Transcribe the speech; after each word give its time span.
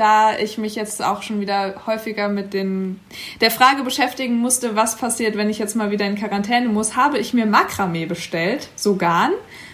da 0.00 0.38
ich 0.38 0.56
mich 0.56 0.76
jetzt 0.76 1.04
auch 1.04 1.22
schon 1.22 1.40
wieder 1.40 1.74
häufiger 1.86 2.28
mit 2.28 2.54
den, 2.54 2.98
der 3.42 3.50
Frage 3.50 3.82
beschäftigen 3.82 4.38
musste, 4.38 4.74
was 4.74 4.96
passiert, 4.96 5.36
wenn 5.36 5.50
ich 5.50 5.58
jetzt 5.58 5.76
mal 5.76 5.90
wieder 5.90 6.06
in 6.06 6.16
Quarantäne 6.16 6.68
muss, 6.68 6.96
habe 6.96 7.18
ich 7.18 7.34
mir 7.34 7.44
Makramee 7.44 8.06
bestellt, 8.06 8.70
so 8.76 8.96
Garn, 8.96 9.32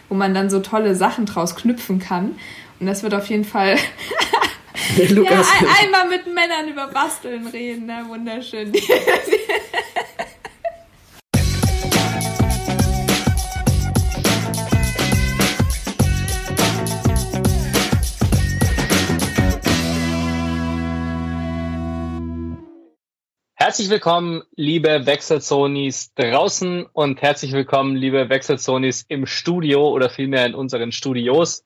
wo 0.08 0.16
man 0.16 0.34
dann 0.34 0.50
so 0.50 0.58
tolle 0.58 0.96
Sachen 0.96 1.26
draus 1.26 1.54
knüpfen 1.54 2.00
kann. 2.00 2.34
Und 2.80 2.86
das 2.86 3.04
wird 3.04 3.14
auf 3.14 3.28
jeden 3.28 3.44
Fall 3.44 3.76
ja, 4.96 5.04
ein, 5.04 5.84
einmal 5.84 6.08
mit 6.08 6.26
Männern 6.26 6.68
über 6.68 6.88
Basteln 6.88 7.46
reden, 7.46 7.86
ne? 7.86 8.04
wunderschön. 8.08 8.72
Herzlich 23.76 23.90
willkommen, 23.90 24.42
liebe 24.54 25.04
Wechselzonis 25.04 26.14
draußen 26.14 26.86
und 26.94 27.20
herzlich 27.20 27.52
willkommen, 27.52 27.94
liebe 27.94 28.30
Wechselzonis 28.30 29.04
im 29.06 29.26
Studio 29.26 29.90
oder 29.90 30.08
vielmehr 30.08 30.46
in 30.46 30.54
unseren 30.54 30.92
Studios. 30.92 31.62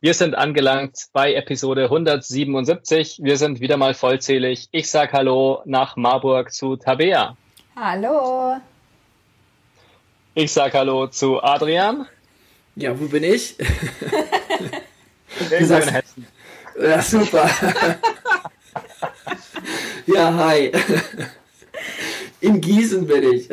Wir 0.00 0.14
sind 0.14 0.34
angelangt 0.34 1.06
bei 1.12 1.34
Episode 1.34 1.84
177. 1.84 3.20
Wir 3.22 3.36
sind 3.36 3.60
wieder 3.60 3.76
mal 3.76 3.94
vollzählig. 3.94 4.66
Ich 4.72 4.90
sag 4.90 5.12
Hallo 5.12 5.62
nach 5.66 5.94
Marburg 5.94 6.52
zu 6.52 6.74
Tabea. 6.74 7.36
Hallo. 7.76 8.56
Ich 10.34 10.52
sag 10.52 10.74
Hallo 10.74 11.06
zu 11.06 11.40
Adrian. 11.44 12.08
Ja, 12.74 12.98
wo 12.98 13.06
bin 13.06 13.22
ich? 13.22 13.54
Irgendwo 15.50 15.74
in 15.74 15.88
Hessen. 15.90 16.26
Ja, 16.76 17.00
super. 17.00 17.48
Ja, 20.06 20.32
hi. 20.34 20.72
In 22.40 22.60
Gießen 22.60 23.06
bin 23.06 23.32
ich. 23.32 23.48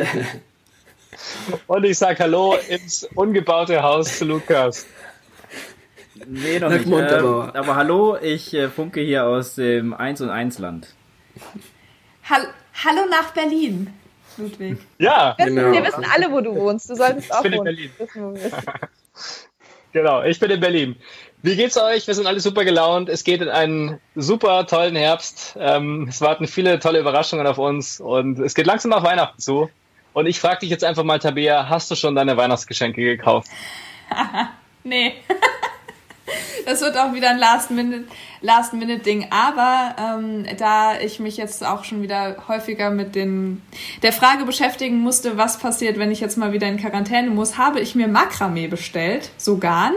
Und 1.68 1.84
ich 1.84 1.98
sage 1.98 2.20
Hallo 2.20 2.56
ins 2.70 3.08
ungebaute 3.16 3.82
Haus 3.82 4.20
zu 4.20 4.26
Lukas. 4.26 4.86
Nee, 6.28 6.60
noch 6.60 6.70
nicht. 6.70 6.88
Äh, 6.88 7.16
aber 7.16 7.76
hallo, 7.76 8.18
ich 8.22 8.54
äh, 8.54 8.70
funke 8.70 9.02
hier 9.02 9.26
aus 9.26 9.56
dem 9.56 9.94
1 9.94 10.22
und 10.22 10.30
1 10.30 10.60
Land. 10.60 10.94
Hall 12.24 12.48
hallo 12.74 13.06
nach 13.10 13.32
Berlin, 13.34 13.92
Ludwig. 14.38 14.78
Ja, 15.00 15.36
wir 15.38 15.46
wissen, 15.46 15.56
genau. 15.56 15.72
wir 15.72 15.86
wissen 15.86 16.06
alle, 16.14 16.32
wo 16.32 16.42
du 16.42 16.56
wohnst. 16.56 16.90
Du 16.90 16.96
solltest 16.96 17.28
ich 17.28 17.34
auch 17.34 17.42
bin 17.42 17.54
wohnen. 17.54 17.76
In 17.76 17.92
Berlin. 18.14 18.40
genau, 19.92 20.24
ich 20.24 20.40
bin 20.40 20.52
in 20.52 20.60
Berlin. 20.60 20.96
Wie 21.46 21.58
geht's 21.58 21.78
euch? 21.78 22.08
Wir 22.08 22.16
sind 22.16 22.26
alle 22.26 22.40
super 22.40 22.64
gelaunt. 22.64 23.10
Es 23.10 23.26
geht 23.26 23.42
in 23.42 23.50
einen 23.50 24.00
super 24.16 24.66
tollen 24.66 24.96
Herbst. 24.96 25.58
Ähm, 25.60 26.08
es 26.10 26.22
warten 26.22 26.48
viele 26.48 26.80
tolle 26.80 27.00
Überraschungen 27.00 27.46
auf 27.46 27.58
uns 27.58 28.00
und 28.00 28.40
es 28.40 28.56
geht 28.56 28.66
langsam 28.66 28.94
auf 28.94 29.04
Weihnachten 29.04 29.42
zu. 29.42 29.70
Und 30.14 30.26
ich 30.26 30.40
frage 30.40 30.60
dich 30.62 30.70
jetzt 30.70 30.86
einfach 30.86 31.04
mal, 31.04 31.20
Tabea, 31.20 31.68
hast 31.68 31.92
du 31.92 31.96
schon 31.96 32.16
deine 32.16 32.38
Weihnachtsgeschenke 32.38 33.02
gekauft? 33.02 33.50
nee. 34.86 35.16
das 36.66 36.80
wird 36.80 36.96
auch 36.96 37.14
wieder 37.14 37.32
ein 37.32 37.40
Last-Minute-Ding. 37.40 39.24
Last 39.24 39.34
Aber 39.34 39.96
ähm, 40.00 40.46
da 40.58 40.98
ich 40.98 41.20
mich 41.20 41.36
jetzt 41.36 41.66
auch 41.66 41.84
schon 41.84 42.02
wieder 42.02 42.38
häufiger 42.48 42.90
mit 42.90 43.16
den, 43.16 43.62
der 44.02 44.14
Frage 44.14 44.46
beschäftigen 44.46 45.00
musste, 45.00 45.38
was 45.38 45.60
passiert, 45.60 46.00
wenn 46.00 46.10
ich 46.10 46.22
jetzt 46.22 46.38
mal 46.38 46.54
wieder 46.54 46.68
in 46.68 46.78
Quarantäne 46.78 47.32
muss, 47.32 47.58
habe 47.58 47.82
ich 47.82 47.96
mir 47.96 48.08
Makramee 48.08 48.68
bestellt, 48.68 49.32
so 49.36 49.58
Garn 49.58 49.96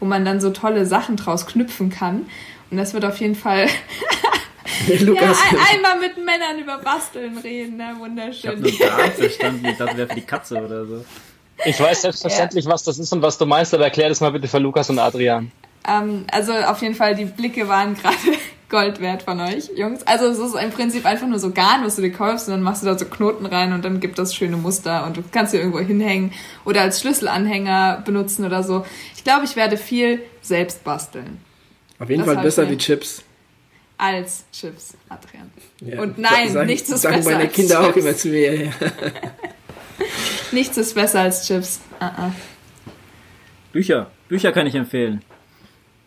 wo 0.00 0.06
man 0.06 0.24
dann 0.24 0.40
so 0.40 0.50
tolle 0.50 0.86
Sachen 0.86 1.16
draus 1.16 1.46
knüpfen 1.46 1.90
kann. 1.90 2.26
Und 2.70 2.76
das 2.76 2.94
wird 2.94 3.04
auf 3.04 3.18
jeden 3.18 3.34
Fall 3.34 3.68
Lukas. 5.00 5.38
Ja, 5.50 5.58
ein, 5.58 5.76
einmal 5.76 5.98
mit 6.00 6.16
Männern 6.24 6.58
über 6.60 6.78
Basteln 6.78 7.38
reden, 7.38 7.76
ne? 7.76 7.94
Wunderschön. 7.98 8.64
Ich 8.64 8.82
habe 8.82 9.02
nur 9.02 9.10
verstanden, 9.12 9.66
ich 9.66 9.76
dachte, 9.76 9.96
wäre 9.96 10.08
für 10.08 10.14
die 10.14 10.20
Katze 10.22 10.62
oder 10.62 10.84
so. 10.86 11.04
Ich 11.64 11.80
weiß 11.80 12.02
selbstverständlich, 12.02 12.66
ja. 12.66 12.70
was 12.70 12.84
das 12.84 12.98
ist 12.98 13.12
und 13.12 13.22
was 13.22 13.36
du 13.36 13.46
meinst, 13.46 13.74
aber 13.74 13.84
erklär 13.84 14.08
das 14.08 14.20
mal 14.20 14.30
bitte 14.30 14.46
für 14.46 14.58
Lukas 14.58 14.90
und 14.90 14.98
Adrian. 14.98 15.50
Ähm, 15.86 16.24
also 16.30 16.52
auf 16.52 16.82
jeden 16.82 16.94
Fall, 16.94 17.14
die 17.14 17.24
Blicke 17.24 17.66
waren 17.66 17.94
gerade 17.94 18.16
Gold 18.68 19.00
wert 19.00 19.22
von 19.22 19.40
euch, 19.40 19.70
Jungs. 19.74 20.06
Also 20.06 20.26
es 20.26 20.38
ist 20.38 20.54
im 20.54 20.70
Prinzip 20.70 21.06
einfach 21.06 21.26
nur 21.26 21.38
so 21.38 21.50
Garn, 21.50 21.84
was 21.84 21.96
du 21.96 22.02
dir 22.02 22.12
kaufst 22.12 22.48
und 22.48 22.52
dann 22.52 22.62
machst 22.62 22.82
du 22.82 22.86
da 22.86 22.98
so 22.98 23.06
Knoten 23.06 23.46
rein 23.46 23.72
und 23.72 23.84
dann 23.84 23.98
gibt 23.98 24.18
das 24.18 24.34
schöne 24.34 24.58
Muster 24.58 25.06
und 25.06 25.16
du 25.16 25.24
kannst 25.32 25.52
sie 25.52 25.58
irgendwo 25.58 25.80
hinhängen 25.80 26.32
oder 26.66 26.82
als 26.82 27.00
Schlüsselanhänger 27.00 28.02
benutzen 28.04 28.44
oder 28.44 28.62
so. 28.62 28.84
Ich 29.16 29.24
glaube, 29.24 29.46
ich 29.46 29.56
werde 29.56 29.78
viel 29.78 30.20
selbst 30.42 30.84
basteln. 30.84 31.38
Auf 31.98 32.10
jeden 32.10 32.24
das 32.24 32.34
Fall 32.34 32.42
besser 32.42 32.70
wie 32.70 32.76
Chips. 32.76 33.22
Als 33.96 34.44
Chips, 34.52 34.94
Adrian. 35.08 35.50
Ja. 35.80 36.02
Und 36.02 36.18
nein, 36.18 36.52
sagen, 36.52 36.66
nichts 36.66 36.90
ist 36.90 37.02
sagen 37.02 37.16
besser 37.16 37.30
meine 37.30 37.48
Kinder 37.48 37.80
als 37.80 37.88
auch 37.88 37.96
immer 37.96 38.14
zu 38.14 38.28
mir. 38.28 38.64
Ja. 38.64 38.70
nichts 40.52 40.76
ist 40.76 40.94
besser 40.94 41.22
als 41.22 41.46
Chips. 41.46 41.80
Uh 42.00 42.04
-uh. 42.04 42.30
Bücher. 43.72 44.10
Bücher 44.28 44.52
kann 44.52 44.66
ich 44.66 44.74
empfehlen. 44.74 45.22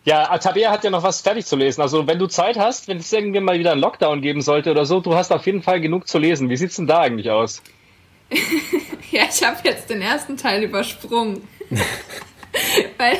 Ja, 0.04 0.36
Tabea 0.38 0.72
hat 0.72 0.84
ja 0.84 0.90
noch 0.90 1.04
was 1.04 1.22
fertig 1.22 1.46
zu 1.46 1.56
lesen. 1.56 1.82
Also 1.82 2.08
wenn 2.08 2.18
du 2.18 2.28
Zeit 2.28 2.58
hast, 2.58 2.88
wenn 2.88 2.98
es 2.98 3.14
irgendwie 3.14 3.40
mal 3.40 3.60
wieder 3.60 3.72
einen 3.72 3.82
Lockdown 3.82 4.22
geben 4.22 4.42
sollte 4.42 4.72
oder 4.72 4.86
so, 4.86 5.00
du 5.00 5.14
hast 5.14 5.32
auf 5.32 5.46
jeden 5.46 5.62
Fall 5.62 5.80
genug 5.80 6.08
zu 6.08 6.18
lesen. 6.18 6.50
Wie 6.50 6.58
sieht's 6.58 6.78
denn 6.78 6.88
da 6.88 7.02
eigentlich 7.02 7.30
aus? 7.30 7.62
ja, 9.12 9.24
ich 9.30 9.44
habe 9.44 9.58
jetzt 9.64 9.90
den 9.90 10.02
ersten 10.02 10.38
Teil 10.38 10.64
übersprungen. 10.64 11.48
Weil 12.98 13.18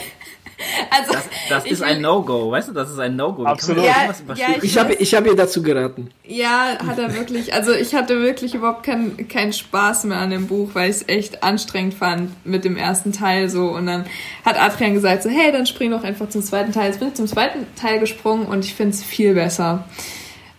also, 0.90 1.14
das, 1.14 1.24
das 1.50 1.66
ist 1.66 1.82
ein 1.82 2.02
No-Go, 2.02 2.52
weißt 2.52 2.70
du, 2.70 2.74
das 2.74 2.90
ist 2.90 3.00
ein 3.00 3.16
No-Go. 3.16 3.46
Absolut. 3.46 3.86
Ja, 3.86 4.14
ja, 4.36 4.56
ich 4.58 4.64
ich 4.64 4.78
habe 4.78 4.94
ich 4.94 5.16
hab 5.16 5.26
ihr 5.26 5.36
dazu 5.36 5.62
geraten. 5.62 6.10
Ja, 6.26 6.78
hat 6.86 6.98
er 6.98 7.14
wirklich. 7.14 7.54
Also 7.54 7.74
ich 7.74 7.94
hatte 7.94 8.22
wirklich 8.22 8.56
überhaupt 8.56 8.84
keinen 8.84 9.28
keinen 9.28 9.54
Spaß 9.54 10.06
mehr 10.06 10.18
an 10.18 10.30
dem 10.30 10.48
Buch, 10.48 10.70
weil 10.74 10.90
ich 10.90 10.98
es 10.98 11.10
echt 11.10 11.44
anstrengend 11.44 11.94
fand 11.94 12.46
mit 12.46 12.64
dem 12.64 12.78
ersten 12.78 13.12
Teil 13.12 13.50
so. 13.50 13.70
Und 13.70 13.86
dann 13.88 14.06
hat 14.46 14.60
Adrian 14.60 14.94
gesagt 14.94 15.24
so, 15.24 15.30
hey, 15.30 15.52
dann 15.52 15.66
spring 15.66 15.92
doch 15.92 16.04
einfach 16.04 16.30
zum 16.30 16.42
zweiten 16.42 16.72
Teil. 16.72 16.88
Jetzt 16.88 17.00
bin 17.00 17.10
ich 17.10 17.16
zum 17.16 17.28
zweiten 17.28 17.66
Teil 17.76 18.00
gesprungen 18.00 18.46
und 18.46 18.64
ich 18.66 18.74
finde 18.74 18.96
es 18.96 19.04
viel 19.04 19.34
besser. 19.34 19.86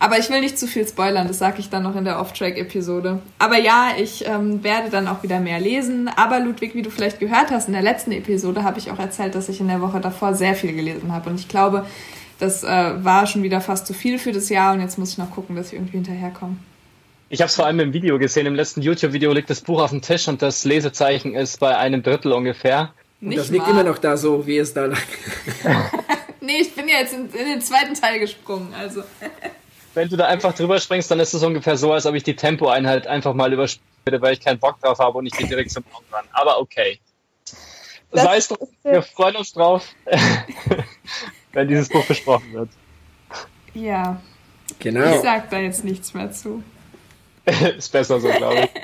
Aber 0.03 0.19
ich 0.19 0.29
will 0.29 0.41
nicht 0.41 0.59
zu 0.59 0.67
viel 0.67 0.85
spoilern, 0.85 1.29
das 1.29 1.39
sage 1.39 1.59
ich 1.59 1.69
dann 1.69 1.83
noch 1.83 1.95
in 1.95 2.03
der 2.03 2.19
Off-Track-Episode. 2.19 3.19
Aber 3.39 3.57
ja, 3.57 3.91
ich 3.97 4.27
ähm, 4.27 4.61
werde 4.61 4.89
dann 4.89 5.07
auch 5.07 5.23
wieder 5.23 5.39
mehr 5.39 5.61
lesen. 5.61 6.09
Aber 6.09 6.41
Ludwig, 6.41 6.75
wie 6.75 6.81
du 6.81 6.89
vielleicht 6.89 7.21
gehört 7.21 7.51
hast, 7.51 7.67
in 7.67 7.73
der 7.73 7.83
letzten 7.83 8.11
Episode 8.11 8.63
habe 8.63 8.79
ich 8.79 8.91
auch 8.91 8.99
erzählt, 8.99 9.33
dass 9.33 9.47
ich 9.47 9.61
in 9.61 9.69
der 9.69 9.79
Woche 9.79 10.01
davor 10.01 10.35
sehr 10.35 10.55
viel 10.55 10.73
gelesen 10.73 11.13
habe. 11.13 11.29
Und 11.29 11.39
ich 11.39 11.47
glaube, 11.47 11.85
das 12.37 12.65
äh, 12.65 12.67
war 12.67 13.27
schon 13.27 13.43
wieder 13.43 13.61
fast 13.61 13.87
zu 13.87 13.93
viel 13.93 14.19
für 14.19 14.33
das 14.33 14.49
Jahr 14.49 14.73
und 14.73 14.81
jetzt 14.81 14.99
muss 14.99 15.13
ich 15.13 15.17
noch 15.19 15.31
gucken, 15.31 15.55
dass 15.55 15.67
ich 15.67 15.75
irgendwie 15.75 15.93
hinterherkomme. 15.93 16.57
Ich 17.29 17.39
habe 17.39 17.47
es 17.47 17.55
vor 17.55 17.65
allem 17.65 17.79
im 17.79 17.93
Video 17.93 18.19
gesehen. 18.19 18.45
Im 18.45 18.55
letzten 18.55 18.81
YouTube-Video 18.81 19.31
liegt 19.31 19.49
das 19.49 19.61
Buch 19.61 19.81
auf 19.81 19.91
dem 19.91 20.01
Tisch 20.01 20.27
und 20.27 20.41
das 20.41 20.65
Lesezeichen 20.65 21.33
ist 21.33 21.61
bei 21.61 21.77
einem 21.77 22.03
Drittel 22.03 22.33
ungefähr. 22.33 22.91
Und 23.21 23.37
das 23.37 23.47
liegt 23.47 23.69
immer 23.69 23.85
noch 23.85 23.99
da 23.99 24.17
so, 24.17 24.45
wie 24.45 24.57
es 24.57 24.73
da 24.73 24.87
lag. 24.87 24.99
nee, 26.41 26.57
ich 26.59 26.75
bin 26.75 26.89
ja 26.89 26.97
jetzt 26.97 27.13
in, 27.13 27.29
in 27.29 27.45
den 27.45 27.61
zweiten 27.61 27.93
Teil 27.93 28.19
gesprungen, 28.19 28.73
also. 28.77 29.03
Wenn 29.93 30.09
du 30.09 30.17
da 30.17 30.25
einfach 30.25 30.53
drüber 30.53 30.79
springst, 30.79 31.11
dann 31.11 31.19
ist 31.19 31.33
es 31.33 31.43
ungefähr 31.43 31.77
so, 31.77 31.91
als 31.93 32.05
ob 32.05 32.15
ich 32.15 32.23
die 32.23 32.35
Tempoeinheit 32.35 33.07
einfach 33.07 33.33
mal 33.33 33.51
überspiele, 33.53 34.21
weil 34.21 34.33
ich 34.33 34.39
keinen 34.39 34.59
Bock 34.59 34.79
drauf 34.79 34.99
habe 34.99 35.17
und 35.17 35.25
ich 35.25 35.33
gehe 35.33 35.47
direkt 35.47 35.71
zum 35.71 35.83
Baum 35.83 36.03
ran. 36.11 36.25
Aber 36.31 36.59
okay. 36.59 36.99
Das, 38.11 38.23
das 38.23 38.27
heißt, 38.27 38.55
wir 38.83 39.01
freuen 39.01 39.35
uns 39.37 39.53
drauf, 39.53 39.87
wenn 41.53 41.67
dieses 41.67 41.89
Buch 41.89 42.05
besprochen 42.05 42.53
wird. 42.53 42.69
Ja. 43.73 44.21
Genau. 44.79 45.15
Ich 45.15 45.21
sag 45.21 45.49
da 45.49 45.59
jetzt 45.59 45.83
nichts 45.83 46.13
mehr 46.13 46.31
zu. 46.31 46.63
ist 47.77 47.91
besser 47.91 48.19
so, 48.19 48.29
glaube 48.29 48.69
ich. 48.73 48.81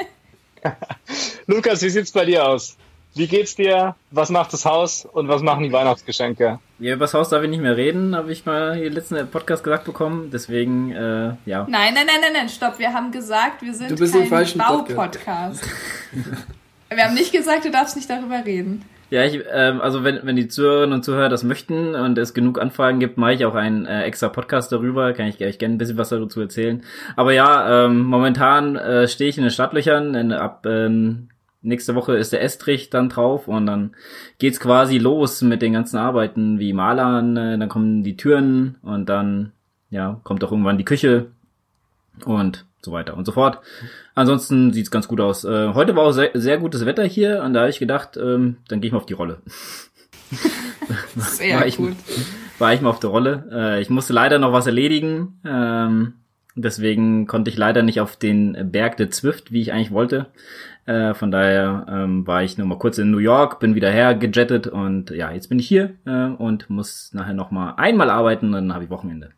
Lukas, 1.48 1.82
wie 1.82 1.90
sieht's 1.90 2.12
bei 2.12 2.26
dir 2.26 2.48
aus? 2.48 2.78
Wie 3.16 3.28
geht's 3.28 3.56
dir? 3.56 3.96
Was 4.12 4.30
macht 4.30 4.54
das 4.54 4.66
Haus 4.66 5.04
und 5.06 5.28
was 5.28 5.42
machen 5.42 5.64
die 5.64 5.72
Weihnachtsgeschenke? 5.72 6.60
Ja, 6.80 6.94
über 6.94 7.06
das 7.06 7.14
Haus 7.14 7.30
darf 7.30 7.44
ich 7.44 7.50
nicht 7.50 7.62
mehr 7.62 7.76
reden, 7.76 8.16
habe 8.16 8.32
ich 8.32 8.46
mal 8.46 8.76
hier 8.76 8.90
letzten 8.90 9.28
Podcast 9.30 9.64
gesagt 9.64 9.86
bekommen. 9.86 10.30
Deswegen, 10.32 10.92
äh, 10.92 11.34
ja. 11.46 11.66
Nein, 11.68 11.94
nein, 11.94 12.06
nein, 12.06 12.22
nein, 12.22 12.34
nein, 12.34 12.50
stopp. 12.50 12.78
Wir 12.78 12.94
haben 12.94 13.12
gesagt, 13.12 13.62
wir 13.62 13.74
sind 13.74 13.98
kein 14.30 14.58
Baupodcast. 14.58 15.64
wir 16.90 17.04
haben 17.04 17.16
nicht 17.16 17.32
gesagt, 17.32 17.66
du 17.66 17.72
darfst 17.72 17.96
nicht 17.96 18.10
darüber 18.10 18.46
reden. 18.46 18.86
Ja, 19.10 19.26
ich, 19.26 19.40
ähm, 19.52 19.82
also 19.82 20.04
wenn, 20.04 20.20
wenn 20.24 20.36
die 20.36 20.48
Zuhörerinnen 20.48 20.94
und 20.94 21.04
Zuhörer 21.04 21.30
das 21.30 21.44
möchten 21.44 21.96
und 21.96 22.16
es 22.20 22.36
genug 22.36 22.62
Anfragen 22.62 23.00
gibt, 23.00 23.18
mache 23.18 23.34
ich 23.34 23.44
auch 23.44 23.56
einen 23.56 23.88
äh, 23.88 24.04
extra 24.04 24.30
Podcast 24.30 24.72
darüber. 24.72 25.14
Kann 25.14 25.28
ich 25.28 25.38
gleich 25.38 25.58
gerne 25.58 25.76
ein 25.76 25.78
bisschen 25.80 25.98
was 25.98 26.10
dazu 26.10 26.40
erzählen. 26.40 26.84
Aber 27.16 27.34
ja, 27.34 27.86
ähm, 27.86 28.04
momentan 28.04 28.76
äh, 28.76 29.08
stehe 29.08 29.30
ich 29.32 29.38
in 29.38 29.44
den 29.44 29.52
Stadtlöchern. 29.52 30.14
In, 30.14 30.32
ab 30.32 30.64
ähm, 30.68 31.30
nächste 31.62 31.96
Woche 31.96 32.16
ist 32.16 32.34
der 32.34 32.42
Estrich 32.42 32.90
dann 32.90 33.10
drauf 33.10 33.48
und 33.48 33.66
dann 33.66 33.92
geht's 34.38 34.60
quasi 34.60 34.98
los 34.98 35.42
mit 35.42 35.62
den 35.62 35.74
ganzen 35.74 35.98
Arbeiten 35.98 36.60
wie 36.60 36.74
Malern, 36.74 37.38
äh, 37.38 37.58
dann 37.58 37.70
kommen 37.70 38.04
die 38.04 38.18
Türen 38.18 38.76
und 38.82 39.08
dann 39.08 39.52
ja, 39.90 40.20
kommt 40.24 40.44
auch 40.44 40.52
irgendwann 40.52 40.78
die 40.78 40.86
Küche 40.86 41.28
und 42.26 42.66
so 42.82 42.92
weiter 42.92 43.18
und 43.18 43.26
so 43.26 43.32
fort. 43.32 43.60
Ansonsten 44.16 44.72
sieht's 44.72 44.92
ganz 44.92 45.08
gut 45.08 45.20
aus. 45.20 45.44
Äh, 45.44 45.74
heute 45.74 45.96
war 45.96 46.04
auch 46.04 46.12
sehr, 46.12 46.32
sehr 46.34 46.58
gutes 46.58 46.86
Wetter 46.86 47.04
hier 47.04 47.44
und 47.44 47.54
da 47.54 47.62
habe 47.62 47.70
ich 47.70 47.80
gedacht, 47.80 48.18
ähm, 48.18 48.58
dann 48.68 48.82
gehe 48.82 48.88
ich 48.88 48.92
mal 48.94 49.00
auf 49.00 49.06
die 49.06 49.14
Rolle. 49.14 49.42
Sehr 51.16 51.66
ich, 51.66 51.78
gut. 51.78 51.96
war 52.60 52.74
ich 52.74 52.82
mal 52.82 52.90
auf 52.90 53.00
der 53.00 53.10
Rolle. 53.10 53.50
Äh, 53.52 53.82
ich 53.82 53.90
musste 53.90 54.14
leider 54.14 54.40
noch 54.40 54.54
was 54.54 54.68
erledigen. 54.68 55.40
Ähm, 55.46 56.14
deswegen 56.56 57.28
konnte 57.28 57.50
ich 57.50 57.58
leider 57.58 57.84
nicht 57.84 58.00
auf 58.00 58.16
den 58.16 58.72
Berg 58.72 58.98
der 58.98 59.10
Zwift, 59.10 59.52
wie 59.52 59.62
ich 59.62 59.74
eigentlich 59.74 59.92
wollte. 59.92 60.28
Äh, 60.90 61.14
von 61.14 61.30
daher 61.30 61.86
ähm, 61.88 62.26
war 62.26 62.42
ich 62.42 62.58
nur 62.58 62.66
mal 62.66 62.80
kurz 62.80 62.98
in 62.98 63.12
New 63.12 63.20
York, 63.20 63.60
bin 63.60 63.76
wieder 63.76 63.92
hergejettet 63.92 64.66
und 64.66 65.12
ja, 65.12 65.30
jetzt 65.30 65.48
bin 65.48 65.60
ich 65.60 65.68
hier 65.68 65.94
äh, 66.08 66.30
und 66.36 66.68
muss 66.72 67.12
nachher 67.14 67.36
noch 67.36 67.52
mal 67.52 67.76
einmal 67.78 68.10
arbeiten, 68.10 68.52
dann 68.52 68.74
habe 68.74 68.86
ich 68.86 68.90
Wochenende. 68.90 69.30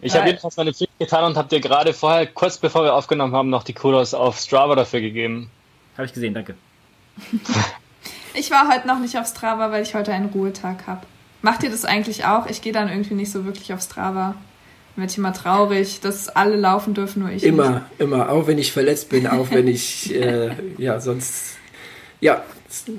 Ich 0.00 0.16
habe 0.16 0.28
jedenfalls 0.28 0.56
meine 0.56 0.72
Pflicht 0.72 0.98
getan 0.98 1.24
und 1.24 1.36
habe 1.36 1.50
dir 1.50 1.60
gerade 1.60 1.92
vorher, 1.92 2.26
kurz 2.26 2.56
bevor 2.56 2.84
wir 2.84 2.94
aufgenommen 2.94 3.34
haben, 3.34 3.50
noch 3.50 3.62
die 3.62 3.74
Kudos 3.74 4.14
auf 4.14 4.38
Strava 4.38 4.74
dafür 4.74 5.02
gegeben. 5.02 5.50
Habe 5.98 6.06
ich 6.06 6.14
gesehen, 6.14 6.32
danke. 6.32 6.54
ich 8.34 8.50
war 8.50 8.72
heute 8.72 8.86
noch 8.86 9.00
nicht 9.00 9.18
auf 9.18 9.26
Strava, 9.26 9.70
weil 9.70 9.82
ich 9.82 9.94
heute 9.94 10.14
einen 10.14 10.30
Ruhetag 10.30 10.86
habe. 10.86 11.02
Macht 11.42 11.62
ihr 11.62 11.70
das 11.70 11.84
eigentlich 11.84 12.24
auch? 12.24 12.46
Ich 12.46 12.62
gehe 12.62 12.72
dann 12.72 12.88
irgendwie 12.88 13.14
nicht 13.14 13.30
so 13.30 13.44
wirklich 13.44 13.74
auf 13.74 13.82
Strava. 13.82 14.34
Werde 14.96 15.12
ich 15.12 15.18
immer 15.18 15.34
traurig, 15.34 16.00
dass 16.00 16.28
alle 16.30 16.56
laufen 16.56 16.94
dürfen, 16.94 17.22
nur 17.22 17.30
ich 17.30 17.42
Immer, 17.44 17.70
nicht. 17.70 17.82
immer. 17.98 18.30
Auch 18.30 18.46
wenn 18.46 18.58
ich 18.58 18.72
verletzt 18.72 19.10
bin, 19.10 19.26
auch 19.26 19.50
wenn 19.50 19.68
ich, 19.68 20.14
äh, 20.20 20.50
ja, 20.78 21.00
sonst, 21.00 21.58
ja, 22.20 22.42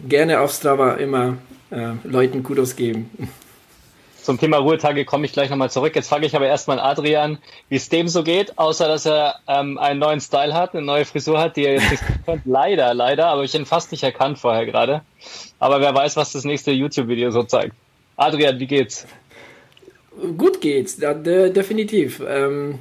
gerne 0.08 0.40
auf 0.40 0.52
Strava 0.54 0.94
immer 0.94 1.38
äh, 1.72 1.94
Leuten 2.04 2.44
Kudos 2.44 2.76
geben. 2.76 3.10
Zum 4.22 4.38
Thema 4.40 4.58
Ruhetage 4.58 5.06
komme 5.06 5.26
ich 5.26 5.32
gleich 5.32 5.50
nochmal 5.50 5.72
zurück. 5.72 5.96
Jetzt 5.96 6.10
frage 6.10 6.26
ich 6.26 6.36
aber 6.36 6.48
erstmal 6.48 6.80
Adrian, 6.80 7.38
wie 7.70 7.78
es 7.78 7.88
dem 7.90 8.10
so 8.10 8.24
geht, 8.24 8.58
außer 8.60 8.88
dass 8.88 9.06
er 9.06 9.36
ähm, 9.48 9.78
einen 9.78 10.00
neuen 10.00 10.20
Style 10.20 10.54
hat, 10.54 10.76
eine 10.76 10.86
neue 10.86 11.06
Frisur 11.06 11.40
hat, 11.40 11.56
die 11.56 11.66
er 11.66 11.76
jetzt 11.76 11.90
nicht 11.92 12.04
kennt. 12.26 12.46
Leider, 12.46 12.94
leider, 12.94 13.28
aber 13.28 13.44
ich 13.44 13.56
ihn 13.56 13.66
fast 13.66 13.92
nicht 13.92 14.04
erkannt 14.04 14.38
vorher 14.38 14.66
gerade. 14.66 15.02
Aber 15.60 15.80
wer 15.80 15.96
weiß, 15.96 16.18
was 16.18 16.34
das 16.34 16.44
nächste 16.44 16.72
YouTube-Video 16.72 17.32
so 17.32 17.44
zeigt. 17.44 17.74
Adrian, 18.18 18.60
wie 18.60 18.68
geht's? 18.68 19.08
Gut 20.38 20.62
geht's, 20.62 20.98
ja, 21.00 21.14
de 21.14 21.52
definitiv. 21.52 22.22
Ähm, 22.28 22.80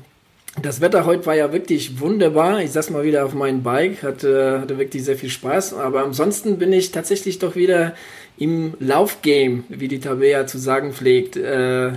das 0.63 0.81
Wetter 0.81 1.05
heute 1.05 1.27
war 1.27 1.35
ja 1.35 1.53
wirklich 1.53 2.01
wunderbar. 2.01 2.63
Ich 2.63 2.71
saß 2.71 2.91
mal 2.91 3.05
wieder 3.05 3.27
auf 3.27 3.35
meinem 3.35 3.63
Bike, 3.63 4.03
hatte, 4.03 4.61
hatte 4.63 4.79
wirklich 4.79 5.05
sehr 5.05 5.17
viel 5.17 5.29
Spaß. 5.29 5.75
Aber 5.75 6.03
ansonsten 6.03 6.59
bin 6.59 6.73
ich 6.73 6.93
tatsächlich 6.93 7.39
doch 7.39 7.57
wieder 7.57 7.95
im 8.39 8.75
Laufgame, 8.81 9.65
wie 9.69 9.89
die 9.89 10.01
Tabea 10.01 10.47
zu 10.47 10.59
sagen 10.59 10.93
pflegt. 10.93 11.37
Äh, 11.37 11.93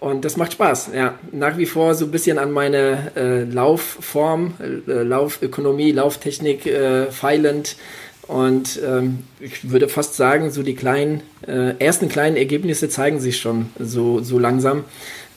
und 0.00 0.24
das 0.24 0.36
macht 0.36 0.52
Spaß, 0.52 0.90
ja. 0.94 1.18
Nach 1.32 1.58
wie 1.58 1.66
vor 1.66 1.94
so 1.94 2.04
ein 2.04 2.10
bisschen 2.10 2.38
an 2.38 2.52
meine 2.52 3.12
äh, 3.16 3.42
Laufform, 3.42 4.54
äh, 4.60 5.02
Laufökonomie, 5.02 5.90
Lauftechnik 5.90 6.66
äh, 6.66 7.06
feilend. 7.10 7.76
Und 8.28 8.78
ähm, 8.86 9.20
ich 9.40 9.70
würde 9.70 9.88
fast 9.88 10.14
sagen, 10.14 10.50
so 10.50 10.62
die 10.62 10.74
kleinen, 10.74 11.22
äh, 11.46 11.74
ersten 11.78 12.08
kleinen 12.08 12.36
Ergebnisse 12.36 12.90
zeigen 12.90 13.20
sich 13.20 13.40
schon 13.40 13.70
so, 13.78 14.22
so 14.22 14.38
langsam. 14.38 14.84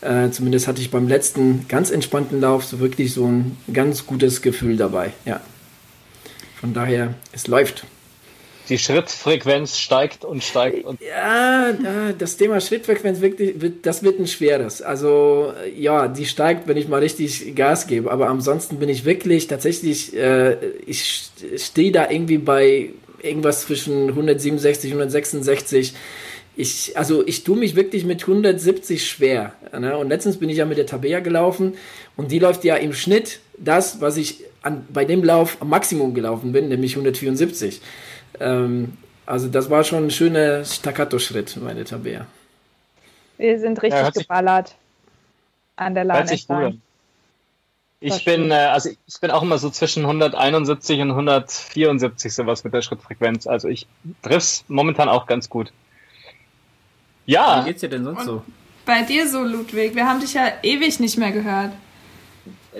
Äh, 0.02 0.30
zumindest 0.32 0.68
hatte 0.68 0.82
ich 0.82 0.92
beim 0.92 1.08
letzten 1.08 1.68
ganz 1.70 1.90
entspannten 1.90 2.42
Lauf 2.42 2.66
so 2.66 2.80
wirklich 2.80 3.14
so 3.14 3.26
ein 3.26 3.58
ganz 3.72 4.06
gutes 4.06 4.42
Gefühl 4.42 4.76
dabei, 4.76 5.14
ja. 5.26 5.40
Von 6.60 6.74
daher, 6.74 7.16
es 7.32 7.48
läuft 7.48 7.86
die 8.71 8.79
Schrittfrequenz 8.79 9.77
steigt 9.77 10.23
und 10.23 10.44
steigt. 10.44 10.85
Und 10.85 11.00
ja, 11.01 11.73
das 12.18 12.38
Thema 12.38 12.62
Schrittfrequenz 12.62 13.19
wirklich, 13.19 13.53
das 13.81 14.01
wird 14.01 14.18
ein 14.19 14.27
schweres. 14.27 14.81
Also 14.81 15.53
ja, 15.77 16.07
die 16.07 16.25
steigt, 16.25 16.68
wenn 16.68 16.77
ich 16.77 16.88
mal 16.88 17.01
richtig 17.01 17.53
Gas 17.53 17.85
gebe. 17.85 18.09
Aber 18.09 18.29
ansonsten 18.29 18.79
bin 18.79 18.88
ich 18.88 19.03
wirklich 19.03 19.47
tatsächlich, 19.47 20.15
äh, 20.15 20.56
ich 20.85 21.31
stehe 21.57 21.91
da 21.91 22.09
irgendwie 22.09 22.38
bei 22.38 22.91
irgendwas 23.21 23.62
zwischen 23.62 24.09
167, 24.09 24.91
166. 24.91 25.94
Ich, 26.56 26.97
also 26.97 27.27
ich 27.27 27.44
tue 27.44 27.57
mich 27.57 27.75
wirklich 27.75 28.06
mit 28.06 28.21
170 28.21 29.06
schwer. 29.06 29.53
Ne? 29.77 29.97
Und 29.97 30.07
letztens 30.07 30.38
bin 30.38 30.50
ich 30.50 30.57
ja 30.57 30.65
mit 30.65 30.77
der 30.77 30.85
Tabea 30.85 31.19
gelaufen 31.19 31.73
und 32.15 32.31
die 32.31 32.39
läuft 32.39 32.63
ja 32.63 32.77
im 32.77 32.94
Schnitt 32.94 33.39
das, 33.57 34.00
was 34.00 34.15
ich 34.15 34.45
an, 34.62 34.85
bei 34.89 35.06
dem 35.06 35.23
Lauf 35.23 35.57
am 35.59 35.69
Maximum 35.69 36.13
gelaufen 36.13 36.53
bin, 36.53 36.69
nämlich 36.69 36.94
174. 36.94 37.81
Ähm, 38.39 38.98
also 39.25 39.48
das 39.48 39.69
war 39.69 39.83
schon 39.83 40.06
ein 40.06 40.12
schöner 40.12 40.66
Staccato-Schritt, 40.66 41.57
meine 41.62 41.83
Tabea. 41.83 42.25
Wir 43.38 43.60
sind 43.60 43.81
richtig 43.81 44.01
ja, 44.01 44.10
geballert 44.10 44.75
an 45.75 45.95
der 45.95 46.06
Line. 46.06 46.80
Ich 48.04 48.25
bin, 48.25 48.50
äh, 48.50 48.56
also 48.56 48.89
ich 48.89 49.19
bin 49.22 49.30
auch 49.30 49.44
immer 49.44 49.60
so 49.60 49.69
zwischen 49.69 50.04
171 50.04 51.01
und 51.01 51.12
174 51.12 52.33
sowas 52.33 52.63
mit 52.63 52.74
der 52.74 52.81
Schrittfrequenz. 52.81 53.45
Also 53.45 53.68
ich 53.68 53.88
triff's 54.24 54.66
momentan 54.68 55.07
auch 55.07 55.28
ganz 55.28 55.50
gut. 55.50 55.72
Ja. 57.28 57.62
Wie 57.62 57.69
geht's 57.69 57.81
dir 57.81 57.89
denn 57.89 58.04
sonst 58.04 58.22
und 58.22 58.25
so? 58.25 58.44
Bei 58.86 59.04
dir 59.04 59.28
so, 59.28 59.44
Ludwig. 59.44 59.95
Wir 59.95 60.07
haben 60.07 60.19
dich 60.19 60.33
ja 60.33 60.51
ewig 60.63 61.00
nicht 61.00 61.18
mehr 61.18 61.31
gehört. 61.31 61.72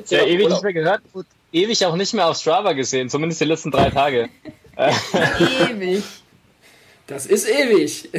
Ja, 0.10 0.24
ewig 0.24 0.50
nicht 0.50 0.64
mehr 0.64 0.74
gehört 0.74 1.02
und 1.14 1.28
ewig 1.52 1.86
auch 1.86 1.96
nicht 1.96 2.14
mehr 2.14 2.28
auf 2.28 2.38
Strava 2.38 2.74
gesehen, 2.74 3.10
zumindest 3.10 3.42
die 3.42 3.46
letzten 3.46 3.72
drei 3.72 3.90
Tage. 3.90 4.30
ewig. 4.78 6.04
Das 7.08 7.26
ist 7.26 7.46
ewig. 7.46 8.10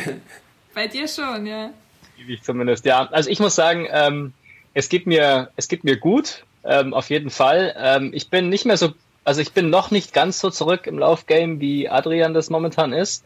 Bei 0.75 0.87
dir 0.87 1.08
schon, 1.08 1.46
ja. 1.46 1.70
Ewig 2.19 2.43
zumindest, 2.43 2.84
ja. 2.84 3.08
Also 3.10 3.31
ich 3.31 3.40
muss 3.40 3.54
sagen, 3.54 3.88
ähm, 3.90 4.34
es 4.75 4.90
geht 4.90 5.06
mir, 5.06 5.50
es 5.56 5.69
geht 5.69 5.82
mir 5.82 5.96
gut, 5.96 6.44
ähm, 6.62 6.93
auf 6.93 7.08
jeden 7.08 7.31
Fall. 7.31 7.75
Ähm, 7.78 8.10
ich 8.12 8.28
bin 8.28 8.50
nicht 8.50 8.66
mehr 8.66 8.76
so, 8.76 8.93
also 9.25 9.40
ich 9.40 9.52
bin 9.52 9.70
noch 9.70 9.90
nicht 9.90 10.12
ganz 10.12 10.40
so 10.40 10.50
zurück 10.50 10.87
im 10.87 10.99
Laufgame, 10.99 11.58
wie 11.58 11.88
Adrian 11.88 12.34
das 12.34 12.50
momentan 12.50 12.93
ist. 12.93 13.25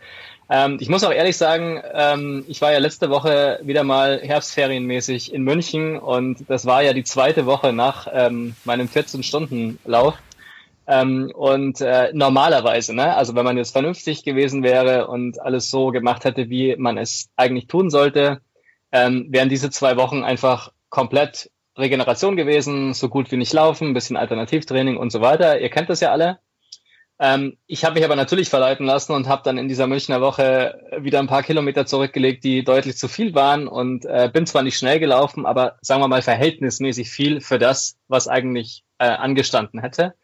Ähm, 0.49 0.79
ich 0.81 0.89
muss 0.89 1.03
auch 1.03 1.13
ehrlich 1.13 1.37
sagen, 1.37 1.83
ähm, 1.93 2.45
ich 2.47 2.61
war 2.61 2.73
ja 2.73 2.79
letzte 2.79 3.11
Woche 3.11 3.59
wieder 3.63 3.83
mal 3.83 4.21
herbstferienmäßig 4.23 5.35
in 5.35 5.43
München 5.43 5.99
und 5.99 6.49
das 6.49 6.67
war 6.67 6.83
ja 6.83 6.93
die 6.93 7.05
zweite 7.05 7.47
Woche 7.47 7.73
nach 7.73 8.07
ähm, 8.13 8.55
meinem 8.65 8.87
14-Stunden-Lauf. 8.87 10.15
Ähm, 10.89 11.33
und 11.35 11.81
äh, 11.81 12.11
normalerweise, 12.13 12.95
ne, 12.95 13.17
also 13.17 13.35
wenn 13.35 13.45
man 13.45 13.57
jetzt 13.57 13.73
vernünftig 13.73 14.23
gewesen 14.23 14.63
wäre 14.63 15.09
und 15.09 15.41
alles 15.41 15.71
so 15.71 15.89
gemacht 15.89 16.25
hätte, 16.25 16.49
wie 16.49 16.77
man 16.77 16.97
es 16.97 17.29
eigentlich 17.37 17.67
tun 17.67 17.91
sollte, 17.91 18.41
ähm, 18.93 19.27
wären 19.31 19.49
diese 19.49 19.71
zwei 19.71 19.97
Wochen 19.97 20.23
einfach 20.23 20.73
komplett 20.89 21.51
Regeneration 21.77 22.37
gewesen, 22.37 22.95
so 22.95 23.09
gut 23.09 23.31
wie 23.31 23.37
nicht 23.37 23.53
laufen, 23.53 23.95
bisschen 23.95 24.17
Alternativtraining 24.17 24.97
und 24.97 25.11
so 25.11 25.21
weiter. 25.21 25.61
Ihr 25.61 25.71
kennt 25.71 25.91
das 25.91 26.01
ja 26.01 26.13
alle. 26.13 26.39
Ähm, 27.19 27.57
ich 27.67 27.85
habe 27.85 27.95
mich 27.95 28.05
aber 28.05 28.17
natürlich 28.17 28.51
verleiten 28.51 28.85
lassen 28.85 29.13
und 29.13 29.27
habe 29.27 29.43
dann 29.43 29.57
in 29.57 29.69
dieser 29.69 29.87
Münchner 29.87 30.21
Woche 30.21 30.79
wieder 31.01 31.19
ein 31.19 31.27
paar 31.27 31.43
Kilometer 31.43 31.87
zurückgelegt, 31.87 32.45
die 32.45 32.63
deutlich 32.63 32.97
zu 32.99 33.09
viel 33.09 33.35
waren 33.35 33.69
und 33.69 34.05
äh, 34.05 34.31
bin 34.33 34.47
zwar 34.47 34.63
nicht 34.63 34.77
schnell 34.77 35.01
gelaufen, 35.01 35.47
aber 35.47 35.79
sagen 35.81 36.03
wir 36.03 36.09
mal 36.09 36.23
verhältnismäßig 36.23 37.09
viel 37.09 37.41
für 37.41 37.59
das, 37.59 37.97
was 38.07 38.29
eigentlich 38.29 38.85
äh, 38.99 39.07
angestanden 39.07 39.81
hätte. 39.81 40.15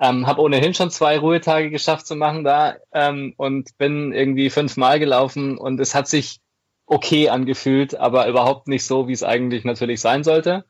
Ähm, 0.00 0.26
habe 0.26 0.42
ohnehin 0.42 0.74
schon 0.74 0.90
zwei 0.90 1.18
Ruhetage 1.18 1.70
geschafft 1.70 2.06
zu 2.06 2.14
machen 2.14 2.44
da 2.44 2.76
ähm, 2.92 3.34
und 3.36 3.76
bin 3.78 4.12
irgendwie 4.12 4.48
fünfmal 4.48 5.00
gelaufen 5.00 5.58
und 5.58 5.80
es 5.80 5.94
hat 5.94 6.06
sich 6.06 6.40
okay 6.86 7.28
angefühlt, 7.28 7.96
aber 7.96 8.28
überhaupt 8.28 8.68
nicht 8.68 8.86
so, 8.86 9.08
wie 9.08 9.12
es 9.12 9.22
eigentlich 9.22 9.64
natürlich 9.64 10.00
sein 10.00 10.24
sollte. 10.24 10.64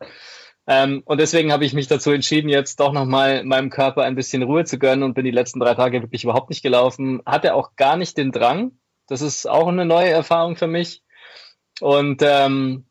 Ähm, 0.66 1.02
und 1.06 1.18
deswegen 1.18 1.50
habe 1.50 1.64
ich 1.64 1.72
mich 1.72 1.86
dazu 1.86 2.10
entschieden, 2.10 2.50
jetzt 2.50 2.78
doch 2.78 2.92
nochmal 2.92 3.42
meinem 3.44 3.70
Körper 3.70 4.02
ein 4.02 4.16
bisschen 4.16 4.42
Ruhe 4.42 4.64
zu 4.64 4.78
gönnen 4.78 5.02
und 5.02 5.14
bin 5.14 5.24
die 5.24 5.30
letzten 5.30 5.60
drei 5.60 5.74
Tage 5.74 6.02
wirklich 6.02 6.24
überhaupt 6.24 6.50
nicht 6.50 6.62
gelaufen. 6.62 7.22
Hatte 7.24 7.54
auch 7.54 7.74
gar 7.76 7.96
nicht 7.96 8.18
den 8.18 8.32
Drang. 8.32 8.72
Das 9.06 9.22
ist 9.22 9.48
auch 9.48 9.68
eine 9.68 9.86
neue 9.86 10.10
Erfahrung 10.10 10.56
für 10.56 10.66
mich. 10.66 11.02
Und 11.80 12.22
ähm, 12.22 12.87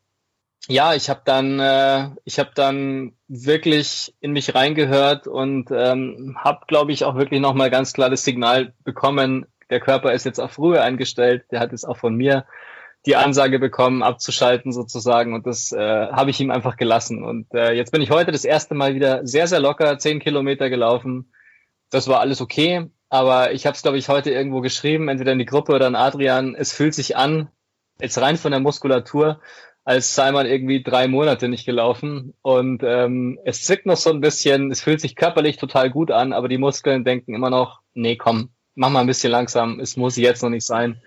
ja, 0.66 0.94
ich 0.94 1.08
habe 1.08 1.22
dann, 1.24 1.60
äh, 1.60 2.10
ich 2.24 2.38
habe 2.38 2.50
dann 2.54 3.14
wirklich 3.28 4.14
in 4.20 4.32
mich 4.32 4.54
reingehört 4.54 5.26
und 5.26 5.70
ähm, 5.70 6.36
habe, 6.38 6.66
glaube 6.66 6.92
ich, 6.92 7.04
auch 7.04 7.16
wirklich 7.16 7.40
nochmal 7.40 7.70
ganz 7.70 7.92
klar 7.92 8.10
das 8.10 8.24
Signal 8.24 8.74
bekommen. 8.84 9.46
Der 9.70 9.80
Körper 9.80 10.12
ist 10.12 10.24
jetzt 10.24 10.40
auf 10.40 10.58
Ruhe 10.58 10.82
eingestellt. 10.82 11.44
Der 11.50 11.60
hat 11.60 11.72
jetzt 11.72 11.84
auch 11.84 11.96
von 11.96 12.14
mir 12.14 12.44
die 13.06 13.16
Ansage 13.16 13.58
bekommen, 13.58 14.02
abzuschalten 14.02 14.72
sozusagen. 14.72 15.32
Und 15.34 15.46
das 15.46 15.72
äh, 15.72 15.78
habe 15.78 16.30
ich 16.30 16.40
ihm 16.40 16.50
einfach 16.50 16.76
gelassen. 16.76 17.24
Und 17.24 17.46
äh, 17.54 17.72
jetzt 17.72 17.92
bin 17.92 18.02
ich 18.02 18.10
heute 18.10 18.32
das 18.32 18.44
erste 18.44 18.74
Mal 18.74 18.94
wieder 18.94 19.26
sehr, 19.26 19.46
sehr 19.46 19.60
locker, 19.60 19.98
zehn 19.98 20.20
Kilometer 20.20 20.68
gelaufen. 20.68 21.32
Das 21.90 22.08
war 22.08 22.20
alles 22.20 22.40
okay. 22.40 22.90
Aber 23.08 23.52
ich 23.52 23.64
habe 23.64 23.74
es, 23.74 23.82
glaube 23.82 23.96
ich, 23.96 24.08
heute 24.08 24.30
irgendwo 24.30 24.60
geschrieben, 24.60 25.08
entweder 25.08 25.32
in 25.32 25.38
die 25.38 25.46
Gruppe 25.46 25.72
oder 25.72 25.86
an 25.86 25.96
Adrian. 25.96 26.54
Es 26.54 26.72
fühlt 26.72 26.94
sich 26.94 27.16
an, 27.16 27.48
jetzt 28.00 28.20
rein 28.20 28.36
von 28.36 28.50
der 28.50 28.60
Muskulatur, 28.60 29.40
als 29.88 30.14
sei 30.14 30.32
man 30.32 30.44
irgendwie 30.44 30.82
drei 30.82 31.08
Monate 31.08 31.48
nicht 31.48 31.64
gelaufen. 31.64 32.34
Und 32.42 32.82
ähm, 32.84 33.38
es 33.46 33.64
zwickt 33.64 33.86
noch 33.86 33.96
so 33.96 34.10
ein 34.10 34.20
bisschen, 34.20 34.70
es 34.70 34.82
fühlt 34.82 35.00
sich 35.00 35.16
körperlich 35.16 35.56
total 35.56 35.88
gut 35.88 36.10
an, 36.10 36.34
aber 36.34 36.48
die 36.48 36.58
Muskeln 36.58 37.04
denken 37.04 37.34
immer 37.34 37.48
noch, 37.48 37.80
nee, 37.94 38.16
komm, 38.16 38.50
mach 38.74 38.90
mal 38.90 39.00
ein 39.00 39.06
bisschen 39.06 39.32
langsam, 39.32 39.80
es 39.80 39.96
muss 39.96 40.18
jetzt 40.18 40.42
noch 40.42 40.50
nicht 40.50 40.66
sein. 40.66 41.00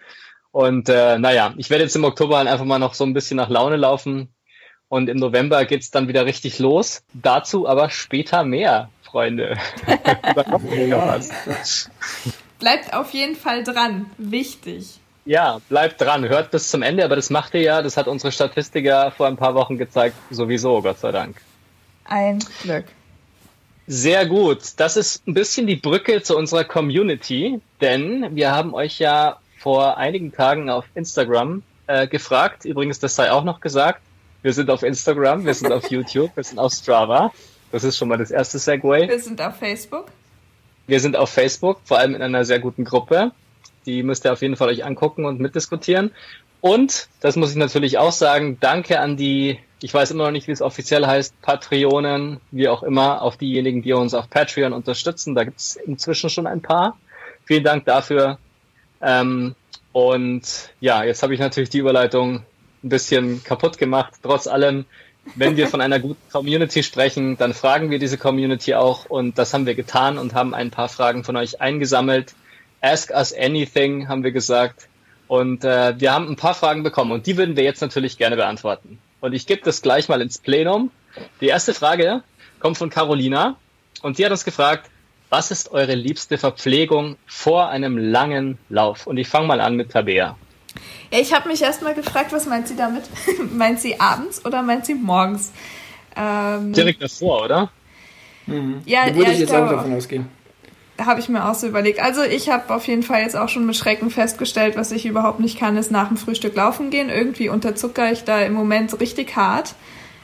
Und 0.50 0.89
äh, 0.89 1.19
naja, 1.19 1.53
ich 1.57 1.69
werde 1.69 1.83
jetzt 1.83 1.95
im 1.95 2.05
Oktober 2.05 2.39
einfach 2.39 2.65
mal 2.65 2.79
noch 2.79 2.95
so 2.95 3.03
ein 3.03 3.13
bisschen 3.13 3.38
nach 3.38 3.50
Laune 3.50 3.77
laufen. 3.77 4.33
Und 4.88 5.09
im 5.09 5.17
November 5.17 5.63
geht's 5.65 5.91
dann 5.91 6.07
wieder 6.07 6.25
richtig 6.25 6.57
los. 6.57 7.03
Dazu 7.13 7.67
aber 7.67 7.91
später 7.91 8.43
mehr, 8.43 8.89
Freunde. 9.03 9.59
Bleibt 12.57 12.95
auf 12.95 13.13
jeden 13.13 13.35
Fall 13.35 13.63
dran. 13.63 14.07
Wichtig. 14.17 15.00
Ja, 15.25 15.62
bleibt 15.70 16.01
dran, 16.01 16.28
hört 16.28 16.51
bis 16.51 16.70
zum 16.70 16.82
Ende, 16.82 17.06
aber 17.06 17.16
das 17.16 17.30
macht 17.30 17.54
ihr 17.54 17.62
ja, 17.62 17.82
das 17.82 17.96
hat 17.96 18.08
unsere 18.08 18.32
Statistiker 18.32 19.12
vor 19.12 19.28
ein 19.28 19.38
paar 19.38 19.54
Wochen 19.54 19.78
gezeigt, 19.78 20.16
sowieso, 20.32 20.82
Gott 20.82 21.00
sei 21.00 21.12
Dank. 21.12 21.38
Ein 22.06 22.40
Glück. 22.63 22.86
Sehr 23.88 24.25
gut. 24.25 24.62
Das 24.78 24.98
ist 24.98 25.28
ein 25.28 25.34
bisschen 25.34 25.68
die 25.68 25.75
Brücke 25.75 26.22
zu 26.24 26.38
unserer 26.38 26.63
Community, 26.63 27.62
denn 27.82 28.36
wir 28.36 28.51
haben 28.51 28.74
euch 28.74 29.00
ja 29.00 29.38
vor 29.58 29.98
einigen 29.98 30.32
Tagen 30.32 30.70
auf 30.70 30.86
Instagram 30.96 31.62
äh, 31.88 32.08
gefragt. 32.08 32.66
Übrigens, 32.66 33.00
das 33.00 33.16
sei 33.16 33.32
auch 33.32 33.44
noch 33.44 33.60
gesagt. 33.60 34.01
Wir 34.42 34.54
sind 34.54 34.70
auf 34.70 34.82
Instagram, 34.82 35.46
wir 35.46 35.54
sind 35.54 35.72
auf 35.72 35.88
YouTube, 35.92 36.36
wir 36.36 36.44
sind 36.44 36.58
auf 36.58 36.74
Strava. 36.74 37.32
Das 37.72 37.84
ist 37.84 37.98
schon 37.98 38.08
mal 38.08 38.18
das 38.18 38.32
erste 38.32 38.60
Segway. 38.60 39.08
Wir 39.08 39.20
sind 39.20 39.42
auf 39.42 39.58
Facebook. 39.58 40.08
Wir 40.88 41.00
sind 41.00 41.16
auf 41.16 41.30
Facebook, 41.30 41.80
vor 41.86 42.00
allem 42.00 42.16
in 42.16 42.22
einer 42.22 42.44
sehr 42.44 42.60
guten 42.60 42.84
Gruppe. 42.84 43.32
Die 43.85 44.03
müsst 44.03 44.25
ihr 44.25 44.33
auf 44.33 44.41
jeden 44.41 44.55
Fall 44.55 44.69
euch 44.69 44.85
angucken 44.85 45.25
und 45.25 45.39
mitdiskutieren. 45.39 46.11
Und, 46.61 47.07
das 47.21 47.35
muss 47.35 47.51
ich 47.51 47.55
natürlich 47.55 47.97
auch 47.97 48.11
sagen, 48.11 48.57
danke 48.59 49.00
an 49.00 49.17
die, 49.17 49.57
ich 49.81 49.93
weiß 49.93 50.11
immer 50.11 50.25
noch 50.25 50.31
nicht, 50.31 50.47
wie 50.47 50.51
es 50.51 50.61
offiziell 50.61 51.07
heißt, 51.07 51.41
Patreonen, 51.41 52.39
wie 52.51 52.69
auch 52.69 52.83
immer, 52.83 53.23
auf 53.23 53.38
diejenigen, 53.38 53.81
die 53.81 53.93
uns 53.93 54.13
auf 54.13 54.29
Patreon 54.29 54.71
unterstützen. 54.71 55.33
Da 55.33 55.43
gibt 55.43 55.59
es 55.59 55.75
inzwischen 55.75 56.29
schon 56.29 56.45
ein 56.45 56.61
paar. 56.61 56.97
Vielen 57.45 57.63
Dank 57.63 57.85
dafür. 57.85 58.38
Ähm, 59.01 59.55
und 59.91 60.69
ja, 60.79 61.03
jetzt 61.03 61.23
habe 61.23 61.33
ich 61.33 61.39
natürlich 61.39 61.71
die 61.71 61.79
Überleitung 61.79 62.45
ein 62.83 62.89
bisschen 62.89 63.43
kaputt 63.43 63.77
gemacht. 63.77 64.13
Trotz 64.21 64.47
allem, 64.47 64.85
wenn 65.35 65.57
wir 65.57 65.67
von 65.67 65.81
einer 65.81 66.00
guten 66.00 66.31
Community 66.31 66.83
sprechen, 66.83 67.38
dann 67.38 67.53
fragen 67.53 67.89
wir 67.89 68.00
diese 68.00 68.17
Community 68.17 68.75
auch 68.75 69.05
und 69.05 69.38
das 69.38 69.53
haben 69.53 69.65
wir 69.65 69.75
getan 69.75 70.17
und 70.17 70.33
haben 70.33 70.53
ein 70.53 70.71
paar 70.71 70.89
Fragen 70.89 71.23
von 71.23 71.35
euch 71.35 71.61
eingesammelt. 71.61 72.33
Ask 72.81 73.11
us 73.11 73.33
anything, 73.33 74.07
haben 74.07 74.23
wir 74.23 74.31
gesagt. 74.31 74.88
Und 75.27 75.63
äh, 75.63 76.00
wir 76.00 76.13
haben 76.13 76.27
ein 76.27 76.35
paar 76.35 76.55
Fragen 76.55 76.83
bekommen 76.83 77.11
und 77.11 77.25
die 77.25 77.38
würden 77.38 77.55
wir 77.55 77.63
jetzt 77.63 77.81
natürlich 77.81 78.17
gerne 78.17 78.35
beantworten. 78.35 79.00
Und 79.21 79.33
ich 79.33 79.47
gebe 79.47 79.61
das 79.61 79.81
gleich 79.81 80.09
mal 80.09 80.21
ins 80.21 80.39
Plenum. 80.39 80.91
Die 81.39 81.47
erste 81.47 81.73
Frage 81.73 82.23
kommt 82.59 82.77
von 82.77 82.89
Carolina 82.89 83.55
und 84.01 84.17
sie 84.17 84.25
hat 84.25 84.31
uns 84.31 84.43
gefragt, 84.43 84.89
was 85.29 85.50
ist 85.50 85.71
eure 85.71 85.95
liebste 85.95 86.38
Verpflegung 86.38 87.15
vor 87.25 87.69
einem 87.69 87.97
langen 87.97 88.57
Lauf? 88.67 89.07
Und 89.07 89.17
ich 89.17 89.29
fange 89.29 89.47
mal 89.47 89.61
an 89.61 89.75
mit 89.75 89.91
Tabea. 89.91 90.35
Ja, 91.11 91.19
ich 91.19 91.33
habe 91.33 91.47
mich 91.47 91.61
erstmal 91.61 91.93
gefragt, 91.93 92.33
was 92.33 92.45
meint 92.47 92.67
sie 92.67 92.75
damit? 92.75 93.03
meint 93.53 93.79
sie 93.79 94.00
abends 94.00 94.45
oder 94.45 94.61
meint 94.61 94.85
sie 94.85 94.95
morgens? 94.95 95.53
Ähm, 96.15 96.73
Direkt 96.73 97.01
davor, 97.01 97.45
oder? 97.45 97.71
Mhm. 98.47 98.81
Ja, 98.85 99.07
da 99.07 99.15
würde 99.15 99.29
ja, 99.29 99.33
ich 99.33 99.39
jetzt 99.39 99.53
auch 99.53 99.69
davon 99.69 99.93
ausgehen. 99.93 100.27
Habe 101.05 101.20
ich 101.20 101.29
mir 101.29 101.50
auch 101.50 101.55
so 101.55 101.67
überlegt. 101.67 102.01
Also 102.01 102.22
ich 102.24 102.50
habe 102.50 102.74
auf 102.74 102.88
jeden 102.88 103.03
Fall 103.03 103.22
jetzt 103.22 103.36
auch 103.36 103.50
schon 103.50 103.65
mit 103.65 103.75
Schrecken 103.75 104.10
festgestellt, 104.10 104.75
was 104.75 104.91
ich 104.91 105.05
überhaupt 105.05 105.39
nicht 105.39 105.58
kann, 105.58 105.77
ist 105.77 105.91
nach 105.91 106.08
dem 106.08 106.17
Frühstück 106.17 106.55
laufen 106.55 106.89
gehen. 106.89 107.10
Irgendwie 107.10 107.50
unterzucker 107.50 108.12
ich 108.12 108.24
da 108.24 108.39
im 108.41 108.53
Moment 108.53 109.00
richtig 109.00 109.36
hart. 109.36 109.75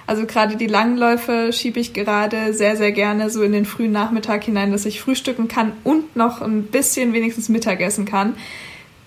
Also 0.07 0.25
gerade 0.25 0.55
die 0.55 0.67
Langläufe 0.67 1.51
schiebe 1.51 1.81
ich 1.81 1.93
gerade 1.93 2.53
sehr, 2.53 2.77
sehr 2.77 2.93
gerne 2.93 3.29
so 3.29 3.43
in 3.43 3.51
den 3.51 3.65
frühen 3.65 3.91
Nachmittag 3.91 4.45
hinein, 4.45 4.71
dass 4.71 4.85
ich 4.85 5.01
frühstücken 5.01 5.49
kann 5.49 5.73
und 5.83 6.15
noch 6.15 6.41
ein 6.41 6.63
bisschen 6.63 7.11
wenigstens 7.11 7.49
Mittagessen 7.49 8.05
kann. 8.05 8.35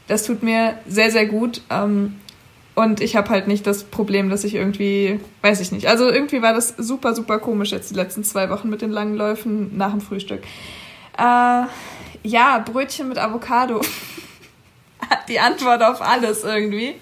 Das 0.09 0.25
tut 0.25 0.43
mir 0.43 0.75
sehr, 0.87 1.11
sehr 1.11 1.25
gut. 1.25 1.63
Ähm, 1.71 2.17
und 2.75 3.01
ich 3.01 3.17
habe 3.17 3.31
halt 3.31 3.49
nicht 3.49 3.67
das 3.67 3.85
Problem, 3.85 4.31
dass 4.31 4.45
ich 4.45 4.55
irgendwie, 4.55 5.21
weiß 5.43 5.61
ich 5.61 5.73
nicht. 5.73 5.87
Also 5.87 6.09
irgendwie 6.11 6.43
war 6.43 6.53
das 6.53 6.75
super, 6.77 7.15
super 7.15 7.39
komisch 7.39 7.73
jetzt 7.73 7.91
die 7.91 7.95
letzten 7.95 8.23
zwei 8.23 8.51
Wochen 8.51 8.69
mit 8.69 8.83
den 8.83 8.91
langen 8.91 9.17
Läufen 9.17 9.77
nach 9.77 9.91
dem 9.91 10.01
Frühstück. 10.01 10.43
Äh, 11.19 11.67
ja, 12.23 12.59
Brötchen 12.65 13.09
mit 13.09 13.19
Avocado. 13.19 13.81
die 15.29 15.41
Antwort 15.41 15.83
auf 15.83 16.03
alles 16.03 16.45
irgendwie. 16.45 16.95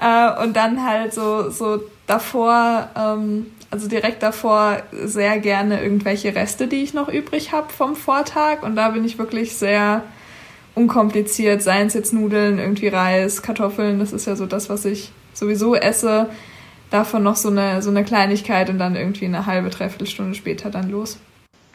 Äh, 0.00 0.42
und 0.42 0.54
dann 0.54 0.84
halt 0.84 1.14
so, 1.14 1.50
so 1.50 1.80
davor, 2.06 2.90
ähm, 2.96 3.46
also 3.70 3.88
direkt 3.88 4.22
davor 4.22 4.82
sehr 4.92 5.38
gerne 5.38 5.82
irgendwelche 5.82 6.34
Reste, 6.34 6.66
die 6.66 6.82
ich 6.82 6.94
noch 6.94 7.08
übrig 7.08 7.52
habe 7.52 7.72
vom 7.72 7.96
Vortag. 7.96 8.62
Und 8.62 8.76
da 8.76 8.90
bin 8.90 9.04
ich 9.04 9.18
wirklich 9.18 9.56
sehr 9.56 10.02
unkompliziert, 10.74 11.62
seien 11.62 11.86
es 11.86 11.94
jetzt 11.94 12.12
Nudeln, 12.12 12.58
irgendwie 12.58 12.88
Reis, 12.88 13.42
Kartoffeln, 13.42 14.00
das 14.00 14.12
ist 14.12 14.26
ja 14.26 14.34
so 14.34 14.46
das, 14.46 14.68
was 14.68 14.84
ich 14.84 15.12
sowieso 15.32 15.74
esse. 15.74 16.28
Davon 16.90 17.22
noch 17.22 17.36
so 17.36 17.48
eine, 17.48 17.80
so 17.80 17.90
eine 17.90 18.04
Kleinigkeit 18.04 18.70
und 18.70 18.78
dann 18.78 18.96
irgendwie 18.96 19.24
eine 19.24 19.46
halbe, 19.46 19.70
dreiviertel 19.70 20.06
Stunde 20.06 20.34
später 20.34 20.70
dann 20.70 20.90
los. 20.90 21.18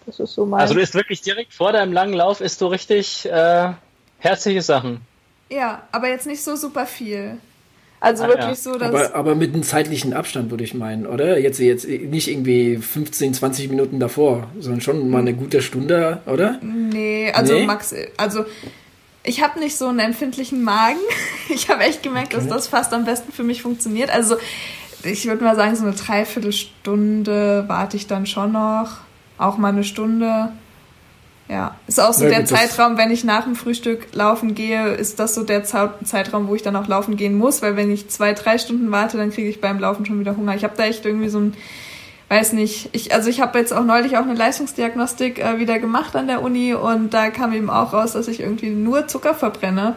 Das 0.10 0.20
ist 0.20 0.34
so 0.34 0.46
mein. 0.46 0.62
Also 0.62 0.74
du 0.74 0.80
isst 0.82 0.96
wirklich 0.96 1.22
direkt 1.22 1.54
vor 1.54 1.72
deinem 1.72 1.94
langen 1.94 2.14
Lauf, 2.14 2.42
isst 2.42 2.62
du 2.62 2.68
richtig 2.68 3.26
äh, 3.26 3.72
herzliche 4.20 4.62
Sachen. 4.62 5.02
Ja, 5.50 5.84
aber 5.92 6.10
jetzt 6.10 6.28
nicht 6.28 6.44
so 6.44 6.56
super 6.56 6.86
viel. 6.86 7.38
Also 8.02 8.24
ah, 8.24 8.28
wirklich 8.30 8.48
ja. 8.48 8.56
so, 8.56 8.74
dass. 8.78 8.90
Aber, 8.90 9.16
aber 9.16 9.36
mit 9.36 9.54
einem 9.54 9.64
zeitlichen 9.64 10.14
Abstand, 10.14 10.52
würde 10.52 10.64
ich 10.64 10.74
meinen, 10.74 11.06
oder? 11.06 11.38
Jetzt, 11.40 11.60
jetzt 11.60 11.88
nicht 11.88 12.30
irgendwie 12.30 12.78
15, 12.78 13.34
20 13.34 13.70
Minuten 13.70 14.00
davor, 14.00 14.48
sondern 14.60 14.82
schon 14.82 15.10
mal 15.10 15.20
eine 15.20 15.34
gute 15.34 15.62
Stunde, 15.62 16.22
oder? 16.26 16.60
Nee, 16.62 17.32
also 17.34 17.54
nee? 17.54 17.66
Max, 17.66 17.94
also 18.18 18.46
ich 19.24 19.44
habe 19.44 19.60
nicht 19.60 19.76
so 19.76 19.88
einen 19.88 20.00
empfindlichen 20.00 20.64
Magen. 20.64 21.00
Ich 21.52 21.68
habe 21.68 21.82
echt 21.82 22.04
gemerkt, 22.04 22.36
okay. 22.36 22.46
dass 22.46 22.48
das 22.48 22.68
fast 22.68 22.94
am 22.94 23.06
besten 23.06 23.32
für 23.32 23.42
mich 23.42 23.64
funktioniert. 23.64 24.12
Also 24.12 24.38
ich 25.04 25.26
würde 25.26 25.44
mal 25.44 25.56
sagen, 25.56 25.76
so 25.76 25.84
eine 25.84 25.96
Dreiviertelstunde 25.96 27.64
warte 27.66 27.98
ich 27.98 28.06
dann 28.06 28.28
schon 28.28 28.52
noch. 28.52 28.98
Auch 29.40 29.58
mal 29.58 29.70
eine 29.70 29.84
Stunde. 29.84 30.52
Ja, 31.50 31.76
ist 31.88 32.00
auch 32.00 32.14
so 32.14 32.26
ja, 32.26 32.30
der 32.30 32.40
gut, 32.42 32.50
Zeitraum, 32.50 32.98
wenn 32.98 33.10
ich 33.10 33.24
nach 33.24 33.46
dem 33.46 33.56
Frühstück 33.56 34.14
laufen 34.14 34.54
gehe, 34.54 34.90
ist 34.90 35.20
das 35.20 35.34
so 35.34 35.44
der 35.44 35.64
Zeitraum, 35.64 36.48
wo 36.48 36.54
ich 36.54 36.62
dann 36.62 36.76
auch 36.76 36.88
laufen 36.88 37.18
gehen 37.18 37.36
muss, 37.36 37.64
weil 37.64 37.76
wenn 37.76 37.90
ich 37.90 38.08
zwei, 38.10 38.34
drei 38.34 38.60
Stunden 38.60 38.92
warte, 38.92 39.18
dann 39.18 39.32
kriege 39.32 39.50
ich 39.50 39.60
beim 39.60 39.80
Laufen 39.80 40.06
schon 40.06 40.20
wieder 40.20 40.38
Hunger. 40.38 40.54
Ich 40.56 40.64
habe 40.64 40.76
da 40.78 40.84
echt 40.84 41.06
irgendwie 41.08 41.30
so 41.30 41.40
ein, 41.40 41.56
weiß 42.28 42.54
nicht, 42.54 42.90
ich, 42.92 43.16
also 43.16 43.32
ich 43.32 43.42
habe 43.42 43.58
jetzt 43.58 43.74
auch 43.74 43.84
neulich 43.84 44.16
auch 44.18 44.22
eine 44.22 44.36
Leistungsdiagnostik 44.36 45.40
äh, 45.40 45.58
wieder 45.58 45.80
gemacht 45.80 46.16
an 46.16 46.28
der 46.28 46.44
Uni 46.44 46.76
und 46.76 47.16
da 47.16 47.32
kam 47.32 47.52
eben 47.52 47.72
auch 47.72 47.94
raus, 47.94 48.14
dass 48.14 48.28
ich 48.28 48.42
irgendwie 48.42 48.70
nur 48.70 49.08
Zucker 49.08 49.34
verbrenne. 49.34 49.96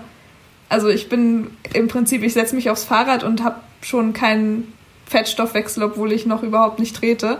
Also 0.71 0.89
ich 0.89 1.11
bin 1.11 1.51
im 1.75 1.89
Prinzip, 1.89 2.23
ich 2.23 2.33
setze 2.33 2.55
mich 2.55 2.71
aufs 2.71 2.85
Fahrrad 2.85 3.25
und 3.25 3.45
habe 3.45 3.57
schon 3.83 4.15
keinen 4.15 4.73
Fettstoffwechsel, 5.05 5.83
obwohl 5.83 6.13
ich 6.13 6.25
noch 6.25 6.43
überhaupt 6.43 6.79
nicht 6.79 6.97
trete. 6.97 7.37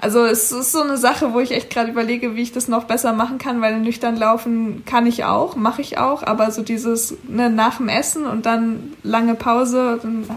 Also 0.00 0.24
es 0.24 0.52
ist 0.52 0.70
so 0.70 0.80
eine 0.80 0.96
Sache, 0.96 1.32
wo 1.32 1.40
ich 1.40 1.50
echt 1.50 1.70
gerade 1.70 1.90
überlege, 1.90 2.36
wie 2.36 2.42
ich 2.42 2.52
das 2.52 2.68
noch 2.68 2.84
besser 2.84 3.12
machen 3.12 3.38
kann, 3.38 3.60
weil 3.60 3.80
nüchtern 3.80 4.16
laufen 4.16 4.84
kann 4.84 5.06
ich 5.08 5.24
auch, 5.24 5.56
mache 5.56 5.82
ich 5.82 5.98
auch, 5.98 6.22
aber 6.22 6.52
so 6.52 6.62
dieses 6.62 7.16
ne, 7.26 7.50
nach 7.50 7.78
dem 7.78 7.88
Essen 7.88 8.24
und 8.24 8.46
dann 8.46 8.92
lange 9.02 9.34
Pause, 9.34 9.98
dann 10.00 10.28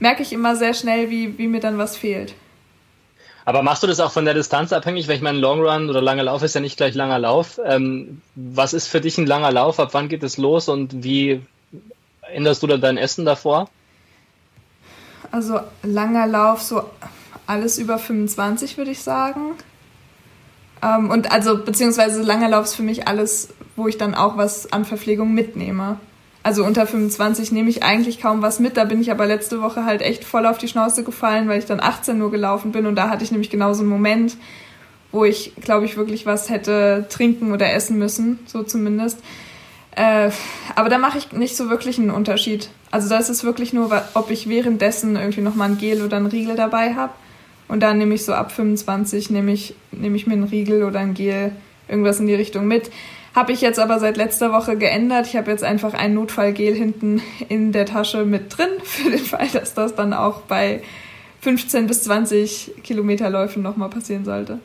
merke 0.00 0.22
ich 0.22 0.34
immer 0.34 0.54
sehr 0.54 0.74
schnell, 0.74 1.08
wie, 1.08 1.38
wie 1.38 1.48
mir 1.48 1.60
dann 1.60 1.78
was 1.78 1.96
fehlt. 1.96 2.34
Aber 3.46 3.62
machst 3.62 3.82
du 3.82 3.86
das 3.86 4.00
auch 4.00 4.12
von 4.12 4.26
der 4.26 4.34
Distanz 4.34 4.74
abhängig? 4.74 5.08
Weil 5.08 5.16
ich 5.16 5.22
meine, 5.22 5.38
Long 5.38 5.62
Run 5.62 5.88
oder 5.88 6.02
langer 6.02 6.24
Lauf 6.24 6.42
ist 6.42 6.54
ja 6.54 6.60
nicht 6.60 6.76
gleich 6.76 6.94
langer 6.94 7.18
Lauf. 7.18 7.58
Ähm, 7.64 8.20
was 8.34 8.74
ist 8.74 8.88
für 8.88 9.00
dich 9.00 9.16
ein 9.16 9.26
langer 9.26 9.50
Lauf? 9.50 9.80
Ab 9.80 9.94
wann 9.94 10.10
geht 10.10 10.22
es 10.22 10.36
los 10.36 10.68
und 10.68 11.02
wie 11.02 11.40
änderst 12.30 12.62
du 12.62 12.66
dann 12.66 12.82
dein 12.82 12.98
Essen 12.98 13.24
davor? 13.24 13.70
Also 15.32 15.60
langer 15.82 16.26
Lauf, 16.26 16.60
so 16.60 16.90
alles 17.48 17.78
über 17.78 17.98
25, 17.98 18.76
würde 18.76 18.90
ich 18.90 19.00
sagen. 19.00 19.54
Ähm, 20.82 21.10
und 21.10 21.32
also, 21.32 21.58
beziehungsweise 21.58 22.22
langer 22.22 22.50
Lauf 22.50 22.66
ist 22.66 22.74
für 22.74 22.82
mich 22.82 23.08
alles, 23.08 23.48
wo 23.74 23.88
ich 23.88 23.98
dann 23.98 24.14
auch 24.14 24.36
was 24.36 24.72
an 24.72 24.84
Verpflegung 24.84 25.32
mitnehme. 25.34 25.98
Also 26.42 26.64
unter 26.64 26.86
25 26.86 27.52
nehme 27.52 27.68
ich 27.68 27.82
eigentlich 27.82 28.20
kaum 28.20 28.42
was 28.42 28.60
mit. 28.60 28.76
Da 28.76 28.84
bin 28.84 29.00
ich 29.00 29.10
aber 29.10 29.26
letzte 29.26 29.60
Woche 29.60 29.84
halt 29.84 30.02
echt 30.02 30.24
voll 30.24 30.46
auf 30.46 30.56
die 30.56 30.68
Schnauze 30.68 31.04
gefallen, 31.04 31.48
weil 31.48 31.58
ich 31.58 31.66
dann 31.66 31.80
18 31.80 32.16
nur 32.16 32.30
gelaufen 32.30 32.72
bin. 32.72 32.86
Und 32.86 32.94
da 32.94 33.10
hatte 33.10 33.24
ich 33.24 33.32
nämlich 33.32 33.50
genau 33.50 33.74
so 33.74 33.80
einen 33.80 33.90
Moment, 33.90 34.36
wo 35.10 35.24
ich, 35.24 35.52
glaube 35.60 35.84
ich, 35.84 35.96
wirklich 35.96 36.26
was 36.26 36.48
hätte 36.48 37.06
trinken 37.10 37.52
oder 37.52 37.72
essen 37.72 37.98
müssen, 37.98 38.38
so 38.46 38.62
zumindest. 38.62 39.18
Äh, 39.96 40.30
aber 40.76 40.88
da 40.88 40.98
mache 40.98 41.18
ich 41.18 41.32
nicht 41.32 41.56
so 41.56 41.70
wirklich 41.70 41.98
einen 41.98 42.10
Unterschied. 42.10 42.70
Also 42.90 43.08
da 43.08 43.18
ist 43.18 43.30
es 43.30 43.42
wirklich 43.42 43.72
nur, 43.72 43.90
ob 44.14 44.30
ich 44.30 44.48
währenddessen 44.48 45.16
irgendwie 45.16 45.40
nochmal 45.40 45.70
ein 45.70 45.78
Gel 45.78 46.02
oder 46.02 46.18
ein 46.18 46.26
Riegel 46.26 46.56
dabei 46.56 46.94
habe. 46.94 47.12
Und 47.68 47.80
dann 47.80 47.98
nehme 47.98 48.14
ich 48.14 48.24
so 48.24 48.32
ab 48.32 48.50
25, 48.50 49.30
nehme 49.30 49.52
ich, 49.52 49.74
nehme 49.92 50.16
ich 50.16 50.26
mir 50.26 50.32
einen 50.32 50.44
Riegel 50.44 50.82
oder 50.82 51.00
ein 51.00 51.14
Gel, 51.14 51.52
irgendwas 51.86 52.18
in 52.18 52.26
die 52.26 52.34
Richtung 52.34 52.66
mit. 52.66 52.90
Habe 53.34 53.52
ich 53.52 53.60
jetzt 53.60 53.78
aber 53.78 54.00
seit 54.00 54.16
letzter 54.16 54.52
Woche 54.52 54.76
geändert. 54.76 55.26
Ich 55.26 55.36
habe 55.36 55.50
jetzt 55.50 55.62
einfach 55.62 55.94
ein 55.94 56.14
Notfallgel 56.14 56.74
hinten 56.74 57.22
in 57.48 57.72
der 57.72 57.86
Tasche 57.86 58.24
mit 58.24 58.56
drin, 58.56 58.70
für 58.82 59.10
den 59.10 59.20
Fall, 59.20 59.48
dass 59.52 59.74
das 59.74 59.94
dann 59.94 60.12
auch 60.12 60.40
bei 60.42 60.82
15 61.42 61.86
bis 61.86 62.02
20 62.02 62.82
Kilometerläufen 62.82 63.62
nochmal 63.62 63.90
passieren 63.90 64.24
sollte. 64.24 64.58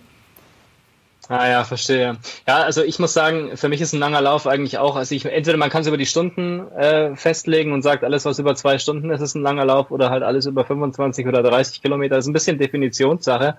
Ah 1.29 1.47
ja, 1.47 1.63
verstehe. 1.63 2.17
Ja, 2.47 2.63
also 2.63 2.83
ich 2.83 2.99
muss 2.99 3.13
sagen, 3.13 3.55
für 3.55 3.69
mich 3.69 3.79
ist 3.79 3.93
ein 3.93 3.99
langer 3.99 4.21
Lauf 4.21 4.45
eigentlich 4.45 4.77
auch, 4.77 4.97
also 4.97 5.15
ich, 5.15 5.25
entweder 5.25 5.57
man 5.57 5.69
kann 5.69 5.81
es 5.81 5.87
über 5.87 5.97
die 5.97 6.05
Stunden 6.05 6.69
äh, 6.71 7.15
festlegen 7.15 7.71
und 7.71 7.81
sagt, 7.81 8.03
alles 8.03 8.25
was 8.25 8.39
über 8.39 8.55
zwei 8.55 8.77
Stunden 8.77 9.09
ist, 9.09 9.21
ist 9.21 9.35
ein 9.35 9.41
langer 9.41 9.63
Lauf 9.63 9.89
oder 9.89 10.09
halt 10.09 10.23
alles 10.23 10.45
über 10.45 10.65
25 10.65 11.25
oder 11.25 11.41
30 11.41 11.81
Kilometer. 11.81 12.15
Das 12.15 12.25
ist 12.25 12.29
ein 12.29 12.33
bisschen 12.33 12.57
Definitionssache. 12.57 13.57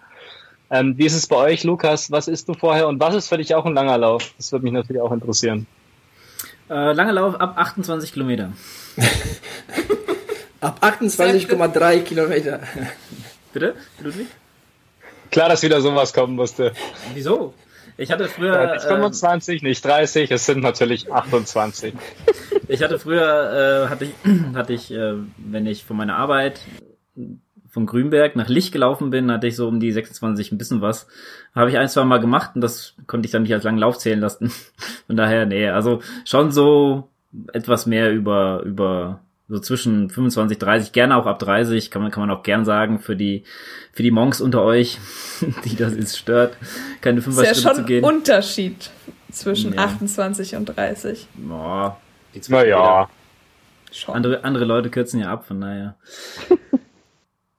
Ähm, 0.70 0.98
wie 0.98 1.06
ist 1.06 1.14
es 1.14 1.26
bei 1.26 1.36
euch, 1.36 1.64
Lukas? 1.64 2.10
Was 2.10 2.28
isst 2.28 2.48
du 2.48 2.54
vorher 2.54 2.86
und 2.86 3.00
was 3.00 3.14
ist 3.14 3.28
für 3.28 3.38
dich 3.38 3.54
auch 3.54 3.64
ein 3.64 3.74
langer 3.74 3.96
Lauf? 3.96 4.34
Das 4.36 4.52
würde 4.52 4.64
mich 4.64 4.72
natürlich 4.72 5.00
auch 5.00 5.12
interessieren. 5.12 5.66
Äh, 6.68 6.92
lange 6.92 7.12
Lauf 7.12 7.40
ab 7.40 7.56
28 7.56 8.12
Kilometer. 8.12 8.52
ab 10.60 10.78
28,3 10.82 12.00
Kilometer. 12.02 12.60
Bitte, 13.52 13.74
Ludwig? 14.00 14.26
Klar, 15.34 15.48
dass 15.48 15.64
wieder 15.64 15.80
sowas 15.80 16.12
kommen 16.12 16.36
musste. 16.36 16.70
Wieso? 17.12 17.54
Ich 17.96 18.12
hatte 18.12 18.28
früher. 18.28 18.72
nicht 18.72 18.84
25, 18.84 19.62
äh, 19.62 19.66
nicht 19.66 19.84
30, 19.84 20.30
es 20.30 20.46
sind 20.46 20.62
natürlich 20.62 21.12
28. 21.12 21.92
ich 22.68 22.80
hatte 22.80 23.00
früher, 23.00 23.84
äh, 23.84 23.88
hatte 23.88 24.04
ich, 24.04 24.12
hatte 24.54 24.72
ich 24.72 24.92
äh, 24.92 25.14
wenn 25.38 25.66
ich 25.66 25.84
von 25.84 25.96
meiner 25.96 26.18
Arbeit 26.18 26.60
von 27.68 27.84
Grünberg 27.84 28.36
nach 28.36 28.48
Licht 28.48 28.70
gelaufen 28.70 29.10
bin, 29.10 29.28
hatte 29.32 29.48
ich 29.48 29.56
so 29.56 29.66
um 29.66 29.80
die 29.80 29.90
26 29.90 30.52
ein 30.52 30.58
bisschen 30.58 30.80
was. 30.80 31.08
Habe 31.52 31.68
ich 31.68 31.78
ein, 31.78 31.88
zwei 31.88 32.04
Mal 32.04 32.20
gemacht 32.20 32.52
und 32.54 32.60
das 32.60 32.94
konnte 33.08 33.26
ich 33.26 33.32
dann 33.32 33.42
nicht 33.42 33.54
als 33.54 33.64
langen 33.64 33.78
Lauf 33.78 33.98
zählen 33.98 34.20
lassen. 34.20 34.52
Von 35.08 35.16
daher, 35.16 35.46
nee, 35.46 35.68
also 35.68 36.00
schon 36.24 36.52
so 36.52 37.08
etwas 37.52 37.86
mehr 37.86 38.12
über, 38.12 38.62
über 38.62 39.18
so 39.48 39.58
zwischen 39.58 40.10
25, 40.10 40.58
30, 40.58 40.92
gerne 40.92 41.16
auch 41.16 41.26
ab 41.26 41.38
30, 41.38 41.90
kann 41.90 42.02
man, 42.02 42.10
kann 42.10 42.26
man 42.26 42.36
auch 42.36 42.42
gern 42.42 42.64
sagen, 42.64 42.98
für 42.98 43.16
die, 43.16 43.44
für 43.92 44.02
die 44.02 44.10
Monks 44.10 44.40
unter 44.40 44.62
euch, 44.62 44.98
die 45.64 45.76
das 45.76 45.94
jetzt 45.94 46.18
stört, 46.18 46.56
keine 47.00 47.20
5 47.20 47.36
Schritte 47.36 47.54
zu 47.54 47.60
gehen. 47.60 47.72
Ist 47.74 47.88
ja 47.88 48.00
schon 48.00 48.04
Unterschied 48.04 48.90
zwischen 49.30 49.74
ja. 49.74 49.84
28 49.84 50.56
und 50.56 50.76
30. 50.76 51.28
Boah, 51.34 51.98
naja. 52.48 53.08
Andere, 54.08 54.42
andere 54.42 54.64
Leute 54.64 54.90
kürzen 54.90 55.20
ja 55.20 55.30
ab, 55.30 55.46
von 55.46 55.60
daher. 55.60 55.96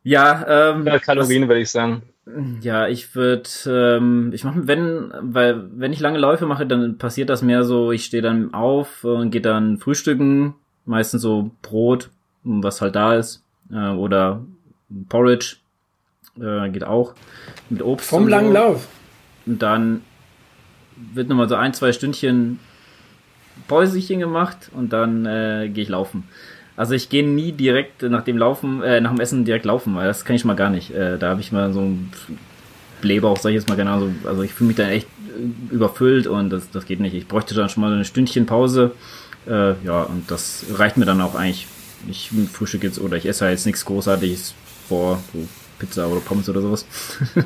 Ja, 0.05 0.69
ähm, 0.71 0.85
ja, 0.85 0.99
Kalorien 0.99 1.47
würde 1.47 1.61
ich 1.61 1.71
sagen. 1.71 2.03
Ja, 2.61 2.87
ich 2.87 3.15
würde, 3.15 3.49
ähm, 3.65 4.29
ich 4.33 4.43
mache, 4.43 4.67
wenn, 4.67 5.11
weil 5.19 5.67
wenn 5.73 5.93
ich 5.93 5.99
lange 5.99 6.19
Läufe 6.19 6.45
mache, 6.45 6.67
dann 6.67 6.99
passiert 6.99 7.27
das 7.27 7.41
mehr 7.41 7.63
so, 7.63 7.91
ich 7.91 8.05
stehe 8.05 8.21
dann 8.21 8.53
auf 8.53 9.03
und 9.03 9.31
gehe 9.31 9.41
dann 9.41 9.79
frühstücken, 9.79 10.53
meistens 10.85 11.21
so 11.21 11.51
Brot, 11.61 12.09
was 12.43 12.81
halt 12.81 12.95
da 12.95 13.15
ist, 13.15 13.43
äh, 13.71 13.89
oder 13.89 14.41
Porridge, 15.09 15.57
äh, 16.39 16.69
geht 16.69 16.83
auch 16.83 17.13
mit 17.69 17.81
Obst. 17.81 18.09
Vom 18.09 18.27
langen 18.27 18.47
so. 18.47 18.53
Lauf. 18.53 18.87
Und 19.45 19.61
dann 19.61 20.01
wird 20.95 21.29
nochmal 21.29 21.49
so 21.49 21.55
ein, 21.55 21.73
zwei 21.73 21.91
Stündchen 21.91 22.59
Päuschen 23.67 24.19
gemacht 24.19 24.69
und 24.73 24.93
dann 24.93 25.25
äh, 25.25 25.69
gehe 25.69 25.83
ich 25.83 25.89
laufen. 25.89 26.23
Also 26.77 26.93
ich 26.93 27.09
gehe 27.09 27.25
nie 27.25 27.53
direkt 27.53 28.01
nach 28.03 28.23
dem 28.23 28.37
Laufen, 28.37 28.83
äh, 28.83 28.99
nach 28.99 29.11
dem 29.11 29.21
Essen 29.21 29.45
direkt 29.45 29.65
laufen, 29.65 29.95
weil 29.95 30.07
das 30.07 30.25
kann 30.25 30.35
ich 30.35 30.43
mal 30.43 30.55
gar 30.55 30.69
nicht. 30.69 30.93
Äh, 30.93 31.17
da 31.17 31.29
habe 31.29 31.41
ich 31.41 31.51
mal 31.51 31.71
so 31.71 31.81
ein 31.81 32.11
Blähbauch, 33.01 33.37
sag 33.37 33.51
ich 33.51 33.55
jetzt 33.55 33.69
mal 33.69 33.75
genau 33.75 33.99
so. 33.99 34.11
Also 34.25 34.43
ich 34.43 34.53
fühle 34.53 34.67
mich 34.67 34.77
dann 34.77 34.89
echt 34.89 35.07
überfüllt 35.71 36.27
und 36.27 36.49
das, 36.49 36.69
das 36.71 36.85
geht 36.85 36.99
nicht. 36.99 37.13
Ich 37.13 37.27
bräuchte 37.27 37.55
dann 37.55 37.69
schon 37.69 37.81
mal 37.81 37.93
eine 37.93 38.05
Stündchen 38.05 38.45
Pause. 38.45 38.91
Äh, 39.47 39.73
ja, 39.83 40.03
und 40.03 40.29
das 40.29 40.65
reicht 40.73 40.97
mir 40.97 41.05
dann 41.05 41.21
auch 41.21 41.35
eigentlich. 41.35 41.67
Ich 42.07 42.31
frühstücke 42.53 42.85
jetzt 42.85 42.99
oder 42.99 43.17
ich 43.17 43.25
esse 43.25 43.45
halt 43.45 43.53
jetzt 43.53 43.65
nichts 43.65 43.83
Großartiges 43.85 44.53
vor 44.87 45.23
so 45.33 45.47
Pizza 45.79 46.07
oder 46.07 46.19
Pommes 46.19 46.47
oder 46.49 46.61
sowas. 46.61 46.85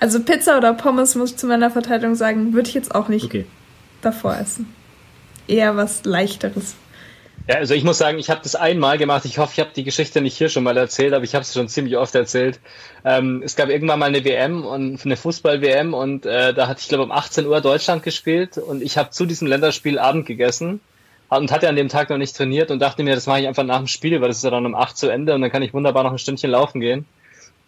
also 0.00 0.20
Pizza 0.20 0.58
oder 0.58 0.74
Pommes, 0.74 1.14
muss 1.14 1.30
ich 1.30 1.36
zu 1.36 1.46
meiner 1.46 1.70
Verteidigung 1.70 2.16
sagen, 2.16 2.52
würde 2.52 2.68
ich 2.68 2.74
jetzt 2.74 2.94
auch 2.94 3.08
nicht 3.08 3.26
okay. 3.26 3.46
davor 4.02 4.36
essen 4.36 4.66
eher 5.46 5.76
was 5.76 6.04
Leichteres. 6.04 6.74
Ja, 7.46 7.56
also 7.56 7.74
ich 7.74 7.84
muss 7.84 7.98
sagen, 7.98 8.18
ich 8.18 8.30
habe 8.30 8.40
das 8.42 8.54
einmal 8.54 8.96
gemacht. 8.96 9.26
Ich 9.26 9.36
hoffe, 9.36 9.52
ich 9.54 9.60
habe 9.60 9.70
die 9.76 9.84
Geschichte 9.84 10.22
nicht 10.22 10.36
hier 10.36 10.48
schon 10.48 10.64
mal 10.64 10.76
erzählt, 10.78 11.12
aber 11.12 11.24
ich 11.24 11.34
habe 11.34 11.42
es 11.42 11.52
schon 11.52 11.68
ziemlich 11.68 11.96
oft 11.98 12.14
erzählt. 12.14 12.58
Ähm, 13.04 13.42
es 13.44 13.54
gab 13.54 13.68
irgendwann 13.68 13.98
mal 13.98 14.06
eine 14.06 14.24
WM 14.24 14.64
und 14.64 15.04
eine 15.04 15.16
Fußball-WM 15.16 15.92
und 15.92 16.24
äh, 16.24 16.54
da 16.54 16.68
hatte 16.68 16.80
ich 16.80 16.88
glaube 16.88 17.04
um 17.04 17.12
18 17.12 17.46
Uhr 17.46 17.60
Deutschland 17.60 18.02
gespielt 18.02 18.56
und 18.56 18.82
ich 18.82 18.96
habe 18.96 19.10
zu 19.10 19.26
diesem 19.26 19.46
Länderspiel 19.46 19.98
Abend 19.98 20.24
gegessen 20.24 20.80
und 21.28 21.52
hatte 21.52 21.68
an 21.68 21.76
dem 21.76 21.90
Tag 21.90 22.08
noch 22.08 22.16
nicht 22.16 22.34
trainiert 22.34 22.70
und 22.70 22.80
dachte 22.80 23.02
mir, 23.02 23.14
das 23.14 23.26
mache 23.26 23.40
ich 23.40 23.46
einfach 23.46 23.64
nach 23.64 23.78
dem 23.78 23.88
Spiel, 23.88 24.22
weil 24.22 24.28
das 24.28 24.38
ist 24.38 24.44
ja 24.44 24.50
dann 24.50 24.64
um 24.64 24.74
8 24.74 24.96
zu 24.96 25.10
Ende 25.10 25.34
und 25.34 25.42
dann 25.42 25.50
kann 25.50 25.62
ich 25.62 25.74
wunderbar 25.74 26.02
noch 26.02 26.12
ein 26.12 26.18
Stündchen 26.18 26.50
laufen 26.50 26.80
gehen. 26.80 27.04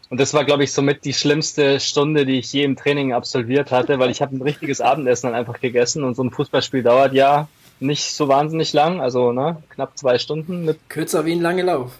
Und 0.08 0.20
das 0.20 0.32
war, 0.32 0.44
glaube 0.44 0.64
ich, 0.64 0.72
somit 0.72 1.04
die 1.04 1.12
schlimmste 1.12 1.80
Stunde, 1.80 2.24
die 2.24 2.38
ich 2.38 2.52
je 2.52 2.62
im 2.62 2.76
Training 2.76 3.12
absolviert 3.12 3.72
hatte, 3.72 3.98
weil 3.98 4.10
ich 4.10 4.22
habe 4.22 4.36
ein 4.36 4.42
richtiges 4.42 4.80
Abendessen 4.80 5.26
dann 5.26 5.34
einfach 5.34 5.60
gegessen 5.60 6.04
und 6.04 6.14
so 6.14 6.22
ein 6.22 6.30
Fußballspiel 6.30 6.82
dauert 6.82 7.12
ja 7.12 7.48
nicht 7.80 8.14
so 8.14 8.28
wahnsinnig 8.28 8.72
lang, 8.72 9.00
also 9.00 9.32
ne, 9.32 9.62
knapp 9.70 9.96
zwei 9.98 10.18
Stunden. 10.18 10.64
Mit 10.64 10.88
Kürzer 10.88 11.24
wie 11.24 11.32
ein 11.32 11.40
langer 11.40 11.64
Lauf. 11.64 11.92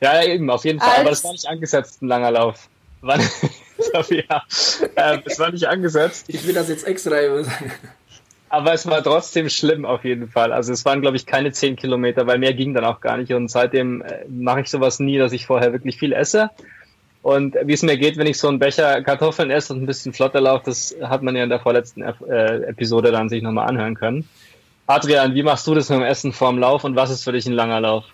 Ja, 0.00 0.22
eben, 0.22 0.48
auf 0.50 0.64
jeden 0.64 0.78
Fall. 0.78 0.90
Als 0.90 1.00
aber 1.00 1.10
das 1.10 1.24
war 1.24 1.32
nicht 1.32 1.48
angesetzt, 1.48 2.02
ein 2.02 2.08
langer 2.08 2.30
Lauf. 2.30 2.68
War, 3.00 3.18
ja, 4.10 4.42
äh, 4.96 5.18
es 5.24 5.38
war 5.38 5.50
nicht 5.50 5.66
angesetzt. 5.66 6.26
Ich 6.28 6.46
will 6.46 6.54
das 6.54 6.68
jetzt 6.68 6.86
extra 6.86 7.16
sagen. 7.42 7.72
Aber 8.50 8.72
es 8.72 8.86
war 8.86 9.02
trotzdem 9.02 9.48
schlimm 9.48 9.84
auf 9.84 10.04
jeden 10.04 10.28
Fall. 10.28 10.52
Also 10.52 10.72
es 10.72 10.84
waren, 10.84 11.02
glaube 11.02 11.16
ich, 11.16 11.26
keine 11.26 11.52
zehn 11.52 11.76
Kilometer, 11.76 12.26
weil 12.26 12.38
mehr 12.38 12.54
ging 12.54 12.72
dann 12.72 12.84
auch 12.84 13.00
gar 13.00 13.18
nicht. 13.18 13.32
Und 13.32 13.50
seitdem 13.50 14.02
äh, 14.02 14.24
mache 14.28 14.62
ich 14.62 14.70
sowas 14.70 15.00
nie, 15.00 15.18
dass 15.18 15.32
ich 15.32 15.46
vorher 15.46 15.72
wirklich 15.72 15.98
viel 15.98 16.12
esse. 16.12 16.50
Und 17.20 17.56
wie 17.62 17.74
es 17.74 17.82
mir 17.82 17.98
geht, 17.98 18.16
wenn 18.16 18.26
ich 18.26 18.38
so 18.38 18.48
einen 18.48 18.58
Becher 18.58 19.02
Kartoffeln 19.02 19.50
esse 19.50 19.74
und 19.74 19.82
ein 19.82 19.86
bisschen 19.86 20.12
flotter 20.12 20.40
laufe, 20.40 20.64
das 20.66 20.96
hat 21.02 21.22
man 21.22 21.36
ja 21.36 21.42
in 21.42 21.50
der 21.50 21.60
vorletzten 21.60 22.02
äh, 22.02 22.68
Episode 22.68 23.10
dann 23.10 23.28
sich 23.28 23.42
nochmal 23.42 23.68
anhören 23.68 23.96
können. 23.96 24.28
Adrian, 24.90 25.34
wie 25.34 25.42
machst 25.42 25.66
du 25.66 25.74
das 25.74 25.90
mit 25.90 25.98
dem 25.98 26.02
Essen 26.02 26.32
vorm 26.32 26.56
Lauf 26.58 26.82
und 26.82 26.96
was 26.96 27.10
ist 27.10 27.22
für 27.22 27.32
dich 27.32 27.44
ein 27.44 27.52
langer 27.52 27.78
Lauf? 27.78 28.04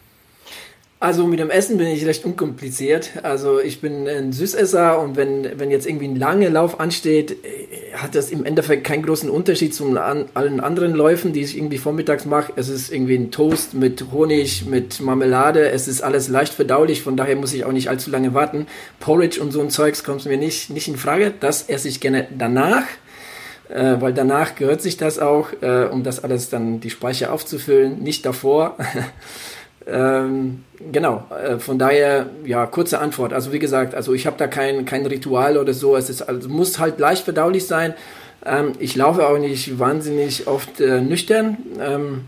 Also 0.98 1.24
mit 1.24 1.38
dem 1.38 1.48
Essen 1.48 1.78
bin 1.78 1.86
ich 1.86 2.04
recht 2.04 2.24
unkompliziert. 2.24 3.10
Also 3.22 3.60
ich 3.60 3.80
bin 3.80 4.08
ein 4.08 4.32
Süßesser 4.32 4.98
und 4.98 5.16
wenn, 5.16 5.56
wenn 5.56 5.70
jetzt 5.70 5.86
irgendwie 5.86 6.08
ein 6.08 6.16
langer 6.16 6.50
Lauf 6.50 6.80
ansteht, 6.80 7.44
äh, 7.44 7.94
hat 7.94 8.16
das 8.16 8.30
im 8.32 8.44
Endeffekt 8.44 8.82
keinen 8.82 9.04
großen 9.04 9.30
Unterschied 9.30 9.72
zu 9.72 9.96
allen 9.96 10.60
anderen 10.60 10.94
Läufen, 10.94 11.32
die 11.32 11.42
ich 11.42 11.56
irgendwie 11.56 11.78
vormittags 11.78 12.24
mache. 12.24 12.52
Es 12.56 12.68
ist 12.68 12.92
irgendwie 12.92 13.18
ein 13.18 13.30
Toast 13.30 13.74
mit 13.74 14.06
Honig, 14.10 14.66
mit 14.66 15.00
Marmelade. 15.00 15.68
Es 15.68 15.86
ist 15.86 16.02
alles 16.02 16.26
leicht 16.26 16.54
verdaulich, 16.54 17.02
von 17.02 17.16
daher 17.16 17.36
muss 17.36 17.54
ich 17.54 17.64
auch 17.64 17.72
nicht 17.72 17.88
allzu 17.88 18.10
lange 18.10 18.34
warten. 18.34 18.66
Porridge 18.98 19.40
und 19.40 19.52
so 19.52 19.60
ein 19.60 19.70
Zeugs 19.70 20.02
kommt 20.02 20.24
mir 20.26 20.38
nicht, 20.38 20.70
nicht 20.70 20.88
in 20.88 20.96
Frage. 20.96 21.32
Das 21.38 21.68
esse 21.68 21.86
ich 21.86 22.00
gerne 22.00 22.26
danach 22.36 22.82
äh, 23.74 24.00
weil 24.00 24.14
danach 24.14 24.54
gehört 24.54 24.80
sich 24.80 24.96
das 24.96 25.18
auch, 25.18 25.48
äh, 25.60 25.86
um 25.90 26.04
das 26.04 26.22
alles 26.22 26.48
dann 26.48 26.78
die 26.80 26.90
Speicher 26.90 27.32
aufzufüllen, 27.32 28.02
nicht 28.02 28.24
davor. 28.24 28.76
ähm, 29.86 30.62
genau, 30.92 31.24
äh, 31.30 31.58
von 31.58 31.76
daher, 31.76 32.26
ja, 32.44 32.66
kurze 32.66 33.00
Antwort. 33.00 33.32
Also 33.32 33.52
wie 33.52 33.58
gesagt, 33.58 33.96
also 33.96 34.14
ich 34.14 34.26
habe 34.26 34.36
da 34.38 34.46
kein, 34.46 34.84
kein 34.84 35.04
Ritual 35.04 35.58
oder 35.58 35.74
so, 35.74 35.96
es 35.96 36.08
ist, 36.08 36.22
also 36.22 36.48
muss 36.48 36.78
halt 36.78 37.00
leicht 37.00 37.24
verdaulich 37.24 37.66
sein. 37.66 37.94
Ähm, 38.46 38.72
ich 38.78 38.94
laufe 38.94 39.26
auch 39.26 39.38
nicht 39.38 39.76
wahnsinnig 39.76 40.46
oft 40.46 40.80
äh, 40.80 41.00
nüchtern. 41.00 41.56
Ähm, 41.80 42.20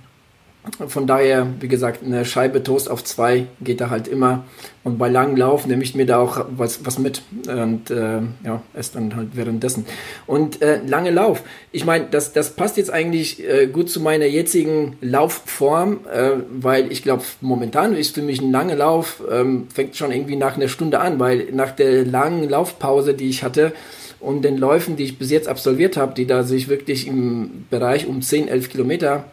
von 0.88 1.06
daher, 1.06 1.46
wie 1.60 1.68
gesagt, 1.68 2.02
eine 2.04 2.24
Scheibe 2.24 2.62
Toast 2.62 2.90
auf 2.90 3.04
zwei 3.04 3.46
geht 3.60 3.80
da 3.80 3.90
halt 3.90 4.08
immer. 4.08 4.44
Und 4.84 4.98
bei 4.98 5.08
langem 5.08 5.36
Lauf 5.36 5.66
nehme 5.66 5.82
ich 5.82 5.94
mir 5.94 6.06
da 6.06 6.18
auch 6.18 6.46
was, 6.50 6.84
was 6.84 6.98
mit 6.98 7.22
und 7.48 7.90
äh, 7.90 8.20
ja, 8.44 8.62
esse 8.74 8.94
dann 8.94 9.16
halt 9.16 9.30
währenddessen. 9.34 9.84
Und 10.26 10.62
äh, 10.62 10.80
lange 10.86 11.10
Lauf, 11.10 11.42
ich 11.72 11.84
meine, 11.84 12.06
das, 12.10 12.32
das 12.32 12.50
passt 12.50 12.76
jetzt 12.76 12.92
eigentlich 12.92 13.44
äh, 13.44 13.66
gut 13.66 13.90
zu 13.90 14.00
meiner 14.00 14.26
jetzigen 14.26 14.96
Laufform, 15.00 16.00
äh, 16.12 16.32
weil 16.50 16.92
ich 16.92 17.02
glaube, 17.02 17.24
momentan 17.40 17.96
ist 17.96 18.14
für 18.14 18.22
mich 18.22 18.40
ein 18.40 18.52
langer 18.52 18.76
Lauf, 18.76 19.22
ähm, 19.30 19.66
fängt 19.74 19.96
schon 19.96 20.12
irgendwie 20.12 20.36
nach 20.36 20.56
einer 20.56 20.68
Stunde 20.68 21.00
an, 21.00 21.18
weil 21.18 21.48
nach 21.52 21.72
der 21.72 22.04
langen 22.04 22.48
Laufpause, 22.48 23.14
die 23.14 23.28
ich 23.28 23.42
hatte, 23.42 23.72
und 24.20 24.42
den 24.42 24.56
Läufen, 24.56 24.96
die 24.96 25.04
ich 25.04 25.18
bis 25.18 25.30
jetzt 25.30 25.46
absolviert 25.46 25.96
habe, 25.96 26.14
die 26.14 26.26
da 26.26 26.42
sich 26.42 26.68
wirklich 26.68 27.06
im 27.06 27.66
Bereich 27.70 28.06
um 28.06 28.22
10, 28.22 28.48
11 28.48 28.70
Kilometer 28.70 29.24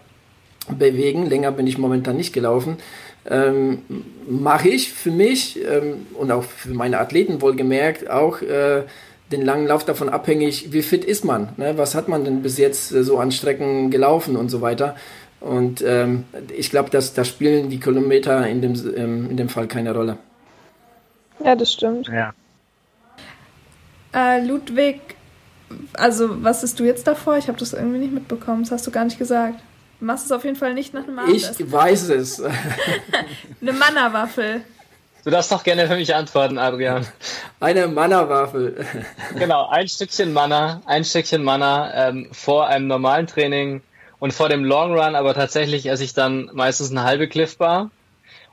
bewegen. 0.70 1.26
Länger 1.26 1.52
bin 1.52 1.68
ich 1.68 1.78
momentan 1.78 2.18
nicht 2.18 2.34
gelaufen. 2.34 2.78
Ähm, 3.30 3.84
Mache 4.28 4.70
ich 4.70 4.92
für 4.92 5.12
mich 5.12 5.60
ähm, 5.66 6.08
und 6.16 6.32
auch 6.32 6.44
für 6.44 6.74
meine 6.74 7.00
Athleten 7.00 7.42
wohlgemerkt 7.42 8.10
auch 8.10 8.42
äh, 8.42 8.84
den 9.32 9.42
langen 9.44 9.68
Lauf 9.68 9.86
davon 9.86 10.10
abhängig, 10.10 10.72
wie 10.72 10.82
fit 10.82 11.04
ist 11.06 11.26
man. 11.26 11.50
Ne? 11.58 11.78
Was 11.78 11.96
hat 11.96 12.08
man 12.08 12.26
denn 12.26 12.42
bis 12.42 12.58
jetzt 12.58 12.92
äh, 12.92 13.04
so 13.04 13.18
an 13.18 13.32
Strecken 13.32 13.92
gelaufen 13.92 14.36
und 14.36 14.50
so 14.50 14.62
weiter. 14.62 14.96
Und 15.40 15.84
ähm, 15.86 16.24
ich 16.56 16.70
glaube, 16.70 16.90
dass 16.90 17.14
da 17.14 17.26
spielen 17.26 17.70
die 17.70 17.80
Kilometer 17.80 18.48
in 18.48 18.62
dem, 18.62 18.74
ähm, 18.96 19.30
in 19.30 19.38
dem 19.38 19.50
Fall 19.50 19.68
keine 19.68 19.94
Rolle. 19.94 20.18
Ja, 21.44 21.56
das 21.56 21.74
stimmt. 21.74 22.08
Ja. 22.08 22.34
Äh, 24.14 24.46
Ludwig, 24.46 25.02
also 25.94 26.44
was 26.44 26.64
ist 26.64 26.80
du 26.80 26.86
jetzt 26.86 27.08
davor? 27.08 27.38
Ich 27.38 27.48
habe 27.48 27.58
das 27.58 27.74
irgendwie 27.74 27.98
nicht 27.98 28.14
mitbekommen. 28.14 28.64
Das 28.64 28.72
hast 28.72 28.88
du 28.88 28.92
gar 28.92 29.04
nicht 29.04 29.20
gesagt. 29.20 29.60
Du 30.04 30.08
machst 30.08 30.26
es 30.26 30.34
auf 30.34 30.44
jeden 30.44 30.58
Fall 30.58 30.74
nicht 30.74 30.94
nach 30.94 31.04
einem 31.04 31.18
Abendessen. 31.18 31.56
Ich 31.66 31.72
weiß 31.72 32.10
es. 32.10 32.42
Eine 33.62 33.72
Mannerwaffel. 33.72 34.60
Du 35.24 35.30
darfst 35.30 35.50
doch 35.50 35.64
gerne 35.64 35.88
für 35.88 35.96
mich 35.96 36.14
antworten, 36.14 36.58
Adrian. 36.58 37.08
Eine 37.62 37.88
Mannerwaffel. 37.88 38.86
genau, 39.40 39.70
ein 39.70 39.88
Stückchen 39.88 40.34
Manna, 40.34 40.82
ein 40.88 41.06
Stückchen 41.06 41.42
Manna 41.42 42.10
ähm, 42.10 42.28
vor 42.34 42.68
einem 42.68 42.88
normalen 42.88 43.28
Training 43.28 43.82
und 44.20 44.34
vor 44.34 44.50
dem 44.50 44.66
Long 44.66 44.92
Run, 44.92 45.16
aber 45.16 45.34
tatsächlich 45.34 45.86
esse 45.86 46.04
ich 46.04 46.14
dann 46.14 46.50
meistens 46.52 46.92
eine 46.92 47.04
halbe 47.04 47.30
Cliff 47.30 47.58
Bar. 47.58 47.90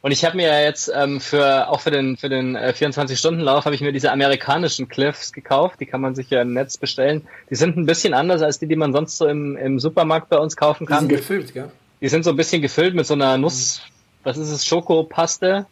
Und 0.02 0.12
ich 0.12 0.24
habe 0.24 0.36
mir 0.36 0.48
ja 0.48 0.60
jetzt 0.60 0.90
ähm, 0.94 1.20
für 1.20 1.68
auch 1.68 1.80
für 1.80 1.90
den 1.90 2.16
für 2.16 2.30
den 2.30 2.56
äh, 2.56 2.72
24-Stunden-Lauf 2.74 3.66
habe 3.66 3.74
ich 3.74 3.82
mir 3.82 3.92
diese 3.92 4.10
amerikanischen 4.10 4.88
Cliffs 4.88 5.32
gekauft. 5.32 5.80
Die 5.80 5.86
kann 5.86 6.00
man 6.00 6.14
sich 6.14 6.30
ja 6.30 6.40
im 6.40 6.54
Netz 6.54 6.78
bestellen. 6.78 7.26
Die 7.50 7.54
sind 7.54 7.76
ein 7.76 7.84
bisschen 7.84 8.14
anders 8.14 8.40
als 8.40 8.58
die, 8.58 8.66
die 8.66 8.76
man 8.76 8.92
sonst 8.92 9.18
so 9.18 9.26
im, 9.26 9.58
im 9.58 9.78
Supermarkt 9.78 10.30
bei 10.30 10.38
uns 10.38 10.56
kaufen 10.56 10.86
kann. 10.86 11.08
Die 11.08 11.16
sind 11.16 11.20
gefüllt, 11.20 11.54
ja. 11.54 11.70
Die 12.00 12.08
sind 12.08 12.24
so 12.24 12.30
ein 12.30 12.36
bisschen 12.36 12.62
gefüllt 12.62 12.94
mit 12.94 13.06
so 13.06 13.12
einer 13.12 13.36
Nuss, 13.36 13.82
was 14.22 14.38
ist 14.38 14.50
es, 14.50 14.64
Schokopaste. 14.64 15.66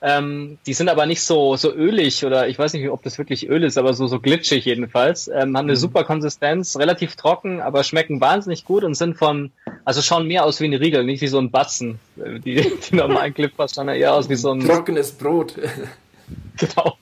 Ähm, 0.00 0.58
die 0.66 0.74
sind 0.74 0.88
aber 0.88 1.06
nicht 1.06 1.22
so, 1.22 1.56
so 1.56 1.72
ölig 1.72 2.24
oder 2.24 2.48
ich 2.48 2.56
weiß 2.56 2.72
nicht, 2.72 2.88
ob 2.88 3.02
das 3.02 3.18
wirklich 3.18 3.48
Öl 3.48 3.64
ist, 3.64 3.76
aber 3.78 3.94
so, 3.94 4.06
so 4.06 4.20
glitschig 4.20 4.64
jedenfalls. 4.64 5.26
Ähm, 5.26 5.56
haben 5.56 5.56
eine 5.56 5.72
mhm. 5.72 5.76
super 5.76 6.04
Konsistenz, 6.04 6.76
relativ 6.76 7.16
trocken, 7.16 7.60
aber 7.60 7.82
schmecken 7.82 8.20
wahnsinnig 8.20 8.64
gut 8.64 8.84
und 8.84 8.94
sind 8.94 9.16
von, 9.16 9.50
also 9.84 10.00
schauen 10.00 10.28
mehr 10.28 10.44
aus 10.44 10.60
wie 10.60 10.66
ein 10.66 10.74
Riegel, 10.74 11.02
nicht 11.04 11.20
wie 11.20 11.26
so 11.26 11.38
ein 11.38 11.50
Batzen. 11.50 11.98
Äh, 12.16 12.38
die, 12.38 12.54
die 12.90 12.94
normalen 12.94 13.34
Clippers 13.34 13.74
schauen 13.74 13.88
eher 13.88 14.14
aus 14.14 14.28
wie 14.28 14.36
so 14.36 14.52
ein... 14.52 14.60
Trockenes 14.60 15.12
Brot. 15.12 15.54
genau. 16.56 16.96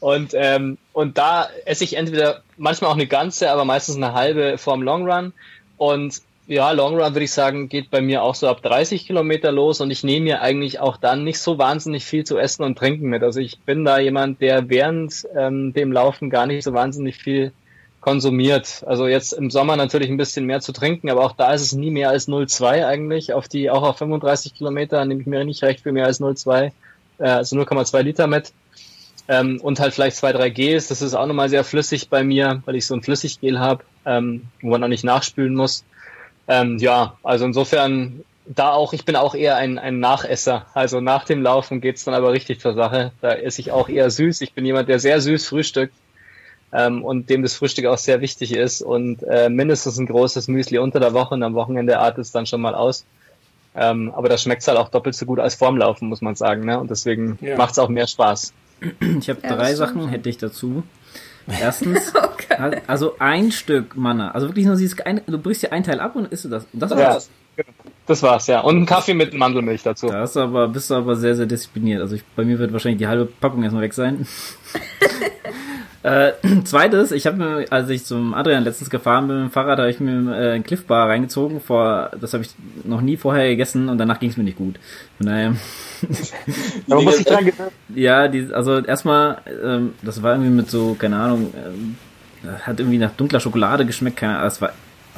Und, 0.00 0.32
ähm, 0.34 0.76
und 0.92 1.16
da 1.16 1.48
esse 1.64 1.84
ich 1.84 1.96
entweder 1.96 2.42
manchmal 2.58 2.90
auch 2.90 2.96
eine 2.96 3.06
ganze, 3.06 3.50
aber 3.50 3.64
meistens 3.64 3.96
eine 3.96 4.12
halbe 4.12 4.58
vorm 4.58 4.82
Long 4.82 5.10
Run. 5.10 5.32
Und 5.78 6.20
ja, 6.46 6.70
Long 6.72 6.94
Run 6.94 7.14
würde 7.14 7.24
ich 7.24 7.32
sagen, 7.32 7.68
geht 7.68 7.90
bei 7.90 8.00
mir 8.00 8.22
auch 8.22 8.34
so 8.34 8.48
ab 8.48 8.62
30 8.62 9.06
Kilometer 9.06 9.50
los 9.50 9.80
und 9.80 9.90
ich 9.90 10.04
nehme 10.04 10.24
mir 10.24 10.42
eigentlich 10.42 10.78
auch 10.78 10.98
dann 10.98 11.24
nicht 11.24 11.38
so 11.38 11.58
wahnsinnig 11.58 12.04
viel 12.04 12.24
zu 12.24 12.38
essen 12.38 12.64
und 12.64 12.76
trinken 12.76 13.08
mit. 13.08 13.22
Also 13.22 13.40
ich 13.40 13.60
bin 13.60 13.84
da 13.84 13.98
jemand, 13.98 14.40
der 14.40 14.68
während 14.68 15.26
ähm, 15.34 15.72
dem 15.72 15.90
Laufen 15.90 16.28
gar 16.28 16.46
nicht 16.46 16.64
so 16.64 16.74
wahnsinnig 16.74 17.16
viel 17.16 17.52
konsumiert. 18.00 18.84
Also 18.86 19.06
jetzt 19.06 19.32
im 19.32 19.50
Sommer 19.50 19.76
natürlich 19.76 20.10
ein 20.10 20.18
bisschen 20.18 20.44
mehr 20.44 20.60
zu 20.60 20.72
trinken, 20.72 21.08
aber 21.08 21.24
auch 21.24 21.32
da 21.32 21.54
ist 21.54 21.62
es 21.62 21.72
nie 21.72 21.90
mehr 21.90 22.10
als 22.10 22.28
0,2 22.28 22.86
eigentlich. 22.86 23.32
Auf 23.32 23.48
die, 23.48 23.70
auch 23.70 23.82
auf 23.82 23.96
35 23.96 24.54
Kilometer 24.54 25.02
nehme 25.06 25.22
ich 25.22 25.26
mir 25.26 25.42
nicht 25.44 25.62
recht 25.62 25.80
für 25.80 25.92
mehr 25.92 26.04
als 26.04 26.20
0,2, 26.20 26.72
äh, 27.20 27.24
also 27.24 27.56
0,2 27.56 28.02
Liter 28.02 28.26
mit. 28.26 28.52
Ähm, 29.26 29.58
und 29.62 29.80
halt 29.80 29.94
vielleicht 29.94 30.16
zwei, 30.16 30.32
drei 30.32 30.50
Gs. 30.50 30.88
Das 30.88 31.00
ist 31.00 31.14
auch 31.14 31.26
nochmal 31.26 31.48
sehr 31.48 31.64
flüssig 31.64 32.10
bei 32.10 32.22
mir, 32.22 32.62
weil 32.66 32.76
ich 32.76 32.84
so 32.84 32.94
ein 32.94 33.02
Flüssiggel 33.02 33.58
habe, 33.58 33.82
ähm, 34.04 34.42
wo 34.60 34.68
man 34.68 34.84
auch 34.84 34.88
nicht 34.88 35.04
nachspülen 35.04 35.54
muss. 35.54 35.84
Ähm, 36.48 36.78
ja, 36.78 37.16
also 37.22 37.44
insofern 37.44 38.24
da 38.46 38.72
auch, 38.72 38.92
ich 38.92 39.04
bin 39.04 39.16
auch 39.16 39.34
eher 39.34 39.56
ein, 39.56 39.78
ein 39.78 40.00
Nachesser. 40.00 40.66
Also 40.74 41.00
nach 41.00 41.24
dem 41.24 41.42
Laufen 41.42 41.80
geht's 41.80 42.04
dann 42.04 42.14
aber 42.14 42.32
richtig 42.32 42.60
zur 42.60 42.74
Sache. 42.74 43.12
Da 43.20 43.32
esse 43.32 43.60
ich 43.60 43.72
auch 43.72 43.88
eher 43.88 44.10
süß. 44.10 44.42
Ich 44.42 44.52
bin 44.52 44.66
jemand, 44.66 44.88
der 44.88 44.98
sehr 44.98 45.20
süß 45.20 45.46
frühstückt 45.46 45.94
ähm, 46.72 47.02
und 47.02 47.30
dem 47.30 47.42
das 47.42 47.54
Frühstück 47.54 47.86
auch 47.86 47.98
sehr 47.98 48.20
wichtig 48.20 48.54
ist. 48.54 48.82
Und 48.82 49.22
äh, 49.22 49.48
mindestens 49.48 49.98
ein 49.98 50.06
großes 50.06 50.48
Müsli 50.48 50.78
unter 50.78 51.00
der 51.00 51.14
Woche 51.14 51.34
und 51.34 51.42
am 51.42 51.54
Wochenende 51.54 51.98
artet 51.98 52.24
es 52.24 52.32
dann 52.32 52.46
schon 52.46 52.60
mal 52.60 52.74
aus. 52.74 53.06
Ähm, 53.74 54.12
aber 54.14 54.28
das 54.28 54.42
schmeckt 54.42 54.66
halt 54.68 54.78
auch 54.78 54.88
doppelt 54.88 55.14
so 55.14 55.26
gut 55.26 55.40
als 55.40 55.54
vorm 55.54 55.78
Laufen, 55.78 56.08
muss 56.08 56.20
man 56.20 56.34
sagen. 56.34 56.64
Ne? 56.64 56.78
Und 56.78 56.90
deswegen 56.90 57.38
ja. 57.40 57.56
macht's 57.56 57.78
auch 57.78 57.88
mehr 57.88 58.06
Spaß. 58.06 58.52
Ich 59.18 59.30
habe 59.30 59.40
ja, 59.42 59.56
drei 59.56 59.74
Sachen, 59.74 60.08
hätte 60.08 60.28
ich 60.28 60.36
dazu. 60.36 60.82
Erstens, 61.46 62.14
okay. 62.14 62.80
also 62.86 63.16
ein 63.18 63.52
Stück 63.52 63.96
Mana. 63.96 64.30
Also 64.30 64.48
wirklich 64.48 64.66
nur 64.66 64.76
dieses, 64.76 64.98
eine, 65.00 65.22
du 65.26 65.38
brichst 65.38 65.62
dir 65.62 65.72
ein 65.72 65.84
Teil 65.84 66.00
ab 66.00 66.16
und 66.16 66.32
isst 66.32 66.44
du 66.44 66.48
das. 66.48 66.66
Und 66.72 66.80
das 66.80 66.90
war's. 66.90 67.30
Ja, 67.56 67.64
das 68.06 68.22
war's, 68.22 68.46
ja. 68.46 68.60
Und 68.60 68.76
ein 68.76 68.86
Kaffee 68.86 69.14
mit 69.14 69.34
Mandelmilch 69.34 69.82
dazu. 69.82 70.08
Da 70.08 70.24
ist 70.24 70.36
aber, 70.36 70.68
bist 70.68 70.90
du 70.90 70.94
aber 70.94 71.16
sehr, 71.16 71.36
sehr 71.36 71.46
diszipliniert. 71.46 72.00
Also 72.00 72.16
ich, 72.16 72.24
bei 72.36 72.44
mir 72.44 72.58
wird 72.58 72.72
wahrscheinlich 72.72 72.98
die 72.98 73.06
halbe 73.06 73.26
Packung 73.26 73.62
erstmal 73.62 73.82
weg 73.82 73.94
sein. 73.94 74.26
Äh, 76.04 76.32
zweites, 76.64 77.12
ich 77.12 77.26
habe 77.26 77.38
mir, 77.38 77.66
als 77.70 77.88
ich 77.88 78.04
zum 78.04 78.34
Adrian 78.34 78.62
letztens 78.62 78.90
gefahren 78.90 79.26
bin 79.26 79.36
mit 79.36 79.46
dem 79.46 79.52
Fahrrad, 79.52 79.78
habe 79.78 79.90
ich 79.90 80.00
mir 80.00 80.36
äh, 80.36 80.52
ein 80.52 80.62
Cliff 80.62 80.84
Bar 80.84 81.08
reingezogen. 81.08 81.60
Vor, 81.60 82.10
das 82.20 82.34
habe 82.34 82.44
ich 82.44 82.50
noch 82.84 83.00
nie 83.00 83.16
vorher 83.16 83.48
gegessen 83.48 83.88
und 83.88 83.96
danach 83.96 84.20
ging 84.20 84.28
es 84.28 84.36
mir 84.36 84.44
nicht 84.44 84.58
gut. 84.58 84.78
Von 85.16 85.26
daher. 85.26 85.56
Aber 86.90 87.02
muss 87.02 87.18
ich 87.18 87.24
dran 87.24 87.50
Ja, 87.94 88.28
die, 88.28 88.52
also 88.52 88.80
erstmal, 88.80 89.38
ähm, 89.64 89.94
das 90.02 90.22
war 90.22 90.32
irgendwie 90.34 90.50
mit 90.50 90.70
so, 90.70 90.94
keine 90.94 91.16
Ahnung, 91.16 91.54
ähm, 91.56 91.96
hat 92.60 92.80
irgendwie 92.80 92.98
nach 92.98 93.12
dunkler 93.12 93.40
Schokolade 93.40 93.86
geschmeckt, 93.86 94.18
keine 94.18 94.36
Ahnung, 94.36 94.48
es 94.48 94.60
war 94.60 94.72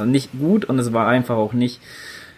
nicht 0.04 0.30
gut 0.38 0.66
und 0.66 0.78
es 0.78 0.92
war 0.92 1.08
einfach 1.08 1.34
auch 1.34 1.52
nicht 1.52 1.80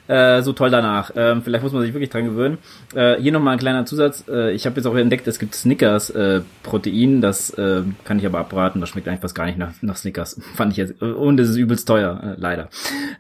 äh, 0.09 0.43
so 0.43 0.53
toll 0.53 0.71
danach. 0.71 1.13
Ähm, 1.15 1.43
vielleicht 1.43 1.63
muss 1.63 1.73
man 1.73 1.83
sich 1.83 1.93
wirklich 1.93 2.11
dran 2.11 2.25
gewöhnen. 2.25 2.59
Äh, 2.95 3.17
hier 3.21 3.31
nochmal 3.31 3.53
ein 3.53 3.59
kleiner 3.59 3.87
Zusatz. 3.87 4.25
Äh, 4.27 4.53
ich 4.53 4.67
habe 4.67 4.77
jetzt 4.77 4.87
auch 4.87 4.97
entdeckt, 4.97 5.29
es 5.29 5.39
gibt 5.39 5.55
Snickers 5.55 6.11
äh, 6.11 6.41
Protein. 6.63 7.21
Das 7.21 7.51
äh, 7.51 7.83
kann 8.05 8.19
ich 8.19 8.27
aber 8.27 8.39
abraten. 8.39 8.81
Das 8.81 8.89
schmeckt 8.89 9.07
eigentlich 9.07 9.21
fast 9.21 9.35
gar 9.35 9.47
nicht 9.47 9.59
nach, 9.59 9.75
nach 9.83 9.97
Snickers. 9.97 10.41
Fand 10.57 10.73
ich 10.73 10.79
jetzt. 10.79 11.01
Und 11.03 11.39
es 11.39 11.51
ist 11.51 11.57
übelst 11.57 11.87
teuer, 11.87 12.21
äh, 12.23 12.41
leider. 12.41 12.71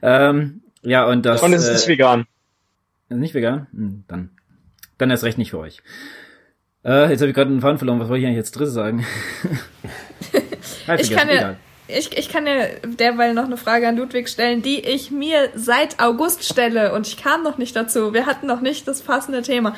Ähm, 0.02 0.62
ja, 0.82 1.06
und 1.06 1.26
das. 1.26 1.42
Und 1.42 1.52
es 1.52 1.68
ist 1.68 1.72
nicht 1.72 1.88
vegan. 1.88 2.26
Nicht 3.10 3.34
vegan? 3.34 3.66
Hm, 3.72 4.04
dann. 4.08 4.30
Dann 4.96 5.10
erst 5.10 5.24
recht 5.24 5.38
nicht 5.38 5.50
für 5.50 5.58
euch. 5.58 5.82
Äh, 6.84 7.10
jetzt 7.10 7.20
habe 7.20 7.28
ich 7.28 7.34
gerade 7.34 7.50
einen 7.50 7.60
Faden 7.60 7.78
verloren. 7.78 8.00
Was 8.00 8.08
wollte 8.08 8.20
ich 8.20 8.26
eigentlich 8.26 8.38
jetzt 8.38 8.52
dritte 8.52 8.70
sagen? 8.70 9.04
ich 10.98 11.10
kann 11.10 11.28
ja, 11.28 11.56
ich, 11.88 12.16
ich 12.16 12.28
kann 12.28 12.44
dir 12.44 12.68
derweil 12.84 13.32
noch 13.32 13.44
eine 13.44 13.56
Frage 13.56 13.88
an 13.88 13.96
Ludwig 13.96 14.28
stellen, 14.28 14.60
die 14.60 14.78
ich 14.78 15.10
mir 15.10 15.48
seit 15.54 16.00
August 16.00 16.44
stelle 16.44 16.92
und 16.92 17.06
ich 17.06 17.16
kam 17.16 17.42
noch 17.42 17.56
nicht 17.56 17.74
dazu. 17.74 18.12
Wir 18.12 18.26
hatten 18.26 18.46
noch 18.46 18.60
nicht 18.60 18.86
das 18.86 19.00
passende 19.00 19.40
Thema. 19.40 19.74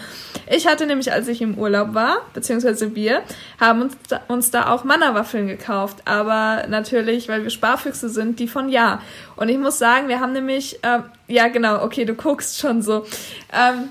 Ich 0.48 0.66
hatte 0.66 0.86
nämlich, 0.86 1.12
als 1.12 1.28
ich 1.28 1.40
im 1.40 1.56
Urlaub 1.56 1.94
war, 1.94 2.18
beziehungsweise 2.34 2.96
wir, 2.96 3.22
haben 3.60 3.82
uns 3.82 3.96
da, 4.08 4.20
uns 4.26 4.50
da 4.50 4.72
auch 4.72 4.82
Mannerwaffeln 4.82 5.46
gekauft. 5.46 5.98
Aber 6.04 6.64
natürlich, 6.68 7.28
weil 7.28 7.44
wir 7.44 7.50
Sparfüchse 7.50 8.08
sind, 8.08 8.40
die 8.40 8.48
von 8.48 8.68
Ja. 8.68 9.00
Und 9.36 9.48
ich 9.48 9.58
muss 9.58 9.78
sagen, 9.78 10.08
wir 10.08 10.18
haben 10.18 10.32
nämlich, 10.32 10.82
äh, 10.82 11.00
ja 11.28 11.46
genau, 11.46 11.84
okay, 11.84 12.04
du 12.04 12.14
guckst 12.14 12.58
schon 12.58 12.82
so. 12.82 13.06
Ähm, 13.52 13.90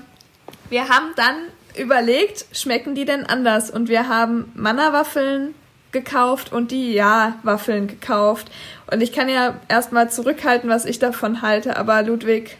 wir 0.68 0.90
haben 0.90 1.12
dann 1.16 1.36
überlegt, 1.78 2.44
schmecken 2.52 2.94
die 2.94 3.06
denn 3.06 3.24
anders? 3.24 3.70
Und 3.70 3.88
wir 3.88 4.08
haben 4.08 4.52
Mannerwaffeln 4.54 5.54
gekauft 5.92 6.52
und 6.52 6.70
die 6.70 6.92
Ja-Waffeln 6.92 7.88
gekauft. 7.88 8.50
Und 8.90 9.00
ich 9.00 9.12
kann 9.12 9.28
ja 9.28 9.54
erstmal 9.68 10.10
zurückhalten, 10.10 10.68
was 10.70 10.84
ich 10.84 10.98
davon 10.98 11.42
halte, 11.42 11.76
aber 11.76 12.02
Ludwig, 12.02 12.56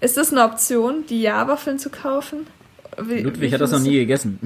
ist 0.00 0.16
das 0.16 0.32
eine 0.32 0.44
Option, 0.44 1.04
die 1.08 1.22
Ja-Waffeln 1.22 1.78
zu 1.78 1.90
kaufen? 1.90 2.46
Wie, 3.00 3.20
Ludwig 3.20 3.50
wie 3.50 3.54
hat 3.54 3.60
das 3.60 3.72
noch 3.72 3.80
nie 3.80 3.94
gegessen. 3.94 4.38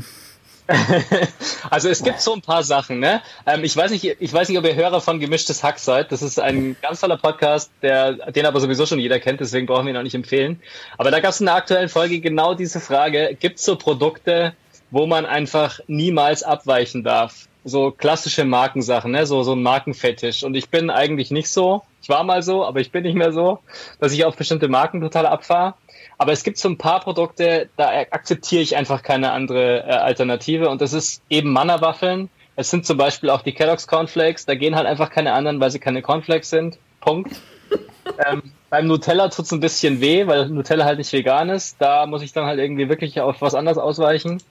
also 1.70 1.88
es 1.88 2.02
gibt 2.02 2.20
so 2.20 2.34
ein 2.34 2.40
paar 2.40 2.62
Sachen, 2.62 3.00
ne? 3.00 3.20
Ähm, 3.46 3.64
ich 3.64 3.76
weiß 3.76 3.90
nicht, 3.90 4.04
ich 4.04 4.32
weiß 4.32 4.48
nicht, 4.48 4.58
ob 4.58 4.64
ihr 4.64 4.74
Hörer 4.74 5.00
von 5.00 5.18
Gemischtes 5.20 5.62
Hack 5.62 5.78
seid. 5.78 6.12
Das 6.12 6.22
ist 6.22 6.38
ein 6.38 6.76
ganz 6.80 7.00
toller 7.00 7.16
Podcast, 7.16 7.70
der, 7.82 8.12
den 8.32 8.46
aber 8.46 8.60
sowieso 8.60 8.86
schon 8.86 8.98
jeder 8.98 9.18
kennt, 9.18 9.40
deswegen 9.40 9.66
brauchen 9.66 9.86
wir 9.86 9.92
ihn 9.92 9.96
auch 9.96 10.02
nicht 10.02 10.14
empfehlen. 10.14 10.60
Aber 10.98 11.10
da 11.10 11.20
gab 11.20 11.32
es 11.32 11.40
in 11.40 11.46
der 11.46 11.56
aktuellen 11.56 11.88
Folge 11.88 12.20
genau 12.20 12.54
diese 12.54 12.80
Frage: 12.80 13.36
Gibt 13.38 13.58
es 13.58 13.64
so 13.64 13.76
Produkte, 13.76 14.54
wo 14.90 15.06
man 15.06 15.26
einfach 15.26 15.80
niemals 15.88 16.42
abweichen 16.42 17.02
darf? 17.02 17.48
So 17.64 17.90
klassische 17.90 18.44
Markensachen, 18.44 19.12
ne? 19.12 19.26
so, 19.26 19.42
so 19.42 19.52
ein 19.52 19.62
Markenfetisch. 19.62 20.42
Und 20.42 20.54
ich 20.54 20.68
bin 20.68 20.90
eigentlich 20.90 21.30
nicht 21.30 21.48
so. 21.48 21.82
Ich 22.02 22.08
war 22.08 22.24
mal 22.24 22.42
so, 22.42 22.64
aber 22.64 22.80
ich 22.80 22.90
bin 22.90 23.04
nicht 23.04 23.14
mehr 23.14 23.32
so, 23.32 23.60
dass 24.00 24.12
ich 24.12 24.24
auf 24.24 24.36
bestimmte 24.36 24.68
Marken 24.68 25.00
total 25.00 25.26
abfahre. 25.26 25.74
Aber 26.18 26.32
es 26.32 26.42
gibt 26.42 26.58
so 26.58 26.68
ein 26.68 26.78
paar 26.78 27.00
Produkte, 27.00 27.68
da 27.76 27.88
akzeptiere 28.10 28.62
ich 28.62 28.76
einfach 28.76 29.02
keine 29.02 29.32
andere 29.32 29.80
äh, 29.80 29.90
Alternative. 29.90 30.68
Und 30.68 30.80
das 30.80 30.92
ist 30.92 31.22
eben 31.30 31.52
Mannerwaffeln. 31.52 32.28
Es 32.54 32.70
sind 32.70 32.84
zum 32.84 32.96
Beispiel 32.98 33.30
auch 33.30 33.42
die 33.42 33.52
Kellogg's 33.52 33.86
Cornflakes. 33.86 34.46
Da 34.46 34.54
gehen 34.54 34.76
halt 34.76 34.86
einfach 34.86 35.10
keine 35.10 35.32
anderen, 35.32 35.60
weil 35.60 35.70
sie 35.70 35.78
keine 35.78 36.02
Cornflakes 36.02 36.50
sind. 36.50 36.78
Punkt. 37.00 37.40
ähm, 38.26 38.52
beim 38.68 38.86
Nutella 38.86 39.28
tut's 39.28 39.52
ein 39.52 39.60
bisschen 39.60 40.00
weh, 40.00 40.26
weil 40.26 40.48
Nutella 40.48 40.84
halt 40.84 40.98
nicht 40.98 41.12
vegan 41.12 41.48
ist. 41.48 41.76
Da 41.80 42.06
muss 42.06 42.22
ich 42.22 42.32
dann 42.32 42.46
halt 42.46 42.58
irgendwie 42.58 42.88
wirklich 42.88 43.20
auf 43.20 43.40
was 43.40 43.54
anderes 43.54 43.78
ausweichen. 43.78 44.42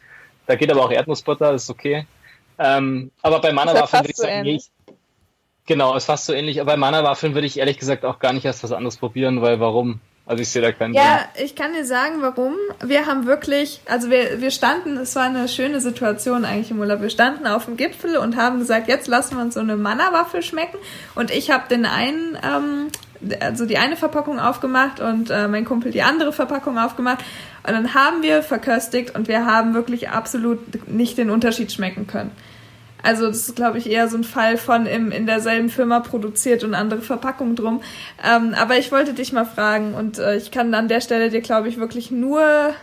Da 0.48 0.56
geht 0.56 0.72
aber 0.72 0.84
auch 0.84 0.92
Erdnussbutter, 0.92 1.52
das 1.52 1.64
ist 1.64 1.70
okay. 1.70 2.06
Ähm, 2.62 3.12
aber 3.22 3.42
bei 3.42 3.52
Mana-Waffeln 3.52 4.04
würde 4.04 4.12
ich 4.12 4.18
sagen, 4.18 4.46
ich, 4.46 4.70
genau, 5.66 5.96
ist 5.96 6.06
fast 6.06 6.26
so 6.26 6.34
ähnlich. 6.34 6.62
Aber 6.62 6.74
bei 6.74 6.78
Mana-Waffeln 6.78 7.34
würde 7.34 7.48
ich 7.48 7.58
ehrlich 7.58 7.80
gesagt 7.80 8.06
auch 8.06 8.20
gar 8.20 8.34
nicht 8.34 8.46
erst 8.46 8.64
was 8.64 8.72
anderes 8.72 8.98
probieren, 8.98 9.42
weil 9.42 9.60
warum? 9.60 10.00
Also 10.28 10.44
ich 10.44 10.50
sehe 10.50 10.62
da 10.62 10.72
keinen 10.72 10.94
Ja, 10.94 11.26
Sinn. 11.34 11.46
ich 11.46 11.56
kann 11.56 11.74
dir 11.74 11.84
sagen, 11.84 12.22
warum. 12.22 12.54
Wir 12.84 13.08
haben 13.08 13.26
wirklich, 13.26 13.82
also 13.88 14.12
wir, 14.12 14.40
wir 14.40 14.52
standen, 14.52 14.98
es 14.98 15.16
war 15.16 15.24
eine 15.24 15.48
schöne 15.50 15.82
Situation 15.82 16.46
eigentlich 16.46 16.70
im 16.70 16.80
Urlaub. 16.80 17.02
Wir 17.02 17.10
standen 17.10 17.48
auf 17.48 17.66
dem 17.66 17.76
Gipfel 17.76 18.18
und 18.18 18.38
haben 18.38 18.60
gesagt, 18.60 18.88
jetzt 18.88 19.08
lassen 19.08 19.36
wir 19.38 19.42
uns 19.44 19.56
so 19.56 19.60
eine 19.60 19.76
Manna-Waffel 19.76 20.44
schmecken. 20.44 20.78
Und 21.16 21.32
ich 21.32 21.50
habe 21.50 21.68
den 21.68 21.86
einen, 21.86 22.38
ähm, 22.44 22.88
also 23.40 23.66
die 23.66 23.80
eine 23.80 23.98
Verpackung 23.98 24.40
aufgemacht 24.40 25.00
und 25.00 25.32
äh, 25.32 25.48
mein 25.48 25.66
Kumpel 25.66 25.92
die 25.92 26.04
andere 26.04 26.32
Verpackung 26.32 26.78
aufgemacht. 26.78 27.26
Und 27.68 27.74
dann 27.74 27.94
haben 27.96 28.22
wir 28.22 28.44
verköstigt 28.44 29.16
und 29.16 29.28
wir 29.28 29.46
haben 29.46 29.74
wirklich 29.74 30.10
absolut 30.10 30.88
nicht 30.88 31.18
den 31.18 31.30
Unterschied 31.30 31.72
schmecken 31.72 32.08
können. 32.08 32.32
Also 33.04 33.28
das 33.28 33.48
ist, 33.48 33.56
glaube 33.56 33.78
ich, 33.78 33.90
eher 33.90 34.08
so 34.08 34.18
ein 34.18 34.24
Fall 34.24 34.58
von 34.58 34.86
im, 34.86 35.12
in 35.12 35.26
derselben 35.26 35.70
Firma 35.70 36.00
produziert 36.00 36.64
und 36.64 36.76
andere 36.76 37.02
Verpackung 37.02 37.56
drum. 37.56 37.82
Ähm, 38.24 38.54
aber 38.54 38.78
ich 38.78 38.92
wollte 38.92 39.14
dich 39.14 39.34
mal 39.34 39.46
fragen 39.46 39.94
und 39.94 40.20
äh, 40.20 40.38
ich 40.38 40.52
kann 40.52 40.74
an 40.74 40.88
der 40.88 41.02
Stelle 41.02 41.30
dir, 41.30 41.42
glaube 41.42 41.68
ich, 41.68 41.78
wirklich 41.78 42.12
nur 42.12 42.74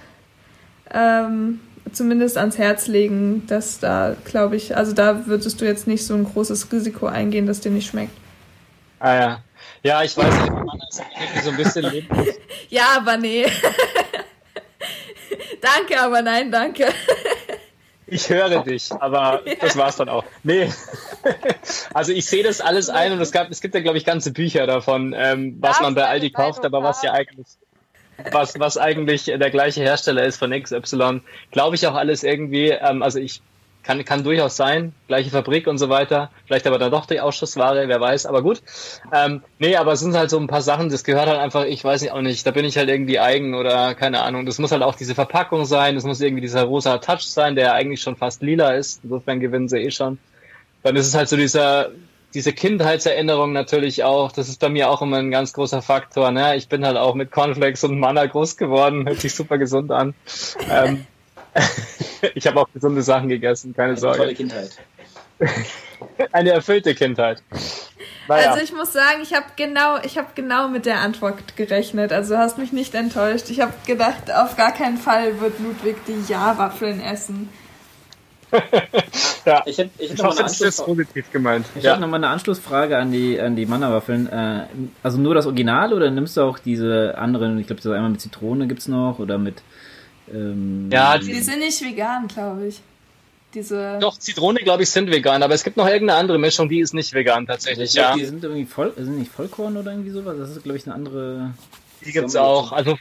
ähm, 0.92 1.60
zumindest 1.92 2.36
ans 2.36 2.58
Herz 2.58 2.86
legen, 2.86 3.46
dass 3.46 3.78
da, 3.78 4.16
glaube 4.24 4.56
ich, 4.56 4.76
also 4.76 4.92
da 4.92 5.26
würdest 5.26 5.60
du 5.60 5.64
jetzt 5.64 5.86
nicht 5.86 6.04
so 6.04 6.14
ein 6.14 6.24
großes 6.24 6.70
Risiko 6.72 7.06
eingehen, 7.06 7.46
dass 7.46 7.60
dir 7.60 7.70
nicht 7.70 7.88
schmeckt. 7.88 8.16
Ah 9.00 9.14
ja. 9.14 9.42
Ja, 9.82 10.02
ich 10.02 10.16
weiß 10.16 10.34
nicht, 10.34 10.50
man 10.50 10.80
ist 10.90 11.02
irgendwie 11.20 11.44
so 11.44 11.50
ein 11.50 11.56
bisschen 11.56 11.84
lebenslos. 11.84 12.34
ja, 12.68 12.82
aber 12.96 13.16
nee. 13.16 13.44
danke, 15.60 16.00
aber 16.00 16.22
nein, 16.22 16.50
danke. 16.50 16.86
Ich 18.10 18.30
höre 18.30 18.62
dich, 18.62 18.90
aber 18.92 19.42
ja. 19.44 19.54
das 19.60 19.76
war's 19.76 19.96
dann 19.96 20.08
auch. 20.08 20.24
Nee. 20.42 20.72
Also 21.92 22.12
ich 22.12 22.26
sehe 22.26 22.42
das 22.42 22.60
alles 22.60 22.88
ein 22.88 23.12
und 23.12 23.20
es, 23.20 23.32
gab, 23.32 23.50
es 23.50 23.60
gibt 23.60 23.74
ja, 23.74 23.80
glaube 23.80 23.98
ich, 23.98 24.04
ganze 24.04 24.32
Bücher 24.32 24.66
davon, 24.66 25.14
ähm, 25.16 25.56
was 25.60 25.72
Darf 25.72 25.80
man 25.82 25.94
bei 25.94 26.06
Aldi 26.06 26.30
kauft, 26.30 26.64
aber 26.64 26.82
was 26.82 27.02
ja 27.02 27.12
eigentlich 27.12 27.46
was, 28.32 28.58
was 28.58 28.78
eigentlich 28.78 29.24
der 29.24 29.50
gleiche 29.50 29.80
Hersteller 29.80 30.24
ist 30.24 30.38
von 30.38 30.50
XY. 30.50 31.20
Glaube 31.50 31.76
ich 31.76 31.86
auch 31.86 31.94
alles 31.94 32.22
irgendwie. 32.22 32.68
Ähm, 32.70 33.02
also 33.02 33.18
ich 33.18 33.42
kann, 33.88 34.04
kann 34.04 34.22
durchaus 34.22 34.54
sein, 34.54 34.92
gleiche 35.06 35.30
Fabrik 35.30 35.66
und 35.66 35.78
so 35.78 35.88
weiter. 35.88 36.30
Vielleicht 36.44 36.66
aber 36.66 36.78
dann 36.78 36.90
doch 36.90 37.06
die 37.06 37.20
Ausschussware, 37.20 37.88
wer 37.88 37.98
weiß, 37.98 38.26
aber 38.26 38.42
gut. 38.42 38.60
Ähm, 39.14 39.42
nee, 39.58 39.76
aber 39.76 39.92
es 39.92 40.00
sind 40.00 40.14
halt 40.14 40.28
so 40.28 40.38
ein 40.38 40.46
paar 40.46 40.60
Sachen, 40.60 40.90
das 40.90 41.04
gehört 41.04 41.26
halt 41.26 41.38
einfach, 41.38 41.64
ich 41.64 41.82
weiß 41.82 42.02
nicht 42.02 42.12
auch 42.12 42.20
nicht, 42.20 42.46
da 42.46 42.50
bin 42.50 42.66
ich 42.66 42.76
halt 42.76 42.90
irgendwie 42.90 43.18
eigen 43.18 43.54
oder 43.54 43.94
keine 43.94 44.20
Ahnung. 44.20 44.44
Das 44.44 44.58
muss 44.58 44.72
halt 44.72 44.82
auch 44.82 44.94
diese 44.94 45.14
Verpackung 45.14 45.64
sein, 45.64 45.94
das 45.94 46.04
muss 46.04 46.20
irgendwie 46.20 46.42
dieser 46.42 46.64
rosa 46.64 46.98
Touch 46.98 47.22
sein, 47.22 47.56
der 47.56 47.72
eigentlich 47.72 48.02
schon 48.02 48.16
fast 48.16 48.42
lila 48.42 48.72
ist. 48.72 49.00
Insofern 49.04 49.40
gewinnen 49.40 49.70
sie 49.70 49.78
eh 49.78 49.90
schon. 49.90 50.18
Dann 50.82 50.94
ist 50.94 51.06
es 51.06 51.14
halt 51.14 51.30
so 51.30 51.36
dieser, 51.38 51.88
diese 52.34 52.52
Kindheitserinnerung 52.52 53.54
natürlich 53.54 54.04
auch, 54.04 54.32
das 54.32 54.50
ist 54.50 54.60
bei 54.60 54.68
mir 54.68 54.90
auch 54.90 55.00
immer 55.00 55.16
ein 55.16 55.30
ganz 55.30 55.54
großer 55.54 55.80
Faktor. 55.80 56.30
Ne? 56.30 56.56
Ich 56.56 56.68
bin 56.68 56.84
halt 56.84 56.98
auch 56.98 57.14
mit 57.14 57.32
Cornflakes 57.32 57.84
und 57.84 57.98
Manna 57.98 58.26
groß 58.26 58.58
geworden, 58.58 59.06
hört 59.06 59.22
sich 59.22 59.34
super 59.34 59.56
gesund 59.56 59.90
an. 59.92 60.12
Ähm, 60.70 61.06
ich 62.34 62.46
habe 62.46 62.60
auch 62.60 62.68
gesunde 62.72 63.02
Sachen 63.02 63.28
gegessen, 63.28 63.74
keine 63.74 63.90
Eine 63.90 63.98
Sorge. 63.98 64.18
Tolle 64.18 64.34
Kindheit. 64.34 64.70
Eine 66.32 66.50
erfüllte 66.50 66.94
Kindheit. 66.94 67.42
Naja. 68.28 68.50
Also 68.50 68.62
ich 68.62 68.72
muss 68.72 68.92
sagen, 68.92 69.20
ich 69.22 69.34
habe 69.34 69.46
genau, 69.56 69.98
ich 70.02 70.18
habe 70.18 70.28
genau 70.34 70.68
mit 70.68 70.84
der 70.84 71.00
Antwort 71.00 71.56
gerechnet. 71.56 72.12
Also 72.12 72.34
du 72.34 72.40
hast 72.40 72.58
mich 72.58 72.72
nicht 72.72 72.94
enttäuscht. 72.94 73.48
Ich 73.50 73.60
habe 73.60 73.72
gedacht, 73.86 74.30
auf 74.32 74.56
gar 74.56 74.72
keinen 74.72 74.98
Fall 74.98 75.40
wird 75.40 75.58
Ludwig 75.60 75.96
die 76.06 76.30
Ja-Waffeln 76.30 77.00
essen. 77.00 77.48
ja, 79.44 79.62
ich 79.66 79.78
hätte, 79.78 79.90
ich 79.98 80.10
hätte 80.10 80.14
ich 80.14 80.22
hoffe, 80.22 80.42
das 80.42 80.60
ist 80.60 80.84
positiv 80.84 81.30
gemeint. 81.32 81.66
Ich 81.74 81.84
ja. 81.84 81.92
habe 81.92 82.00
nochmal 82.00 82.18
eine 82.18 82.28
Anschlussfrage 82.28 82.96
an 82.96 83.12
die, 83.12 83.38
an 83.40 83.56
die 83.56 83.66
Manna-Waffeln. 83.66 84.26
Äh, 84.30 84.66
also 85.02 85.18
nur 85.18 85.34
das 85.34 85.46
Original 85.46 85.92
oder 85.92 86.10
nimmst 86.10 86.36
du 86.36 86.42
auch 86.42 86.58
diese 86.58 87.16
anderen, 87.18 87.58
ich 87.58 87.66
glaube, 87.66 87.82
einmal 87.94 88.10
mit 88.10 88.20
Zitrone 88.20 88.66
gibt 88.66 88.80
es 88.80 88.88
noch 88.88 89.18
oder 89.18 89.38
mit 89.38 89.62
ähm, 90.32 90.88
ja, 90.92 91.18
die, 91.18 91.26
die 91.26 91.40
sind 91.40 91.60
nicht 91.60 91.80
vegan, 91.82 92.28
glaube 92.28 92.66
ich. 92.68 92.80
Diese 93.54 93.98
Doch, 93.98 94.18
Zitrone, 94.18 94.60
glaube 94.60 94.82
ich, 94.82 94.90
sind 94.90 95.10
vegan, 95.10 95.42
aber 95.42 95.54
es 95.54 95.64
gibt 95.64 95.78
noch 95.78 95.86
irgendeine 95.86 96.20
andere 96.20 96.38
Mischung, 96.38 96.68
die 96.68 96.80
ist 96.80 96.92
nicht 96.92 97.14
vegan 97.14 97.46
tatsächlich, 97.46 97.94
ja. 97.94 98.14
Die 98.14 98.24
sind 98.24 98.44
irgendwie 98.44 98.66
voll, 98.66 98.92
sind 98.96 99.18
nicht 99.18 99.32
Vollkorn 99.32 99.76
oder 99.76 99.90
irgendwie 99.90 100.10
sowas? 100.10 100.36
Das 100.38 100.50
ist, 100.50 100.62
glaube 100.62 100.76
ich, 100.76 100.86
eine 100.86 100.94
andere. 100.94 101.54
Die 102.04 102.12
gibt's 102.12 102.36
auch. 102.36 102.72
Also 102.72 102.98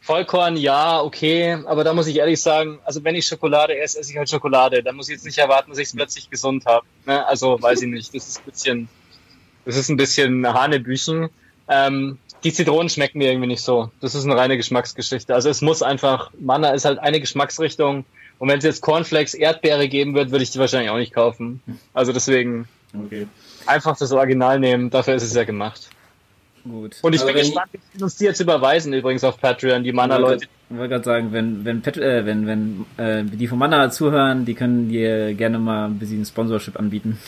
Vollkorn, 0.00 0.56
ja, 0.56 1.02
okay, 1.02 1.58
aber 1.66 1.84
da 1.84 1.92
muss 1.92 2.06
ich 2.06 2.16
ehrlich 2.16 2.40
sagen, 2.40 2.78
also 2.84 3.04
wenn 3.04 3.14
ich 3.16 3.26
Schokolade 3.26 3.76
esse, 3.78 3.98
esse 3.98 4.12
ich 4.12 4.16
halt 4.16 4.30
Schokolade. 4.30 4.82
Da 4.82 4.92
muss 4.92 5.08
ich 5.08 5.14
jetzt 5.14 5.26
nicht 5.26 5.38
erwarten, 5.38 5.70
dass 5.70 5.78
ich 5.78 5.88
es 5.88 5.94
plötzlich 5.94 6.30
gesund 6.30 6.64
habe. 6.66 6.86
Ne? 7.04 7.26
Also 7.26 7.60
weiß 7.60 7.82
ich 7.82 7.88
nicht. 7.88 8.14
Das 8.14 8.26
ist 8.26 8.38
ein 8.38 8.50
bisschen, 8.50 8.88
das 9.64 9.76
ist 9.76 9.90
ein 9.90 9.96
bisschen 9.96 10.46
Hanebüchen. 10.46 11.28
Ähm, 11.68 12.18
die 12.44 12.52
Zitronen 12.52 12.88
schmecken 12.88 13.18
mir 13.18 13.30
irgendwie 13.30 13.48
nicht 13.48 13.62
so. 13.62 13.90
Das 14.00 14.14
ist 14.14 14.24
eine 14.24 14.36
reine 14.36 14.56
Geschmacksgeschichte. 14.56 15.34
Also 15.34 15.50
es 15.50 15.60
muss 15.60 15.82
einfach, 15.82 16.30
Manna 16.38 16.70
ist 16.70 16.84
halt 16.84 16.98
eine 16.98 17.20
Geschmacksrichtung. 17.20 18.04
Und 18.38 18.48
wenn 18.48 18.58
es 18.58 18.64
jetzt 18.64 18.80
Cornflakes 18.80 19.34
Erdbeere 19.34 19.88
geben 19.88 20.14
wird, 20.14 20.30
würde 20.30 20.42
ich 20.42 20.50
die 20.50 20.58
wahrscheinlich 20.58 20.90
auch 20.90 20.96
nicht 20.96 21.12
kaufen. 21.12 21.62
Also 21.92 22.12
deswegen 22.12 22.66
okay. 22.98 23.26
einfach 23.66 23.96
das 23.98 24.12
Original 24.12 24.58
nehmen. 24.58 24.88
Dafür 24.88 25.14
ist 25.14 25.22
es 25.22 25.34
ja 25.34 25.44
gemacht. 25.44 25.90
Gut. 26.64 26.96
Und 27.02 27.14
ich 27.14 27.22
Aber 27.22 27.32
bin 27.32 27.42
gespannt, 27.42 27.70
wie 27.72 28.02
uns 28.02 28.16
die 28.16 28.24
jetzt 28.24 28.40
überweisen 28.40 28.92
übrigens 28.92 29.24
auf 29.24 29.40
Patreon, 29.40 29.82
die 29.82 29.92
Mana-Leute. 29.92 30.46
Ich 30.68 30.76
wollte 30.76 30.90
gerade 30.90 31.04
sagen, 31.04 31.32
wenn, 31.32 31.64
wenn, 31.64 31.82
Pat 31.82 31.96
äh, 31.96 32.26
wenn, 32.26 32.46
wenn 32.46 32.86
äh, 32.96 33.24
die 33.24 33.46
von 33.46 33.58
Mana 33.58 33.90
zuhören, 33.90 34.44
die 34.44 34.54
können 34.54 34.88
dir 34.88 35.34
gerne 35.34 35.58
mal 35.58 35.86
ein 35.86 35.98
bisschen 35.98 36.24
Sponsorship 36.24 36.78
anbieten. 36.78 37.18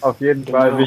Auf 0.00 0.20
jeden 0.20 0.44
genau. 0.44 0.58
Fall. 0.58 0.86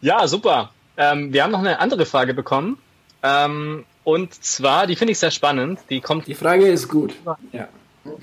Ja, 0.00 0.26
super. 0.26 0.70
Ähm, 0.98 1.32
wir 1.32 1.44
haben 1.44 1.52
noch 1.52 1.60
eine 1.60 1.78
andere 1.78 2.04
Frage 2.04 2.34
bekommen. 2.34 2.76
Ähm, 3.22 3.84
und 4.04 4.34
zwar, 4.34 4.86
die 4.86 4.96
finde 4.96 5.12
ich 5.12 5.18
sehr 5.18 5.30
spannend. 5.30 5.78
Die 5.90 6.00
kommt. 6.00 6.26
Die 6.26 6.34
Frage 6.34 6.66
ist 6.66 6.88
gut. 6.88 7.14
Ja. 7.52 7.68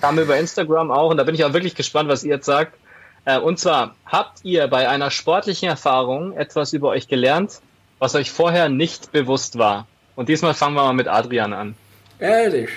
Kam 0.01 0.19
über 0.19 0.38
Instagram 0.38 0.91
auch 0.91 1.11
und 1.11 1.17
da 1.17 1.23
bin 1.23 1.35
ich 1.35 1.43
auch 1.45 1.53
wirklich 1.53 1.75
gespannt, 1.75 2.09
was 2.09 2.23
ihr 2.23 2.35
jetzt 2.35 2.45
sagt. 2.45 2.77
Äh, 3.23 3.39
und 3.39 3.59
zwar, 3.59 3.95
habt 4.05 4.39
ihr 4.43 4.67
bei 4.67 4.89
einer 4.89 5.09
sportlichen 5.09 5.69
Erfahrung 5.69 6.35
etwas 6.38 6.73
über 6.73 6.89
euch 6.89 7.07
gelernt, 7.07 7.61
was 7.99 8.15
euch 8.15 8.31
vorher 8.31 8.69
nicht 8.69 9.11
bewusst 9.11 9.57
war? 9.57 9.88
Und 10.15 10.29
diesmal 10.29 10.53
fangen 10.53 10.75
wir 10.75 10.83
mal 10.83 10.93
mit 10.93 11.07
Adrian 11.07 11.53
an. 11.53 11.75
Ehrlich? 12.19 12.69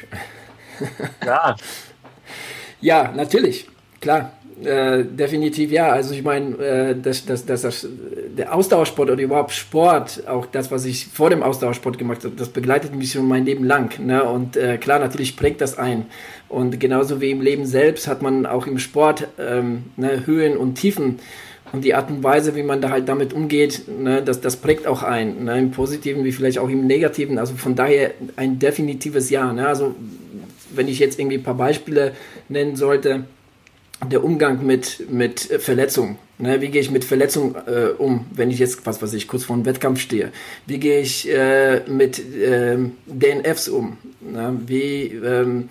Ja. 1.25 1.57
ja, 2.81 3.13
natürlich. 3.13 3.69
Klar. 4.01 4.33
Äh, 4.65 5.05
definitiv 5.05 5.71
ja. 5.71 5.91
Also 5.91 6.15
ich 6.15 6.23
meine, 6.25 6.57
äh, 6.57 6.97
das, 7.01 7.25
das, 7.25 7.47
das, 7.47 7.63
das, 7.63 7.87
der 8.37 8.55
Ausdauersport 8.55 9.11
oder 9.11 9.23
überhaupt 9.23 9.53
Sport, 9.53 10.27
auch 10.27 10.47
das, 10.47 10.71
was 10.71 10.85
ich 10.85 11.07
vor 11.07 11.31
dem 11.31 11.43
Ausdauersport 11.43 11.97
gemacht 11.97 12.25
habe, 12.25 12.35
das 12.37 12.49
begleitet 12.49 12.95
mich 12.95 13.13
schon 13.13 13.29
mein 13.29 13.45
Leben 13.45 13.65
lang. 13.65 13.99
Ne? 14.05 14.25
Und 14.25 14.57
äh, 14.57 14.79
klar, 14.79 14.99
natürlich 14.99 15.37
prägt 15.37 15.61
das 15.61 15.79
ein. 15.79 16.07
Und 16.49 16.81
genauso 16.81 17.21
wie 17.21 17.31
im 17.31 17.41
Leben 17.41 17.67
selbst 17.67 18.09
hat 18.09 18.23
man 18.23 18.47
auch 18.47 18.67
im 18.67 18.79
Sport 18.79 19.29
ähm, 19.39 19.85
ne, 19.97 20.27
Höhen 20.27 20.57
und 20.57 20.75
Tiefen. 20.75 21.21
Und 21.73 21.85
die 21.85 21.95
Art 21.95 22.11
und 22.11 22.25
Weise, 22.25 22.57
wie 22.57 22.63
man 22.63 22.81
da 22.81 22.89
halt 22.91 23.09
damit 23.09 23.35
umgeht, 23.35 23.83
ne, 23.87 24.23
das, 24.23 24.41
das 24.41 24.57
prägt 24.57 24.87
auch 24.87 25.03
ein. 25.03 25.45
Ne, 25.45 25.59
Im 25.59 25.71
Positiven 25.71 26.25
wie 26.25 26.33
vielleicht 26.33 26.59
auch 26.59 26.69
im 26.69 26.87
Negativen. 26.87 27.39
Also 27.39 27.55
von 27.55 27.77
daher 27.77 28.13
ein 28.37 28.59
definitives 28.59 29.31
Ja. 29.31 29.53
Ne? 29.53 29.69
Also 29.69 29.95
wenn 30.75 30.89
ich 30.89 30.99
jetzt 30.99 31.19
irgendwie 31.19 31.37
ein 31.37 31.43
paar 31.43 31.55
Beispiele 31.55 32.13
nennen 32.49 32.77
sollte, 32.77 33.25
der 34.07 34.23
Umgang 34.25 34.65
mit, 34.65 35.11
mit 35.11 35.41
Verletzungen. 35.41 36.19
Ne, 36.41 36.61
wie 36.61 36.69
gehe 36.69 36.81
ich 36.81 36.91
mit 36.93 37.05
Verletzungen 37.05 37.57
äh, 37.67 37.89
um, 37.99 38.27
wenn 38.31 38.51
ich 38.53 38.61
jetzt, 38.61 38.87
was 38.87 39.03
weiß 39.03 39.13
ich, 39.15 39.27
kurz 39.27 39.43
vor 39.43 39.57
einem 39.57 39.65
Wettkampf 39.65 40.01
stehe? 40.01 40.31
Wie 40.67 40.79
gehe 40.79 41.01
ich 41.01 41.29
äh, 41.29 41.81
mit 41.89 42.21
äh, 42.21 42.79
DNFs 43.07 43.69
um? 43.69 43.99
Ne, 44.21 44.57
wie 44.67 45.07
ähm, 45.07 45.69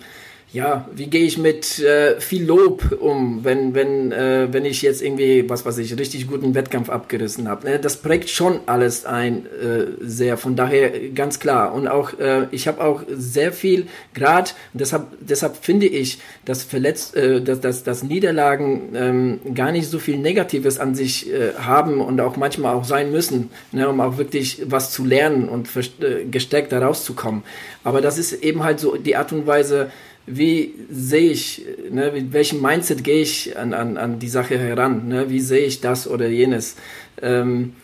ja, 0.50 0.88
wie 0.94 1.08
gehe 1.08 1.26
ich 1.26 1.36
mit 1.36 1.78
äh, 1.78 2.18
viel 2.20 2.46
Lob 2.46 2.96
um, 3.00 3.44
wenn, 3.44 3.74
wenn, 3.74 4.12
äh, 4.12 4.48
wenn 4.50 4.64
ich 4.64 4.80
jetzt 4.80 5.02
irgendwie, 5.02 5.48
was 5.48 5.66
weiß 5.66 5.76
ich, 5.76 5.98
richtig 5.98 6.26
guten 6.26 6.54
Wettkampf 6.54 6.88
abgerissen 6.88 7.48
habe. 7.48 7.68
Ne? 7.68 7.78
Das 7.78 7.98
prägt 7.98 8.30
schon 8.30 8.60
alles 8.64 9.04
ein 9.04 9.44
äh, 9.44 9.86
sehr, 10.00 10.38
von 10.38 10.56
daher 10.56 11.10
ganz 11.10 11.38
klar. 11.38 11.74
Und 11.74 11.86
auch, 11.86 12.18
äh, 12.18 12.46
ich 12.50 12.66
habe 12.66 12.82
auch 12.82 13.02
sehr 13.10 13.52
viel, 13.52 13.88
gerade, 14.14 14.50
deshalb, 14.72 15.08
deshalb 15.20 15.56
finde 15.56 15.86
ich, 15.86 16.18
dass, 16.46 16.62
Verletz, 16.62 17.14
äh, 17.14 17.42
dass, 17.42 17.60
dass, 17.60 17.84
dass 17.84 18.02
Niederlagen 18.02 18.94
ähm, 18.94 19.40
gar 19.54 19.70
nicht 19.70 19.90
so 19.90 19.98
viel 19.98 20.16
Negatives 20.16 20.78
an 20.78 20.94
sich 20.94 21.30
äh, 21.30 21.52
haben 21.58 22.00
und 22.00 22.22
auch 22.22 22.38
manchmal 22.38 22.74
auch 22.74 22.84
sein 22.84 23.12
müssen, 23.12 23.50
ne? 23.72 23.86
um 23.86 24.00
auch 24.00 24.16
wirklich 24.16 24.62
was 24.64 24.92
zu 24.92 25.04
lernen 25.04 25.46
und 25.46 25.68
äh, 25.76 26.24
gestärkt 26.24 26.72
da 26.72 26.78
rauszukommen. 26.78 27.42
Aber 27.84 28.00
das 28.00 28.16
ist 28.16 28.32
eben 28.32 28.64
halt 28.64 28.80
so 28.80 28.96
die 28.96 29.14
Art 29.14 29.32
und 29.32 29.46
Weise, 29.46 29.90
wie 30.30 30.74
sehe 30.90 31.30
ich, 31.30 31.64
ne, 31.90 32.10
mit 32.12 32.32
welchem 32.32 32.60
Mindset 32.60 33.04
gehe 33.04 33.22
ich 33.22 33.56
an, 33.58 33.74
an, 33.74 33.96
an 33.96 34.18
die 34.18 34.28
Sache 34.28 34.58
heran, 34.58 35.08
ne, 35.08 35.30
wie 35.30 35.40
sehe 35.40 35.66
ich 35.66 35.80
das 35.80 36.08
oder 36.08 36.28
jenes. 36.28 36.76
Ähm, 37.20 37.74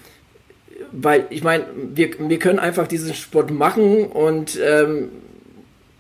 weil 0.92 1.26
ich 1.30 1.42
meine, 1.42 1.64
wir, 1.94 2.10
wir 2.18 2.38
können 2.38 2.58
einfach 2.58 2.86
diesen 2.86 3.14
Sport 3.14 3.50
machen 3.50 4.06
und 4.06 4.58
ähm, 4.62 5.08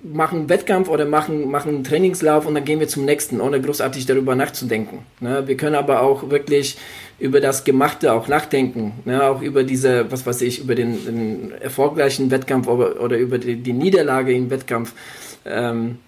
machen 0.04 0.48
Wettkampf 0.48 0.88
oder 0.88 1.06
machen, 1.06 1.50
machen 1.50 1.76
einen 1.76 1.84
Trainingslauf 1.84 2.46
und 2.46 2.54
dann 2.54 2.64
gehen 2.64 2.78
wir 2.78 2.88
zum 2.88 3.04
nächsten, 3.04 3.40
ohne 3.40 3.60
großartig 3.60 4.06
darüber 4.06 4.34
nachzudenken. 4.34 5.00
Ne? 5.20 5.44
Wir 5.46 5.56
können 5.56 5.74
aber 5.74 6.02
auch 6.02 6.30
wirklich 6.30 6.76
über 7.18 7.40
das 7.40 7.64
Gemachte 7.64 8.12
auch 8.12 8.28
nachdenken, 8.28 8.92
ne? 9.04 9.22
auch 9.22 9.40
über 9.40 9.64
diese, 9.64 10.10
was 10.10 10.26
weiß 10.26 10.42
ich, 10.42 10.60
über 10.60 10.74
den, 10.74 11.04
den 11.04 11.52
erfolgreichen 11.60 12.30
Wettkampf 12.30 12.68
oder, 12.68 13.00
oder 13.00 13.16
über 13.16 13.38
die, 13.38 13.56
die 13.56 13.72
Niederlage 13.72 14.32
im 14.32 14.50
Wettkampf. 14.50 14.92
Ähm, 15.46 15.98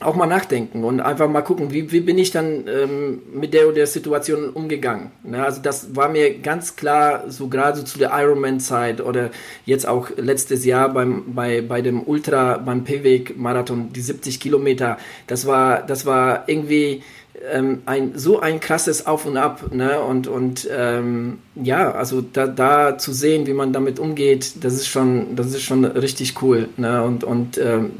auch 0.00 0.16
mal 0.16 0.26
nachdenken 0.26 0.84
und 0.84 1.00
einfach 1.00 1.28
mal 1.28 1.42
gucken, 1.42 1.72
wie, 1.72 1.90
wie 1.92 2.00
bin 2.00 2.18
ich 2.18 2.30
dann 2.30 2.66
ähm, 2.68 3.22
mit 3.32 3.54
der 3.54 3.66
oder 3.66 3.76
der 3.76 3.86
Situation 3.86 4.50
umgegangen. 4.50 5.10
Ne? 5.22 5.44
Also 5.44 5.62
das 5.62 5.94
war 5.94 6.08
mir 6.08 6.38
ganz 6.38 6.76
klar, 6.76 7.24
so 7.28 7.48
gerade 7.48 7.84
zu 7.84 7.98
der 7.98 8.10
Ironman-Zeit 8.12 9.00
oder 9.00 9.30
jetzt 9.64 9.86
auch 9.86 10.10
letztes 10.16 10.64
Jahr 10.64 10.88
beim, 10.88 11.34
bei, 11.34 11.60
bei 11.62 11.80
dem 11.80 12.02
Ultra, 12.02 12.58
beim 12.58 12.84
P-Weg-Marathon, 12.84 13.92
die 13.92 14.00
70 14.00 14.40
Kilometer, 14.40 14.98
das 15.26 15.46
war, 15.46 15.82
das 15.82 16.06
war 16.06 16.48
irgendwie 16.48 17.02
ähm, 17.50 17.82
ein, 17.86 18.12
so 18.16 18.40
ein 18.40 18.60
krasses 18.60 19.06
Auf 19.06 19.26
und 19.26 19.36
Ab. 19.36 19.72
Ne? 19.72 20.00
Und, 20.00 20.26
und 20.26 20.68
ähm, 20.70 21.38
ja, 21.54 21.92
also 21.92 22.20
da, 22.20 22.46
da 22.46 22.98
zu 22.98 23.12
sehen, 23.12 23.46
wie 23.46 23.52
man 23.52 23.72
damit 23.72 23.98
umgeht, 23.98 24.64
das 24.64 24.74
ist 24.74 24.88
schon, 24.88 25.36
das 25.36 25.48
ist 25.48 25.62
schon 25.62 25.84
richtig 25.84 26.40
cool. 26.42 26.68
Ne? 26.76 27.02
Und, 27.02 27.24
und 27.24 27.58
ähm, 27.58 27.92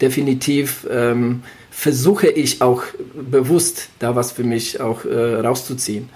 definitiv 0.00 0.86
ähm, 0.90 1.42
versuche 1.70 2.28
ich 2.28 2.62
auch 2.62 2.82
bewusst 3.14 3.90
da 3.98 4.16
was 4.16 4.32
für 4.32 4.44
mich 4.44 4.80
auch 4.80 5.04
äh, 5.04 5.34
rauszuziehen. 5.36 6.08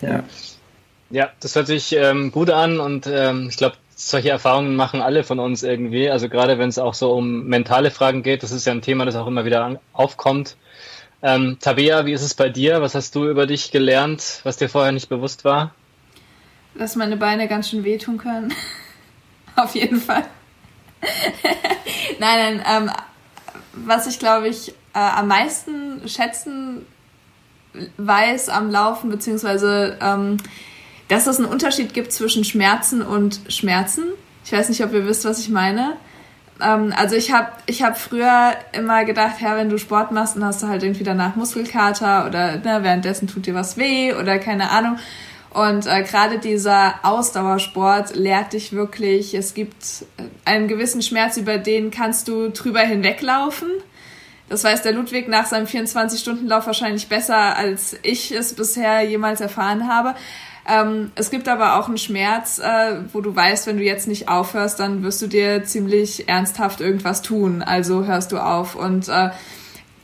Ja. 0.00 0.24
Ja, 1.10 1.30
das 1.40 1.54
hört 1.54 1.68
sich 1.68 1.92
ähm, 1.92 2.32
gut 2.32 2.50
an 2.50 2.80
und 2.80 3.06
ähm, 3.06 3.46
ich 3.48 3.56
glaube, 3.56 3.76
solche 3.94 4.30
Erfahrungen 4.30 4.74
machen 4.74 5.00
alle 5.00 5.22
von 5.22 5.38
uns 5.38 5.62
irgendwie. 5.62 6.10
Also 6.10 6.28
gerade 6.28 6.58
wenn 6.58 6.68
es 6.68 6.78
auch 6.78 6.94
so 6.94 7.12
um 7.12 7.44
mentale 7.46 7.90
Fragen 7.90 8.22
geht, 8.22 8.42
das 8.42 8.50
ist 8.50 8.66
ja 8.66 8.72
ein 8.72 8.82
Thema, 8.82 9.04
das 9.04 9.14
auch 9.14 9.26
immer 9.26 9.44
wieder 9.44 9.80
aufkommt. 9.92 10.56
Ähm, 11.24 11.56
Tabea, 11.58 12.04
wie 12.04 12.12
ist 12.12 12.20
es 12.20 12.34
bei 12.34 12.50
dir? 12.50 12.82
Was 12.82 12.94
hast 12.94 13.14
du 13.14 13.26
über 13.26 13.46
dich 13.46 13.70
gelernt, 13.70 14.40
was 14.42 14.58
dir 14.58 14.68
vorher 14.68 14.92
nicht 14.92 15.08
bewusst 15.08 15.42
war? 15.42 15.74
Dass 16.74 16.96
meine 16.96 17.16
Beine 17.16 17.48
ganz 17.48 17.70
schön 17.70 17.82
wehtun 17.82 18.18
können. 18.18 18.52
Auf 19.56 19.74
jeden 19.74 20.02
Fall. 20.02 20.26
nein, 22.18 22.58
nein, 22.58 22.64
ähm, 22.68 22.90
was 23.72 24.06
ich 24.06 24.18
glaube 24.18 24.48
ich 24.48 24.74
äh, 24.92 24.98
am 24.98 25.28
meisten 25.28 26.06
schätzen 26.06 26.84
weiß 27.96 28.50
am 28.50 28.70
Laufen, 28.70 29.08
beziehungsweise 29.08 29.96
ähm, 30.02 30.36
dass 31.08 31.26
es 31.26 31.38
einen 31.38 31.48
Unterschied 31.48 31.94
gibt 31.94 32.12
zwischen 32.12 32.44
Schmerzen 32.44 33.00
und 33.00 33.40
Schmerzen. 33.48 34.12
Ich 34.44 34.52
weiß 34.52 34.68
nicht, 34.68 34.84
ob 34.84 34.92
ihr 34.92 35.06
wisst, 35.06 35.24
was 35.24 35.38
ich 35.38 35.48
meine. 35.48 35.96
Ähm, 36.60 36.92
also 36.96 37.16
ich 37.16 37.32
habe 37.32 37.48
ich 37.66 37.82
hab 37.82 37.98
früher 37.98 38.52
immer 38.72 39.04
gedacht, 39.04 39.40
ja, 39.40 39.56
wenn 39.56 39.68
du 39.68 39.78
Sport 39.78 40.12
machst, 40.12 40.36
dann 40.36 40.44
hast 40.44 40.62
du 40.62 40.68
halt 40.68 40.82
irgendwie 40.82 41.04
danach 41.04 41.36
Muskelkater 41.36 42.26
oder 42.26 42.56
ne, 42.56 42.78
währenddessen 42.82 43.28
tut 43.28 43.46
dir 43.46 43.54
was 43.54 43.76
weh 43.76 44.12
oder 44.14 44.38
keine 44.38 44.70
Ahnung. 44.70 44.98
Und 45.50 45.86
äh, 45.86 46.02
gerade 46.02 46.38
dieser 46.38 46.94
Ausdauersport 47.04 48.16
lehrt 48.16 48.54
dich 48.54 48.72
wirklich, 48.72 49.34
es 49.34 49.54
gibt 49.54 50.04
einen 50.44 50.66
gewissen 50.66 51.00
Schmerz, 51.00 51.36
über 51.36 51.58
den 51.58 51.92
kannst 51.92 52.26
du 52.26 52.50
drüber 52.50 52.80
hinweglaufen. 52.80 53.68
Das 54.48 54.64
weiß 54.64 54.82
der 54.82 54.92
Ludwig 54.92 55.28
nach 55.28 55.46
seinem 55.46 55.66
24-Stunden-Lauf 55.66 56.66
wahrscheinlich 56.66 57.08
besser, 57.08 57.56
als 57.56 57.96
ich 58.02 58.32
es 58.32 58.54
bisher 58.54 59.02
jemals 59.02 59.40
erfahren 59.40 59.88
habe. 59.88 60.16
Ähm, 60.66 61.12
es 61.14 61.30
gibt 61.30 61.48
aber 61.48 61.78
auch 61.78 61.88
einen 61.88 61.98
Schmerz, 61.98 62.58
äh, 62.58 62.96
wo 63.12 63.20
du 63.20 63.34
weißt, 63.34 63.66
wenn 63.66 63.76
du 63.76 63.84
jetzt 63.84 64.08
nicht 64.08 64.28
aufhörst, 64.28 64.80
dann 64.80 65.02
wirst 65.02 65.20
du 65.20 65.26
dir 65.26 65.64
ziemlich 65.64 66.28
ernsthaft 66.28 66.80
irgendwas 66.80 67.20
tun. 67.20 67.62
Also 67.62 68.04
hörst 68.06 68.32
du 68.32 68.38
auf. 68.38 68.74
Und 68.74 69.08
äh, 69.08 69.30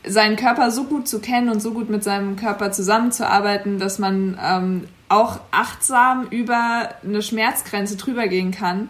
seinen 0.05 0.35
Körper 0.35 0.71
so 0.71 0.85
gut 0.85 1.07
zu 1.07 1.19
kennen 1.19 1.49
und 1.49 1.61
so 1.61 1.71
gut 1.73 1.89
mit 1.89 2.03
seinem 2.03 2.35
Körper 2.35 2.71
zusammenzuarbeiten, 2.71 3.79
dass 3.79 3.99
man 3.99 4.37
ähm, 4.43 4.87
auch 5.09 5.39
achtsam 5.51 6.27
über 6.29 6.89
eine 7.03 7.21
Schmerzgrenze 7.21 7.97
drüber 7.97 8.27
gehen 8.27 8.51
kann. 8.51 8.89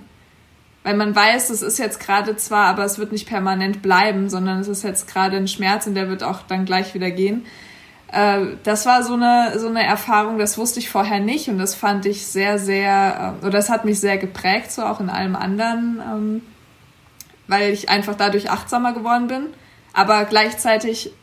Weil 0.83 0.95
man 0.95 1.15
weiß, 1.15 1.51
es 1.51 1.61
ist 1.61 1.77
jetzt 1.77 1.99
gerade 1.99 2.35
zwar, 2.37 2.65
aber 2.65 2.83
es 2.83 2.97
wird 2.97 3.11
nicht 3.11 3.27
permanent 3.27 3.81
bleiben, 3.81 4.29
sondern 4.29 4.59
es 4.59 4.67
ist 4.67 4.83
jetzt 4.83 5.07
gerade 5.07 5.37
ein 5.37 5.47
Schmerz 5.47 5.85
und 5.85 5.95
der 5.95 6.09
wird 6.09 6.23
auch 6.23 6.39
dann 6.47 6.65
gleich 6.65 6.93
wieder 6.95 7.11
gehen. 7.11 7.45
Äh, 8.11 8.57
das 8.63 8.85
war 8.85 9.03
so 9.03 9.13
eine, 9.13 9.57
so 9.57 9.67
eine 9.67 9.83
Erfahrung, 9.83 10.37
das 10.37 10.57
wusste 10.57 10.79
ich 10.79 10.89
vorher 10.89 11.19
nicht 11.19 11.47
und 11.47 11.57
das 11.57 11.75
fand 11.75 12.05
ich 12.05 12.27
sehr, 12.27 12.59
sehr, 12.59 13.37
äh, 13.41 13.45
oder 13.45 13.51
das 13.57 13.69
hat 13.69 13.85
mich 13.85 13.99
sehr 13.99 14.17
geprägt, 14.17 14.71
so 14.71 14.83
auch 14.83 14.99
in 14.99 15.09
allem 15.09 15.35
anderen, 15.35 16.01
ähm, 16.05 16.41
weil 17.47 17.71
ich 17.71 17.89
einfach 17.89 18.15
dadurch 18.15 18.49
achtsamer 18.49 18.93
geworden 18.93 19.27
bin, 19.27 19.47
aber 19.93 20.25
gleichzeitig 20.25 21.13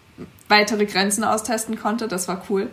weitere 0.48 0.86
Grenzen 0.86 1.24
austesten 1.24 1.78
konnte, 1.78 2.08
das 2.08 2.26
war 2.26 2.42
cool. 2.48 2.70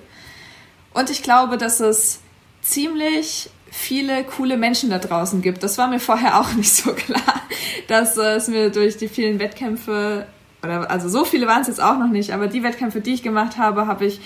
Und 0.94 1.10
ich 1.10 1.22
glaube, 1.22 1.58
dass 1.58 1.82
es 1.82 2.22
ziemlich 2.62 3.50
viele 3.70 4.24
coole 4.24 4.56
Menschen 4.56 4.90
da 4.90 5.00
draußen 5.00 5.42
gibt. 5.42 5.62
Das 5.62 5.78
war 5.78 5.88
mir 5.88 6.00
vorher 6.00 6.40
auch 6.40 6.54
nicht 6.56 6.74
so 6.74 6.94
klar, 6.94 7.42
dass 7.90 8.16
es 8.16 8.48
mir 8.48 8.70
durch 8.70 8.96
die 8.96 9.10
vielen 9.10 9.40
Wettkämpfe 9.40 10.26
oder 10.66 10.92
also 10.92 11.10
so 11.10 11.26
viele 11.26 11.48
waren 11.48 11.62
es 11.62 11.68
jetzt 11.68 11.82
auch 11.82 11.98
noch 11.98 12.10
nicht, 12.10 12.32
aber 12.32 12.48
die 12.48 12.64
Wettkämpfe, 12.64 13.02
die 13.02 13.14
ich 13.14 13.24
gemacht 13.24 13.58
habe, 13.58 13.88
habe 13.88 14.06
ich 14.06 14.20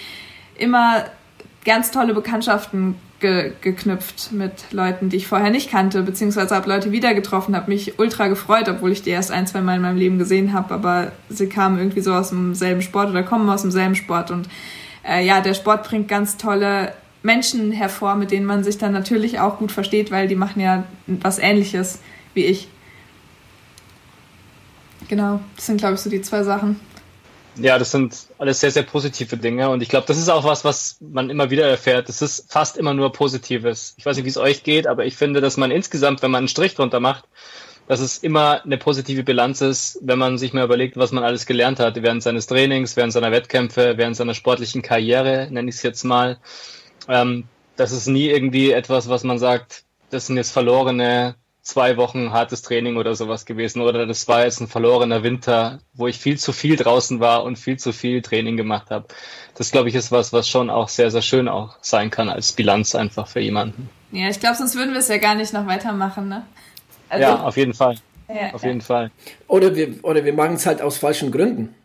immer 0.58 1.06
ganz 1.66 1.92
tolle 1.92 2.14
Bekanntschaften 2.14 2.96
ge 3.20 3.52
geknüpft 3.62 4.32
mit 4.32 4.72
Leuten, 4.72 5.10
die 5.10 5.18
ich 5.18 5.28
vorher 5.28 5.52
nicht 5.52 5.70
kannte, 5.70 6.04
beziehungsweise 6.04 6.56
habe 6.56 6.70
Leute 6.70 6.92
wieder 6.92 7.14
getroffen, 7.14 7.56
habe 7.56 7.70
mich 7.70 8.00
ultra 8.00 8.28
gefreut, 8.28 8.70
obwohl 8.70 8.92
ich 8.92 9.02
die 9.02 9.10
erst 9.10 9.32
ein, 9.32 9.46
zwei 9.46 9.62
Mal 9.62 9.76
in 9.76 9.82
meinem 9.82 9.98
Leben 9.98 10.18
gesehen 10.18 10.54
habe, 10.54 10.74
aber 10.74 11.12
sie 11.30 11.48
kamen 11.48 11.78
irgendwie 11.78 12.02
so 12.02 12.14
aus 12.14 12.30
demselben 12.30 12.82
Sport 12.82 13.10
oder 13.10 13.24
kommen 13.24 13.50
aus 13.50 13.62
demselben 13.62 13.96
Sport 13.96 14.32
und 14.32 14.48
äh, 15.08 15.26
ja, 15.26 15.42
der 15.42 15.54
Sport 15.54 15.84
bringt 15.84 16.08
ganz 16.08 16.38
tolle 16.38 16.94
Menschen 17.22 17.72
hervor, 17.72 18.16
mit 18.16 18.32
denen 18.32 18.46
man 18.46 18.64
sich 18.64 18.78
dann 18.78 18.94
natürlich 18.94 19.40
auch 19.40 19.58
gut 19.58 19.72
versteht, 19.72 20.12
weil 20.12 20.28
die 20.28 20.36
machen 20.36 20.62
ja 20.62 20.86
was 21.08 21.40
Ähnliches 21.40 22.00
wie 22.34 22.46
ich. 22.46 22.70
Genau, 25.10 25.40
das 25.56 25.66
sind, 25.66 25.78
glaube 25.78 25.96
ich, 25.96 26.00
so 26.00 26.10
die 26.10 26.22
zwei 26.22 26.44
Sachen. 26.44 26.80
Ja, 27.58 27.78
das 27.78 27.92
sind 27.92 28.16
alles 28.38 28.60
sehr, 28.62 28.72
sehr 28.72 28.84
positive 28.84 29.36
Dinge. 29.36 29.70
Und 29.70 29.82
ich 29.82 29.90
glaube, 29.90 30.08
das 30.08 30.18
ist 30.18 30.30
auch 30.30 30.46
was, 30.46 30.64
was 30.64 30.98
man 31.02 31.30
immer 31.30 31.50
wieder 31.50 31.68
erfährt. 31.68 32.08
Es 32.08 32.22
ist 32.22 32.50
fast 32.50 32.78
immer 32.78 32.94
nur 32.94 33.12
Positives. 33.12 33.96
Ich 33.98 34.06
weiß 34.06 34.16
nicht, 34.16 34.26
wie 34.26 34.30
es 34.30 34.38
euch 34.38 34.64
geht, 34.64 34.88
aber 34.88 35.06
ich 35.06 35.18
finde, 35.18 35.42
dass 35.42 35.58
man 35.58 35.72
insgesamt, 35.72 36.22
wenn 36.22 36.32
man 36.32 36.40
einen 36.40 36.48
Strich 36.48 36.76
drunter 36.76 37.00
macht, 37.00 37.26
dass 37.88 38.00
es 38.02 38.20
immer 38.20 38.64
eine 38.64 38.78
positive 38.78 39.24
Bilanz 39.24 39.62
ist, 39.62 39.98
wenn 40.02 40.20
man 40.20 40.38
sich 40.38 40.54
mal 40.54 40.64
überlegt, 40.64 40.96
was 40.96 41.12
man 41.12 41.24
alles 41.24 41.48
gelernt 41.48 41.80
hat 41.80 42.02
während 42.02 42.22
seines 42.22 42.46
Trainings, 42.46 42.96
während 42.96 43.12
seiner 43.12 43.32
Wettkämpfe, 43.32 43.96
während 43.98 44.16
seiner 44.16 44.36
sportlichen 44.36 44.84
Karriere, 44.84 45.48
nenne 45.50 45.70
ich 45.70 45.78
es 45.78 45.82
jetzt 45.82 46.04
mal. 46.04 46.38
Ähm, 47.08 47.46
das 47.78 47.92
ist 47.92 48.08
nie 48.08 48.28
irgendwie 48.28 48.72
etwas, 48.72 49.10
was 49.10 49.24
man 49.24 49.40
sagt, 49.40 49.86
das 50.12 50.28
sind 50.28 50.38
jetzt 50.38 50.52
verlorene 50.52 51.36
zwei 51.70 51.98
Wochen 51.98 52.32
hartes 52.32 52.64
Training 52.64 52.98
oder 52.98 53.16
sowas 53.16 53.46
gewesen 53.46 53.82
oder 53.82 54.08
das 54.08 54.28
war 54.28 54.44
jetzt 54.44 54.60
ein 54.60 54.68
verlorener 54.68 55.22
Winter, 55.22 55.80
wo 55.94 56.08
ich 56.08 56.18
viel 56.18 56.40
zu 56.40 56.52
viel 56.52 56.76
draußen 56.76 57.20
war 57.20 57.44
und 57.44 57.58
viel 57.58 57.78
zu 57.78 57.94
viel 57.94 58.24
Training 58.24 58.58
gemacht 58.58 58.90
habe. 58.90 59.06
Das 59.56 59.72
glaube 59.72 59.90
ich 59.90 59.96
ist 59.96 60.12
was, 60.12 60.34
was 60.34 60.50
schon 60.50 60.72
auch 60.72 60.90
sehr, 60.90 61.12
sehr 61.12 61.22
schön 61.22 61.48
auch 61.48 61.78
sein 61.82 62.10
kann 62.10 62.28
als 62.28 62.54
Bilanz 62.54 62.96
einfach 62.96 63.28
für 63.28 63.40
jemanden. 63.40 63.88
Ja, 64.12 64.30
ich 64.30 64.40
glaube, 64.40 64.56
sonst 64.56 64.76
würden 64.76 64.94
wir 64.94 65.00
es 65.00 65.10
ja 65.10 65.18
gar 65.18 65.36
nicht 65.36 65.54
noch 65.54 65.68
weitermachen, 65.68 66.28
ne? 66.28 66.44
Also, 67.08 67.24
ja, 67.24 67.44
auf 67.44 67.58
jeden 67.58 67.76
Fall. 67.76 67.96
Ja, 68.28 68.54
auf 68.54 68.64
ja. 68.64 68.70
jeden 68.70 68.82
Fall. 68.82 69.12
Oder 69.48 69.76
wir, 69.76 70.04
oder 70.04 70.26
wir 70.26 70.34
machen 70.34 70.56
es 70.56 70.66
halt 70.66 70.82
aus 70.82 70.98
falschen 70.98 71.32
Gründen. 71.32 71.76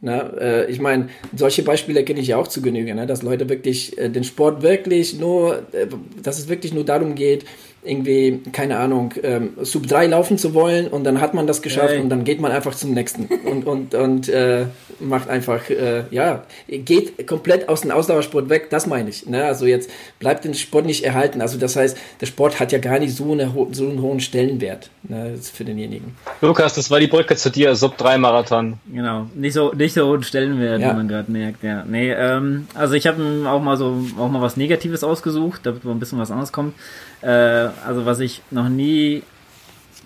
Ne? 0.00 0.32
Äh, 0.40 0.70
ich 0.70 0.80
meine, 0.80 1.08
solche 1.34 1.62
Beispiele 1.62 2.04
kenne 2.04 2.20
ich 2.20 2.28
ja 2.28 2.36
auch 2.36 2.48
zu 2.48 2.60
Genüge, 2.60 2.94
ne? 2.94 3.06
dass 3.06 3.22
Leute 3.22 3.48
wirklich 3.48 3.96
äh, 3.98 4.08
den 4.08 4.24
Sport 4.24 4.62
wirklich 4.62 5.18
nur, 5.18 5.58
äh, 5.72 5.86
dass 6.20 6.38
es 6.38 6.48
wirklich 6.48 6.74
nur 6.74 6.84
darum 6.84 7.14
geht, 7.14 7.44
irgendwie, 7.84 8.40
keine 8.52 8.78
Ahnung, 8.78 9.12
ähm, 9.24 9.54
Sub 9.62 9.88
3 9.88 10.06
laufen 10.06 10.38
zu 10.38 10.54
wollen 10.54 10.86
und 10.86 11.02
dann 11.02 11.20
hat 11.20 11.34
man 11.34 11.48
das 11.48 11.62
geschafft 11.62 11.94
hey. 11.94 12.00
und 12.00 12.10
dann 12.10 12.22
geht 12.22 12.40
man 12.40 12.52
einfach 12.52 12.74
zum 12.76 12.94
nächsten 12.94 13.26
und, 13.44 13.66
und, 13.66 13.94
und 13.94 14.28
äh, 14.28 14.66
macht 15.00 15.28
einfach, 15.28 15.68
äh, 15.68 16.04
ja, 16.12 16.44
geht 16.68 17.26
komplett 17.26 17.68
aus 17.68 17.80
dem 17.80 17.90
Ausdauersport 17.90 18.48
weg, 18.48 18.70
das 18.70 18.86
meine 18.86 19.10
ich. 19.10 19.26
Ne? 19.26 19.44
Also 19.44 19.66
jetzt 19.66 19.90
bleibt 20.20 20.44
den 20.44 20.54
Sport 20.54 20.86
nicht 20.86 21.04
erhalten. 21.04 21.40
Also 21.40 21.58
das 21.58 21.74
heißt, 21.74 21.96
der 22.20 22.26
Sport 22.26 22.60
hat 22.60 22.70
ja 22.70 22.78
gar 22.78 23.00
nicht 23.00 23.16
so, 23.16 23.32
eine, 23.32 23.52
so 23.72 23.88
einen 23.88 24.00
hohen 24.00 24.20
Stellenwert 24.20 24.90
ne, 25.02 25.34
für 25.40 25.64
denjenigen. 25.64 26.14
Lukas, 26.40 26.74
das 26.74 26.88
war 26.88 27.00
die 27.00 27.08
Brücke 27.08 27.34
zu 27.34 27.50
dir, 27.50 27.74
Sub 27.74 27.98
3 27.98 28.16
Marathon. 28.18 28.78
Genau, 28.92 29.26
nicht 29.34 29.54
so, 29.54 29.72
nicht 29.72 29.94
so 29.94 30.06
hohen 30.06 30.22
Stellenwert, 30.22 30.80
ja. 30.80 30.90
wie 30.90 30.96
man 30.96 31.08
gerade 31.08 31.32
merkt, 31.32 31.64
ja. 31.64 31.84
Nee, 31.84 32.12
ähm, 32.12 32.68
also 32.74 32.94
ich 32.94 33.08
habe 33.08 33.44
auch 33.48 33.60
mal 33.60 33.76
so, 33.76 34.04
auch 34.18 34.28
mal 34.28 34.40
was 34.40 34.56
Negatives 34.56 35.02
ausgesucht, 35.02 35.62
damit 35.64 35.84
mal 35.84 35.90
ein 35.90 35.98
bisschen 35.98 36.20
was 36.20 36.30
anderes 36.30 36.52
kommt. 36.52 36.74
Äh, 37.22 37.70
also 37.86 38.04
was 38.04 38.20
ich 38.20 38.42
noch 38.50 38.68
nie 38.68 39.22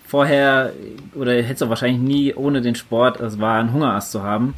vorher 0.05 0.71
oder 1.15 1.33
hätte 1.33 1.65
es 1.65 1.69
wahrscheinlich 1.69 2.01
nie 2.01 2.33
ohne 2.33 2.61
den 2.61 2.75
Sport, 2.75 3.19
es 3.19 3.39
war 3.39 3.59
ein 3.59 3.73
Hungerast 3.73 4.11
zu 4.11 4.23
haben. 4.23 4.55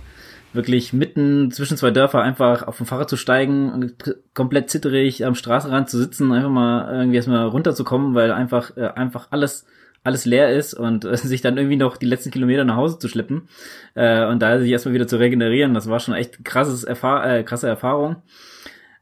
Wirklich 0.51 0.93
mitten 0.93 1.51
zwischen 1.51 1.77
zwei 1.77 1.91
Dörfer 1.91 2.21
einfach 2.21 2.63
auf 2.67 2.77
dem 2.77 2.87
Fahrrad 2.87 3.09
zu 3.09 3.17
steigen, 3.17 3.93
komplett 4.33 4.69
zitterig 4.69 5.25
am 5.25 5.35
Straßenrand 5.35 5.89
zu 5.89 5.97
sitzen, 5.99 6.31
einfach 6.31 6.49
mal 6.49 6.91
irgendwie 6.91 7.17
erstmal 7.17 7.47
runterzukommen, 7.47 8.15
weil 8.15 8.31
einfach 8.31 8.75
äh, 8.75 8.87
einfach 8.87 9.27
alles 9.31 9.65
alles 10.03 10.25
leer 10.25 10.51
ist 10.51 10.73
und 10.73 11.05
äh, 11.05 11.17
sich 11.17 11.41
dann 11.41 11.57
irgendwie 11.57 11.77
noch 11.77 11.97
die 11.97 12.07
letzten 12.07 12.31
Kilometer 12.31 12.63
nach 12.63 12.77
Hause 12.77 12.99
zu 12.99 13.07
schleppen 13.07 13.47
äh, 13.95 14.25
und 14.25 14.41
da 14.41 14.59
sich 14.59 14.71
erstmal 14.71 14.95
wieder 14.95 15.07
zu 15.07 15.17
regenerieren, 15.17 15.73
das 15.73 15.89
war 15.89 15.99
schon 15.99 16.15
echt 16.15 16.43
krasses 16.43 16.83
Erfahr 16.83 17.29
äh, 17.29 17.43
krasse 17.43 17.67
Erfahrung. 17.67 18.17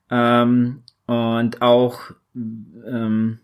Ähm, 0.10 0.84
und 1.06 1.62
auch 1.62 2.12
ähm, 2.36 3.40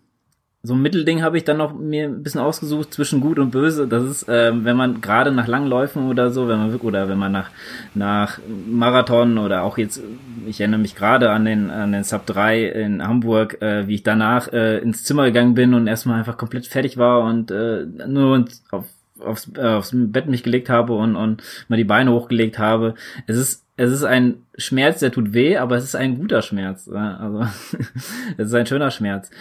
so 0.66 0.76
ein 0.76 0.82
Mittelding 0.82 1.22
habe 1.22 1.36
ich 1.36 1.44
dann 1.44 1.58
noch 1.58 1.74
mir 1.78 2.06
ein 2.06 2.24
bisschen 2.24 2.40
ausgesucht 2.40 2.94
zwischen 2.94 3.20
gut 3.20 3.38
und 3.38 3.52
böse. 3.52 3.86
Das 3.86 4.02
ist, 4.04 4.28
ähm, 4.30 4.64
wenn 4.64 4.78
man 4.78 5.02
gerade 5.02 5.34
nach 5.34 5.46
Langläufen 5.46 6.08
oder 6.08 6.32
so, 6.32 6.48
wenn 6.48 6.58
man 6.58 6.74
oder 6.78 7.10
wenn 7.10 7.18
man 7.18 7.34
nach 7.34 7.50
nach 7.94 8.40
Marathon 8.48 9.38
oder 9.38 9.64
auch 9.64 9.78
jetzt, 9.78 10.02
ich 10.48 10.62
erinnere 10.62 10.80
mich 10.80 10.96
gerade 10.96 11.32
an 11.32 11.44
den 11.44 11.70
an 11.70 11.92
den 11.92 12.06
Sub 12.06 12.26
3 12.26 12.64
in 12.64 13.06
Hamburg, 13.06 13.62
äh, 13.62 13.88
wie 13.90 13.96
ich 13.96 14.04
danach 14.04 14.54
äh, 14.54 14.78
ins 14.78 15.04
Zimmer 15.04 15.26
gegangen 15.26 15.54
bin 15.54 15.74
und 15.74 15.88
erstmal 15.88 16.18
einfach 16.18 16.38
komplett 16.38 16.66
fertig 16.66 16.98
war 16.98 17.26
und 17.26 17.52
äh, 17.52 17.86
nur 18.08 18.46
auf 18.72 18.86
aufs, 19.20 19.52
äh, 19.58 19.68
aufs 19.68 19.92
Bett 19.94 20.28
mich 20.28 20.44
gelegt 20.44 20.70
habe 20.70 20.94
und, 20.94 21.16
und 21.18 21.44
mal 21.68 21.76
die 21.78 21.84
Beine 21.84 22.12
hochgelegt 22.12 22.58
habe. 22.58 22.96
Es 23.28 23.38
ist 23.38 23.63
es 23.76 23.92
ist 23.92 24.04
ein 24.04 24.44
Schmerz, 24.56 25.00
der 25.00 25.12
tut 25.12 25.34
weh, 25.34 25.58
aber 25.58 25.76
es 25.76 25.84
ist 25.84 25.96
ein 25.96 26.18
guter 26.18 26.42
Schmerz. 26.42 26.88
Also 26.88 27.42
es 28.38 28.48
ist 28.48 28.54
ein 28.54 28.68
schöner 28.68 28.92
Schmerz. 28.92 29.32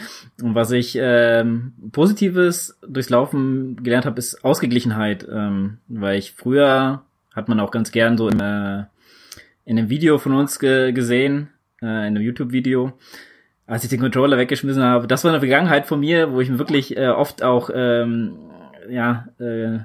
Und 0.43 0.55
was 0.55 0.70
ich 0.70 0.97
ähm, 0.99 1.72
Positives 1.93 2.78
durchs 2.87 3.11
Laufen 3.11 3.76
gelernt 3.83 4.07
habe, 4.07 4.18
ist 4.18 4.43
Ausgeglichenheit, 4.45 5.26
ähm, 5.30 5.78
weil 5.89 6.18
ich 6.18 6.33
früher 6.33 7.03
hat 7.35 7.49
man 7.49 7.61
auch 7.61 7.70
ganz 7.70 7.93
gern 7.93 8.16
so 8.16 8.28
im, 8.28 8.41
äh, 8.41 8.85
in 9.64 9.78
einem 9.78 9.91
Video 9.91 10.18
von 10.18 10.33
uns 10.33 10.59
ge 10.59 10.93
gesehen, 10.93 11.51
äh, 11.83 11.87
in 11.87 12.16
einem 12.16 12.22
YouTube-Video, 12.22 12.93
als 13.66 13.85
ich 13.85 13.91
den 13.91 14.01
Controller 14.01 14.39
weggeschmissen 14.39 14.83
habe. 14.83 15.07
Das 15.07 15.24
war 15.24 15.30
eine 15.30 15.41
Vergangenheit 15.41 15.87
von 15.87 16.01
mir, 16.01 16.33
wo 16.33 16.41
ich 16.41 16.49
mir 16.49 16.59
wirklich 16.59 16.97
äh, 16.97 17.09
oft 17.09 17.43
auch 17.43 17.68
ähm, 17.74 18.39
ja 18.89 19.28
äh, 19.39 19.80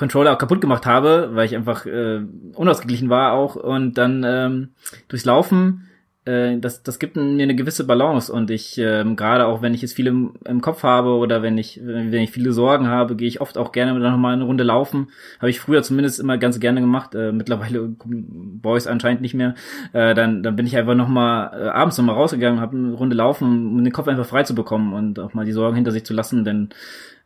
Controller 0.00 0.32
auch 0.32 0.38
kaputt 0.38 0.60
gemacht 0.60 0.86
habe, 0.86 1.30
weil 1.34 1.46
ich 1.46 1.54
einfach 1.54 1.86
äh, 1.86 2.20
unausgeglichen 2.54 3.10
war 3.10 3.32
auch 3.34 3.54
und 3.54 3.98
dann 3.98 4.24
ähm, 4.26 4.68
durchs 5.08 5.24
Laufen 5.24 5.86
äh, 6.26 6.58
das, 6.58 6.82
das 6.82 6.98
gibt 6.98 7.16
mir 7.16 7.42
eine 7.42 7.54
gewisse 7.54 7.84
Balance 7.84 8.32
und 8.32 8.50
ich, 8.50 8.76
ähm, 8.78 9.16
gerade 9.16 9.46
auch 9.46 9.62
wenn 9.62 9.72
ich 9.72 9.80
jetzt 9.82 9.94
viel 9.94 10.06
im, 10.06 10.34
im, 10.44 10.60
Kopf 10.60 10.82
habe 10.82 11.10
oder 11.14 11.42
wenn 11.42 11.56
ich, 11.56 11.80
wenn 11.82 12.12
ich 12.12 12.30
viele 12.30 12.52
Sorgen 12.52 12.88
habe, 12.88 13.16
gehe 13.16 13.28
ich 13.28 13.40
oft 13.40 13.56
auch 13.56 13.72
gerne 13.72 13.98
noch 13.98 14.16
mal 14.18 14.34
eine 14.34 14.44
Runde 14.44 14.64
laufen. 14.64 15.08
Habe 15.38 15.50
ich 15.50 15.60
früher 15.60 15.82
zumindest 15.82 16.20
immer 16.20 16.36
ganz 16.36 16.60
gerne 16.60 16.80
gemacht. 16.80 17.14
Äh, 17.14 17.32
mittlerweile 17.32 17.88
Boys 18.04 18.86
anscheinend 18.86 19.22
nicht 19.22 19.34
mehr. 19.34 19.54
Äh, 19.92 20.14
dann, 20.14 20.42
dann 20.42 20.56
bin 20.56 20.66
ich 20.66 20.76
einfach 20.76 20.94
noch 20.94 21.08
mal 21.08 21.52
äh, 21.54 21.68
abends 21.68 21.96
noch 21.96 22.04
mal 22.04 22.12
rausgegangen, 22.12 22.60
habe 22.60 22.76
eine 22.76 22.92
Runde 22.92 23.16
laufen, 23.16 23.66
um 23.66 23.82
den 23.82 23.92
Kopf 23.92 24.08
einfach 24.08 24.26
frei 24.26 24.42
zu 24.42 24.54
bekommen 24.54 24.92
und 24.92 25.18
auch 25.18 25.34
mal 25.34 25.46
die 25.46 25.52
Sorgen 25.52 25.76
hinter 25.76 25.92
sich 25.92 26.04
zu 26.04 26.12
lassen, 26.12 26.44
denn 26.44 26.68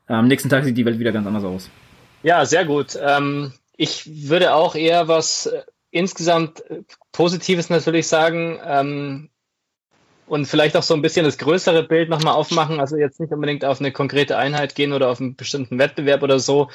äh, 0.09 0.15
am 0.15 0.29
nächsten 0.29 0.49
Tag 0.49 0.65
sieht 0.65 0.77
die 0.77 0.87
Welt 0.87 0.99
wieder 0.99 1.13
ganz 1.13 1.27
anders 1.27 1.45
aus. 1.45 1.71
Ja, 2.25 2.47
sehr 2.47 2.65
gut. 2.65 2.99
Ähm, 2.99 3.53
ich 3.77 4.31
würde 4.31 4.55
auch 4.55 4.75
eher 4.75 5.09
was 5.09 5.45
äh, 5.45 5.63
insgesamt 5.91 6.69
äh, 6.71 6.83
Positives 7.13 7.69
natürlich 7.69 8.09
sagen 8.09 8.59
ähm, 8.65 9.29
und 10.27 10.47
vielleicht 10.47 10.75
auch 10.79 10.83
so 10.83 10.95
ein 10.95 11.03
bisschen 11.03 11.27
das 11.27 11.37
größere 11.37 11.83
Bild 11.83 12.09
nochmal 12.09 12.33
aufmachen, 12.33 12.81
also 12.81 12.97
jetzt 12.97 13.21
nicht 13.21 13.31
unbedingt 13.31 13.63
auf 13.67 13.79
eine 13.79 13.93
konkrete 13.93 14.39
Einheit 14.39 14.75
gehen 14.75 14.95
oder 14.95 15.11
auf 15.11 15.21
einen 15.21 15.37
bestimmten 15.37 15.79
Wettbewerb 15.79 16.23
oder 16.23 16.39
so. 16.39 16.71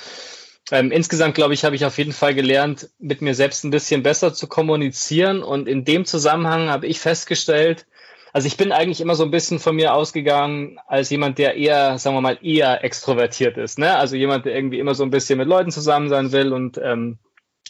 Ähm, 0.69 0.91
insgesamt, 0.91 1.33
glaube 1.33 1.55
ich, 1.55 1.65
habe 1.65 1.75
ich 1.75 1.83
auf 1.83 1.97
jeden 1.97 2.13
Fall 2.13 2.35
gelernt, 2.35 2.91
mit 2.99 3.23
mir 3.23 3.33
selbst 3.33 3.63
ein 3.63 3.71
bisschen 3.71 4.03
besser 4.03 4.35
zu 4.35 4.45
kommunizieren 4.45 5.41
und 5.41 5.67
in 5.67 5.83
dem 5.83 6.05
Zusammenhang 6.05 6.69
habe 6.69 6.85
ich 6.85 6.99
festgestellt, 6.99 7.87
also 8.33 8.47
ich 8.47 8.57
bin 8.57 8.71
eigentlich 8.71 9.01
immer 9.01 9.15
so 9.15 9.23
ein 9.23 9.31
bisschen 9.31 9.59
von 9.59 9.75
mir 9.75 9.93
ausgegangen 9.93 10.79
als 10.87 11.09
jemand, 11.09 11.37
der 11.37 11.55
eher, 11.55 11.97
sagen 11.97 12.15
wir 12.15 12.21
mal, 12.21 12.37
eher 12.41 12.83
extrovertiert 12.83 13.57
ist. 13.57 13.79
Ne? 13.79 13.95
Also 13.95 14.15
jemand, 14.15 14.45
der 14.45 14.55
irgendwie 14.55 14.79
immer 14.79 14.95
so 14.95 15.03
ein 15.03 15.09
bisschen 15.09 15.37
mit 15.37 15.47
Leuten 15.47 15.71
zusammen 15.71 16.09
sein 16.09 16.31
will 16.31 16.53
und 16.53 16.79
ähm, 16.83 17.17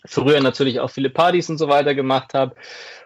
früher 0.06 0.42
natürlich 0.42 0.80
auch 0.80 0.90
viele 0.90 1.10
Partys 1.10 1.50
und 1.50 1.58
so 1.58 1.68
weiter 1.68 1.96
gemacht 1.96 2.34
habe. 2.34 2.56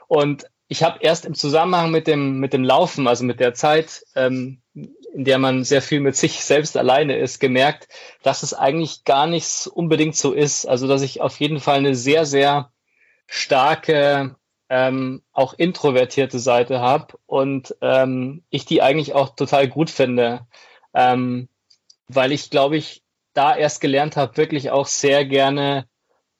Und 0.07 0.45
ich 0.67 0.83
habe 0.83 0.99
erst 1.01 1.25
im 1.25 1.35
Zusammenhang 1.35 1.91
mit 1.91 2.07
dem, 2.07 2.39
mit 2.39 2.53
dem 2.53 2.63
Laufen, 2.63 3.07
also 3.07 3.23
mit 3.23 3.39
der 3.39 3.53
Zeit, 3.53 4.03
ähm, 4.15 4.61
in 4.73 5.25
der 5.25 5.37
man 5.37 5.63
sehr 5.63 5.81
viel 5.81 5.99
mit 5.99 6.15
sich 6.15 6.43
selbst 6.43 6.75
alleine 6.75 7.17
ist, 7.17 7.39
gemerkt, 7.39 7.87
dass 8.23 8.41
es 8.41 8.53
eigentlich 8.53 9.03
gar 9.03 9.27
nicht 9.27 9.67
unbedingt 9.67 10.15
so 10.15 10.33
ist. 10.33 10.65
Also 10.65 10.87
dass 10.87 11.03
ich 11.03 11.21
auf 11.21 11.39
jeden 11.39 11.59
Fall 11.59 11.77
eine 11.77 11.93
sehr, 11.93 12.25
sehr 12.25 12.71
starke, 13.27 14.35
ähm, 14.69 15.21
auch 15.33 15.53
introvertierte 15.53 16.39
Seite 16.39 16.79
habe 16.79 17.17
und 17.25 17.75
ähm, 17.81 18.43
ich 18.49 18.65
die 18.65 18.81
eigentlich 18.81 19.13
auch 19.13 19.35
total 19.35 19.67
gut 19.67 19.89
finde, 19.89 20.47
ähm, 20.93 21.49
weil 22.07 22.31
ich 22.31 22.49
glaube 22.49 22.77
ich 22.77 23.03
da 23.33 23.55
erst 23.55 23.81
gelernt 23.81 24.15
habe, 24.15 24.37
wirklich 24.37 24.71
auch 24.71 24.87
sehr 24.87 25.25
gerne 25.25 25.87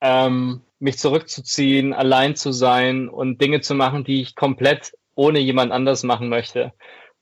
ähm, 0.01 0.61
mich 0.79 0.99
zurückzuziehen, 0.99 1.93
allein 1.93 2.35
zu 2.35 2.51
sein 2.51 3.09
und 3.09 3.41
Dinge 3.41 3.61
zu 3.61 3.73
machen, 3.73 4.03
die 4.03 4.21
ich 4.21 4.35
komplett 4.35 4.93
ohne 5.15 5.39
jemand 5.39 5.71
anders 5.71 6.03
machen 6.03 6.29
möchte. 6.29 6.73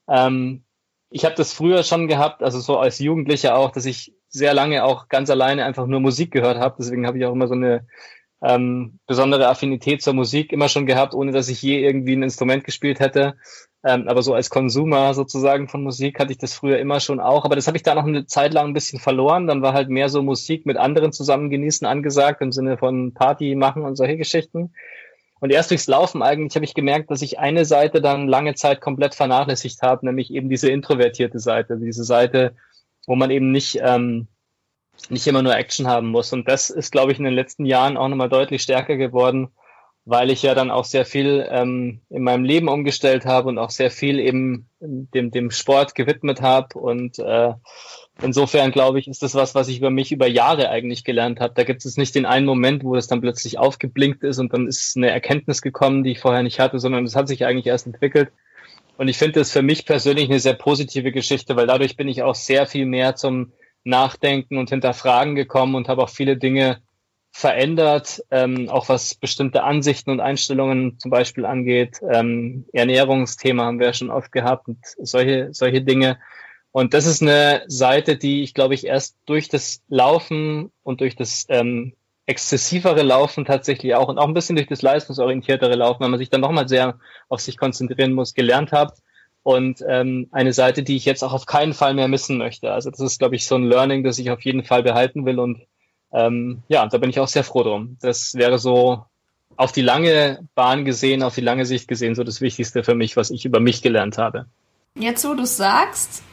Ähm, 0.08 0.64
ich 1.10 1.26
habe 1.26 1.36
das 1.36 1.54
früher 1.54 1.84
schon 1.84 2.08
gehabt, 2.08 2.42
also 2.42 2.60
so 2.60 2.78
als 2.78 3.00
Jugendlicher 3.00 3.56
auch, 3.58 3.72
dass 3.72 3.86
ich 3.86 4.14
sehr 4.30 4.54
lange 4.54 4.86
auch 4.86 5.10
ganz 5.10 5.30
alleine 5.30 5.66
einfach 5.66 5.86
nur 5.86 6.00
Musik 6.00 6.32
gehört 6.32 6.58
habe. 6.58 6.76
Deswegen 6.80 7.06
habe 7.06 7.18
ich 7.18 7.26
auch 7.26 7.34
immer 7.34 7.48
so 7.48 7.54
eine 7.54 7.86
ähm, 8.44 9.00
besondere 9.06 9.48
Affinität 9.48 10.02
zur 10.02 10.14
Musik 10.14 10.52
immer 10.52 10.68
schon 10.68 10.86
gehabt, 10.86 11.14
ohne 11.14 11.32
dass 11.32 11.50
ich 11.50 11.62
je 11.62 11.84
irgendwie 11.84 12.16
ein 12.16 12.24
Instrument 12.24 12.64
gespielt 12.64 13.00
hätte. 13.00 13.36
Ähm, 13.84 14.08
aber 14.08 14.22
so 14.22 14.34
als 14.34 14.50
Konsumer 14.50 15.14
sozusagen 15.14 15.68
von 15.68 15.84
Musik 15.84 16.20
hatte 16.20 16.32
ich 16.32 16.38
das 16.38 16.54
früher 16.54 16.80
immer 16.80 17.00
schon 17.00 17.20
auch. 17.20 17.46
Aber 17.46 17.56
das 17.56 17.68
habe 17.68 17.78
ich 17.78 17.84
da 17.84 17.96
noch 17.96 18.06
eine 18.06 18.26
Zeit 18.26 18.54
lang 18.54 18.68
ein 18.68 18.74
bisschen 18.74 19.00
verloren. 19.00 19.48
Dann 19.48 19.62
war 19.62 19.74
halt 19.74 19.90
mehr 19.90 20.10
so 20.10 20.22
Musik 20.22 20.66
mit 20.66 20.78
anderen 20.78 21.14
zusammen 21.14 21.50
genießen 21.50 21.86
angesagt 21.86 22.42
im 22.42 22.52
Sinne 22.52 22.78
von 22.78 23.14
Party 23.14 23.56
machen 23.56 23.84
und 23.84 23.96
solche 23.96 24.18
Geschichten. 24.18 24.74
Und 25.40 25.52
erst 25.52 25.72
durchs 25.72 25.88
Laufen 25.88 26.22
eigentlich 26.22 26.56
habe 26.56 26.66
ich 26.66 26.76
gemerkt, 26.76 27.10
dass 27.10 27.24
ich 27.24 27.40
eine 27.40 27.66
Seite 27.66 28.00
dann 28.00 28.28
lange 28.28 28.54
Zeit 28.54 28.80
komplett 28.80 29.16
vernachlässigt 29.16 29.82
habe, 29.82 30.06
nämlich 30.06 30.32
eben 30.32 30.50
diese 30.50 30.70
introvertierte 30.70 31.40
Seite, 31.40 31.78
diese 31.78 32.04
Seite, 32.04 32.56
wo 33.08 33.16
man 33.16 33.32
eben 33.32 33.52
nicht 33.52 33.80
ähm, 33.82 34.28
nicht 35.10 35.28
immer 35.28 35.42
nur 35.42 35.56
Action 35.56 35.88
haben 35.88 36.08
muss. 36.08 36.34
Und 36.34 36.48
das 36.48 36.70
ist, 36.70 36.92
glaube 36.92 37.12
ich, 37.12 37.18
in 37.18 37.26
den 37.26 37.34
letzten 37.34 37.66
Jahren 37.66 37.98
auch 37.98 38.08
nochmal 38.08 38.30
deutlich 38.30 38.62
stärker 38.62 38.98
geworden, 38.98 39.50
weil 40.06 40.32
ich 40.32 40.42
ja 40.42 40.56
dann 40.56 40.72
auch 40.72 40.86
sehr 40.86 41.06
viel 41.06 41.48
ähm, 41.50 42.02
in 42.10 42.24
meinem 42.24 42.44
Leben 42.44 42.70
umgestellt 42.70 43.26
habe 43.26 43.50
und 43.50 43.58
auch 43.58 43.70
sehr 43.70 43.92
viel 43.92 44.20
eben 44.20 44.68
dem, 44.80 45.30
dem 45.32 45.52
Sport 45.52 45.94
gewidmet 45.94 46.42
habe. 46.42 46.80
Und 46.80 47.20
äh, 47.20 47.54
insofern 48.22 48.72
glaube 48.72 49.00
ich, 49.00 49.08
ist 49.08 49.22
das 49.22 49.36
was, 49.36 49.54
was 49.54 49.68
ich 49.68 49.78
über 49.78 49.92
mich 49.92 50.12
über 50.12 50.28
Jahre 50.28 50.70
eigentlich 50.70 51.04
gelernt 51.04 51.40
habe. 51.40 51.54
Da 51.54 51.64
gibt 51.64 51.86
es 51.86 51.98
nicht 51.98 52.16
den 52.16 52.26
einen 52.26 52.48
Moment, 52.48 52.84
wo 52.84 52.96
es 52.96 53.08
dann 53.08 53.22
plötzlich 53.22 53.60
aufgeblinkt 53.60 54.24
ist 54.24 54.40
und 54.40 54.54
dann 54.54 54.68
ist 54.68 54.98
eine 54.98 55.12
Erkenntnis 55.12 55.62
gekommen, 55.62 56.04
die 56.04 56.12
ich 56.12 56.20
vorher 56.20 56.44
nicht 56.44 56.60
hatte, 56.60 56.80
sondern 56.80 57.06
es 57.06 57.16
hat 57.16 57.28
sich 57.28 57.46
eigentlich 57.46 57.68
erst 57.68 57.86
entwickelt. 57.86 58.32
Und 58.98 59.08
ich 59.08 59.18
finde 59.18 59.40
das 59.40 59.52
für 59.52 59.62
mich 59.62 59.86
persönlich 59.86 60.30
eine 60.30 60.40
sehr 60.40 60.54
positive 60.54 61.12
Geschichte, 61.12 61.56
weil 61.56 61.68
dadurch 61.68 61.96
bin 61.96 62.08
ich 62.08 62.24
auch 62.24 62.36
sehr 62.36 62.66
viel 62.66 62.86
mehr 62.86 63.16
zum 63.16 63.52
Nachdenken 63.84 64.58
und 64.58 64.70
Hinterfragen 64.70 65.36
gekommen 65.36 65.76
und 65.76 65.88
habe 65.88 66.04
auch 66.04 66.10
viele 66.10 66.38
Dinge 66.38 66.82
verändert, 67.32 68.24
ähm, 68.30 68.70
auch 68.70 68.90
was 68.90 69.16
bestimmte 69.16 69.64
Ansichten 69.64 70.12
und 70.12 70.20
Einstellungen 70.20 71.00
zum 71.00 71.12
Beispiel 71.12 71.46
angeht. 71.46 72.00
Ähm, 72.12 72.66
Ernährungsthema 72.74 73.64
haben 73.66 73.80
wir 73.80 73.88
ja 73.88 73.94
schon 73.94 74.12
oft 74.12 74.32
gehabt 74.32 74.68
und 74.68 74.78
solche, 74.84 75.50
solche 75.54 75.82
Dinge. 75.82 76.20
Und 76.72 76.94
das 76.94 77.06
ist 77.06 77.22
eine 77.22 77.64
Seite, 77.68 78.18
die 78.18 78.44
ich 78.44 78.54
glaube 78.54 78.74
ich 78.74 78.86
erst 78.86 79.18
durch 79.26 79.50
das 79.50 79.82
Laufen 79.88 80.72
und 80.84 81.02
durch 81.02 81.16
das 81.16 81.46
ähm, 81.50 81.94
exzessivere 82.26 83.02
Laufen 83.02 83.46
tatsächlich 83.46 83.96
auch 83.96 84.08
und 84.08 84.18
auch 84.18 84.28
ein 84.28 84.34
bisschen 84.34 84.56
durch 84.56 84.68
das 84.68 84.82
leistungsorientiertere 84.82 85.76
Laufen, 85.76 86.04
wenn 86.04 86.12
man 86.12 86.20
sich 86.20 86.30
dann 86.30 86.42
nochmal 86.42 86.68
sehr 86.68 87.00
auf 87.30 87.42
sich 87.42 87.58
konzentrieren 87.58 88.14
muss, 88.14 88.34
gelernt 88.34 88.72
habe. 88.72 88.94
Und 89.44 89.84
ähm, 89.88 90.28
eine 90.32 90.54
Seite, 90.54 90.84
die 90.84 90.96
ich 90.96 91.06
jetzt 91.06 91.24
auch 91.24 91.34
auf 91.34 91.48
keinen 91.48 91.74
Fall 91.74 91.96
mehr 91.96 92.08
missen 92.08 92.38
möchte. 92.38 92.72
Also 92.72 92.92
das 92.92 93.00
ist, 93.00 93.20
glaube 93.20 93.36
ich, 93.36 93.46
so 93.46 93.56
ein 93.56 93.64
Learning, 93.64 94.04
das 94.04 94.20
ich 94.20 94.30
auf 94.30 94.42
jeden 94.42 94.64
Fall 94.64 94.84
behalten 94.84 95.26
will 95.26 95.40
und 95.40 95.62
ähm, 96.14 96.62
ja, 96.68 96.86
da 96.88 96.98
bin 96.98 97.10
ich 97.10 97.20
auch 97.20 97.28
sehr 97.28 97.44
froh 97.44 97.64
drum. 97.64 97.98
Das 98.02 98.36
wäre 98.36 98.60
so 98.60 99.06
auf 99.56 99.72
die 99.72 99.82
lange 99.82 100.48
Bahn 100.56 100.86
gesehen, 100.86 101.24
auf 101.24 101.36
die 101.36 101.42
lange 101.42 101.66
Sicht 101.66 101.88
gesehen, 101.88 102.16
so 102.16 102.24
das 102.24 102.42
Wichtigste 102.42 102.84
für 102.84 102.96
mich, 102.96 103.18
was 103.18 103.32
ich 103.32 103.46
über 103.46 103.60
mich 103.60 103.82
gelernt 103.82 104.18
habe. 104.18 104.46
Jetzt, 104.96 105.26
wo 105.26 105.34
du 105.34 105.46
sagst, 105.46 106.24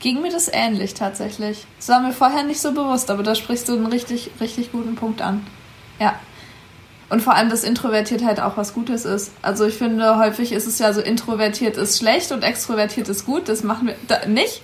ging 0.00 0.22
mir 0.22 0.30
das 0.30 0.48
ähnlich 0.52 0.94
tatsächlich. 0.94 1.64
Das 1.78 1.88
war 1.88 2.00
mir 2.00 2.12
vorher 2.12 2.44
nicht 2.44 2.60
so 2.60 2.72
bewusst, 2.72 3.10
aber 3.10 3.22
da 3.22 3.34
sprichst 3.34 3.68
du 3.68 3.74
einen 3.74 3.86
richtig, 3.86 4.30
richtig 4.40 4.72
guten 4.72 4.94
Punkt 4.94 5.22
an. 5.22 5.46
Ja. 5.98 6.18
Und 7.08 7.22
vor 7.22 7.34
allem, 7.34 7.50
dass 7.50 7.62
introvertiert 7.62 8.24
halt 8.24 8.40
auch 8.40 8.56
was 8.56 8.74
Gutes 8.74 9.04
ist. 9.04 9.30
Also 9.40 9.64
ich 9.66 9.74
finde, 9.74 10.18
häufig 10.18 10.52
ist 10.52 10.66
es 10.66 10.78
ja 10.80 10.92
so, 10.92 11.00
introvertiert 11.00 11.76
ist 11.76 11.98
schlecht 11.98 12.32
und 12.32 12.42
extrovertiert 12.42 13.08
ist 13.08 13.26
gut. 13.26 13.48
Das 13.48 13.62
machen 13.62 13.88
wir 13.88 13.94
da, 14.08 14.26
nicht. 14.26 14.62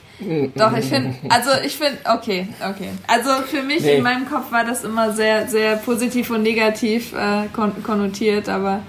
Doch, 0.55 0.77
ich 0.77 0.85
finde, 0.87 1.15
also 1.31 1.51
ich 1.65 1.77
finde, 1.77 1.99
okay, 2.13 2.49
okay. 2.69 2.91
Also 3.07 3.31
für 3.47 3.63
mich 3.63 3.83
nee. 3.83 3.97
in 3.97 4.03
meinem 4.03 4.29
Kopf 4.29 4.53
war 4.53 4.65
das 4.65 4.85
immer 4.85 5.13
sehr, 5.13 5.49
sehr 5.49 5.77
positiv 5.77 6.31
und 6.31 6.43
negativ 6.43 7.13
äh, 7.13 7.49
kon 7.53 7.73
konnotiert, 7.83 8.49
aber 8.49 8.83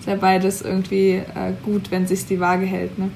ist 0.00 0.08
ja 0.08 0.16
beides 0.16 0.62
irgendwie 0.62 1.12
äh, 1.12 1.52
gut, 1.64 1.90
wenn 1.90 2.06
sich 2.06 2.26
die 2.26 2.40
Waage 2.40 2.66
hält. 2.66 2.98
Ne? 2.98 3.10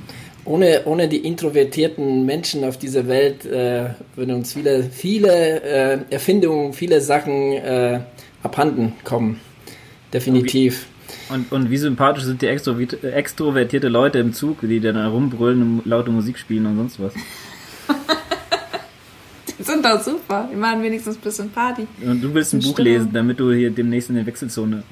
Ohne, 0.45 0.83
ohne 0.85 1.09
die 1.09 1.19
introvertierten 1.19 2.25
Menschen 2.25 2.65
auf 2.65 2.79
dieser 2.79 3.09
Welt 3.09 3.45
äh, 3.45 3.91
würden 4.15 4.35
uns 4.35 4.53
viele, 4.53 4.85
viele 4.85 5.63
äh, 5.63 5.99
Erfindungen, 6.11 6.73
viele 6.73 7.01
Sachen 7.01 7.53
äh, 7.53 8.01
abhanden 8.43 8.95
kommen. 9.05 9.41
Definitiv. 10.13 10.87
Und, 11.29 11.53
und 11.53 11.71
wie 11.71 11.77
sympathisch 11.77 12.25
sind 12.25 12.43
die 12.43 12.47
extrovertierte 12.47 13.89
Leute 13.89 14.19
im 14.19 14.33
Zug, 14.33 14.59
die 14.63 14.81
dann 14.81 14.97
rumbrüllen 14.97 15.63
und 15.63 15.87
laute 15.87 16.11
Musik 16.11 16.39
spielen 16.39 16.67
und 16.67 16.77
sonst 16.77 17.01
was. 17.01 17.13
die 19.59 19.63
sind 19.63 19.85
doch 19.85 20.03
super. 20.03 20.49
Die 20.51 20.57
machen 20.57 20.83
wenigstens 20.83 21.17
ein 21.17 21.21
bisschen 21.21 21.51
Party. 21.51 21.87
Und 22.03 22.23
du 22.23 22.33
willst 22.35 22.53
ein 22.53 22.61
Buch 22.61 22.73
Stimmung. 22.73 22.93
lesen, 22.93 23.13
damit 23.13 23.41
du 23.41 23.53
hier 23.53 23.71
demnächst 23.71 24.11
in 24.11 24.17
der 24.17 24.27
Wechselzone. 24.27 24.83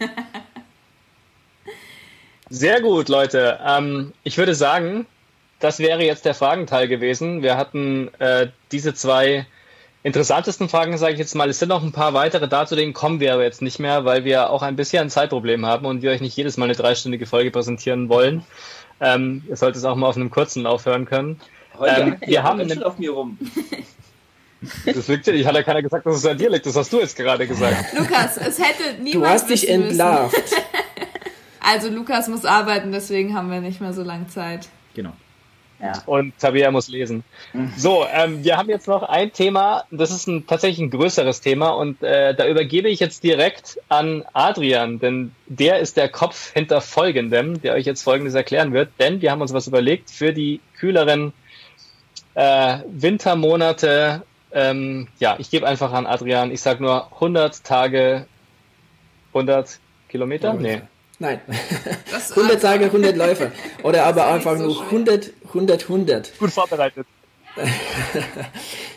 Sehr 2.50 2.80
gut, 2.80 3.08
Leute. 3.08 3.60
Ähm, 3.64 4.12
ich 4.24 4.36
würde 4.36 4.56
sagen, 4.56 5.06
das 5.60 5.78
wäre 5.78 6.04
jetzt 6.04 6.24
der 6.24 6.34
Fragenteil 6.34 6.88
gewesen. 6.88 7.42
Wir 7.42 7.56
hatten 7.56 8.10
äh, 8.18 8.48
diese 8.72 8.94
zwei 8.94 9.46
interessantesten 10.02 10.68
Fragen, 10.68 10.96
sage 10.96 11.14
ich 11.14 11.18
jetzt 11.18 11.34
mal. 11.34 11.48
Es 11.48 11.58
sind 11.58 11.68
noch 11.68 11.82
ein 11.82 11.92
paar 11.92 12.14
weitere 12.14 12.48
dazu, 12.48 12.74
denen 12.74 12.92
kommen 12.92 13.20
wir 13.20 13.34
aber 13.34 13.44
jetzt 13.44 13.62
nicht 13.62 13.78
mehr, 13.78 14.04
weil 14.04 14.24
wir 14.24 14.50
auch 14.50 14.62
ein 14.62 14.76
bisschen 14.76 15.02
ein 15.02 15.10
Zeitproblem 15.10 15.66
haben 15.66 15.86
und 15.86 16.02
wir 16.02 16.10
euch 16.10 16.20
nicht 16.20 16.36
jedes 16.36 16.56
Mal 16.56 16.66
eine 16.66 16.74
dreistündige 16.74 17.26
Folge 17.26 17.50
präsentieren 17.50 18.08
wollen. 18.08 18.44
Ähm, 19.00 19.44
ihr 19.48 19.56
solltet 19.56 19.78
es 19.78 19.84
auch 19.84 19.96
mal 19.96 20.08
auf 20.08 20.16
einem 20.16 20.30
kurzen 20.30 20.62
Lauf 20.62 20.86
hören 20.86 21.06
können. 21.06 21.40
Holger, 21.78 21.98
ähm, 21.98 22.16
wir 22.24 22.42
haben 22.42 22.60
einen 22.60 22.82
auf 22.82 22.98
mir 22.98 23.12
rum. 23.12 23.38
Das 24.84 25.08
liegt 25.08 25.26
ja, 25.26 25.32
ich 25.32 25.46
hatte 25.46 25.56
ja 25.56 25.62
keiner 25.62 25.80
gesagt, 25.80 26.04
dass 26.04 26.16
es 26.16 26.26
an 26.26 26.36
dir 26.36 26.50
liegt. 26.50 26.66
Das 26.66 26.76
hast 26.76 26.92
du 26.92 27.00
jetzt 27.00 27.16
gerade 27.16 27.46
gesagt. 27.46 27.94
Lukas, 27.98 28.36
es 28.36 28.58
hätte 28.58 29.00
niemand. 29.00 29.24
Du 29.24 29.26
hast 29.26 29.48
dich 29.48 29.66
entlarvt. 29.66 30.36
also 31.60 31.88
Lukas 31.88 32.28
muss 32.28 32.44
arbeiten, 32.44 32.92
deswegen 32.92 33.34
haben 33.34 33.50
wir 33.50 33.62
nicht 33.62 33.80
mehr 33.80 33.94
so 33.94 34.02
lange 34.02 34.28
Zeit. 34.28 34.68
Genau. 34.94 35.14
Ja. 35.82 36.02
Und 36.04 36.38
Tabea 36.38 36.70
muss 36.70 36.88
lesen. 36.88 37.24
So, 37.76 38.04
ähm, 38.12 38.44
wir 38.44 38.58
haben 38.58 38.68
jetzt 38.68 38.86
noch 38.86 39.02
ein 39.02 39.32
Thema, 39.32 39.84
das 39.90 40.10
ist 40.10 40.26
ein, 40.26 40.46
tatsächlich 40.46 40.80
ein 40.80 40.90
größeres 40.90 41.40
Thema 41.40 41.70
und 41.70 42.02
äh, 42.02 42.34
da 42.34 42.46
übergebe 42.46 42.88
ich 42.88 43.00
jetzt 43.00 43.24
direkt 43.24 43.80
an 43.88 44.24
Adrian, 44.34 44.98
denn 44.98 45.32
der 45.46 45.78
ist 45.78 45.96
der 45.96 46.10
Kopf 46.10 46.52
hinter 46.52 46.82
Folgendem, 46.82 47.62
der 47.62 47.74
euch 47.74 47.86
jetzt 47.86 48.02
Folgendes 48.02 48.34
erklären 48.34 48.74
wird, 48.74 48.90
denn 48.98 49.22
wir 49.22 49.30
haben 49.30 49.40
uns 49.40 49.54
was 49.54 49.66
überlegt 49.66 50.10
für 50.10 50.34
die 50.34 50.60
kühleren 50.76 51.32
äh, 52.34 52.78
Wintermonate. 52.86 54.22
Ähm, 54.52 55.08
ja, 55.18 55.36
ich 55.38 55.50
gebe 55.50 55.66
einfach 55.66 55.92
an 55.92 56.06
Adrian, 56.06 56.50
ich 56.50 56.60
sage 56.60 56.82
nur 56.82 57.10
100 57.14 57.64
Tage, 57.64 58.26
100 59.32 59.78
Kilometer? 60.08 60.52
Nee. 60.54 60.82
Nein. 61.20 61.40
100 62.34 62.60
Tage, 62.62 62.86
100 62.86 63.16
Läufer. 63.16 63.52
Oder 63.82 64.06
aber 64.06 64.26
einfach 64.26 64.56
so 64.56 64.64
nur 64.64 64.82
100, 64.84 65.30
100, 65.54 65.82
100. 65.82 66.38
Gut 66.38 66.50
vorbereitet. 66.50 67.06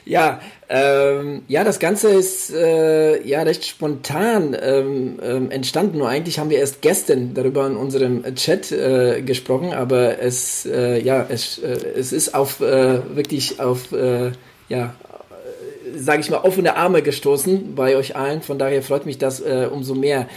ja, 0.06 0.39
ähm, 0.70 1.43
ja, 1.47 1.64
das 1.64 1.80
Ganze 1.80 2.10
ist 2.10 2.54
äh, 2.54 3.26
ja 3.28 3.41
recht 3.41 3.66
spontan 3.66 4.56
ähm, 4.60 5.20
ähm, 5.24 5.51
entstanden. 5.51 5.97
Nur 5.97 6.10
eigentlich 6.10 6.39
haben 6.39 6.49
wir 6.49 6.60
erst 6.60 6.82
gestern 6.82 7.34
darüber 7.34 7.66
in 7.66 7.76
unserem 7.76 8.24
Chat 8.36 8.72
äh, 8.72 9.22
gesprochen, 9.22 9.74
aber 9.74 10.20
es, 10.20 10.66
äh, 10.66 11.01
ja, 11.01 11.26
es, 11.28 11.58
äh, 11.58 11.70
es 11.97 12.14
ist 12.14 12.36
auf 12.36 12.62
äh, 12.62 13.16
wirklich 13.16 13.60
auf 13.60 13.91
äh, 13.91 14.32
ja, 14.70 14.93
sage 15.95 16.22
ich 16.22 16.30
mal, 16.30 16.38
offene 16.38 16.76
Arme 16.76 17.01
gestoßen 17.01 17.76
bei 17.76 17.95
euch 17.95 18.16
allen. 18.16 18.41
Von 18.41 18.58
daher 18.58 18.82
freut 18.82 19.06
mich 19.06 19.18
das 19.18 19.41
äh, 19.41 19.68
umso 19.72 19.95
mehr. 19.95 20.28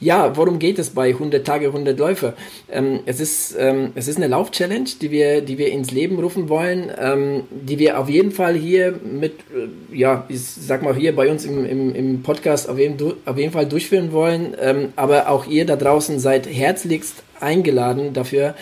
Ja, 0.00 0.34
worum 0.34 0.58
geht 0.58 0.78
es 0.78 0.90
bei 0.90 1.10
100 1.10 1.46
Tage, 1.46 1.66
100 1.66 1.98
Läufe? 1.98 2.32
Ähm, 2.70 3.00
es, 3.04 3.20
ist, 3.20 3.54
ähm, 3.58 3.92
es 3.94 4.08
ist 4.08 4.16
eine 4.16 4.28
Lauf-Challenge, 4.28 4.88
die 5.00 5.10
wir, 5.10 5.42
die 5.42 5.58
wir 5.58 5.70
ins 5.70 5.90
Leben 5.90 6.18
rufen 6.18 6.48
wollen, 6.48 6.90
ähm, 6.98 7.42
die 7.50 7.78
wir 7.78 7.98
auf 8.00 8.08
jeden 8.08 8.32
Fall 8.32 8.54
hier 8.54 8.98
mit, 9.04 9.34
äh, 9.54 9.94
ja, 9.94 10.24
ich 10.28 10.40
sag 10.40 10.82
mal 10.82 10.96
hier 10.96 11.14
bei 11.14 11.30
uns 11.30 11.44
im, 11.44 11.66
im, 11.66 11.94
im 11.94 12.22
Podcast 12.22 12.70
auf 12.70 12.78
jeden, 12.78 12.96
auf 13.26 13.36
jeden 13.36 13.52
Fall 13.52 13.66
durchführen 13.66 14.10
wollen. 14.12 14.56
Ähm, 14.58 14.94
aber 14.96 15.28
auch 15.28 15.46
ihr 15.46 15.66
da 15.66 15.76
draußen 15.76 16.18
seid 16.18 16.46
herzlichst 16.46 17.22
eingeladen 17.38 18.14
dafür. 18.14 18.54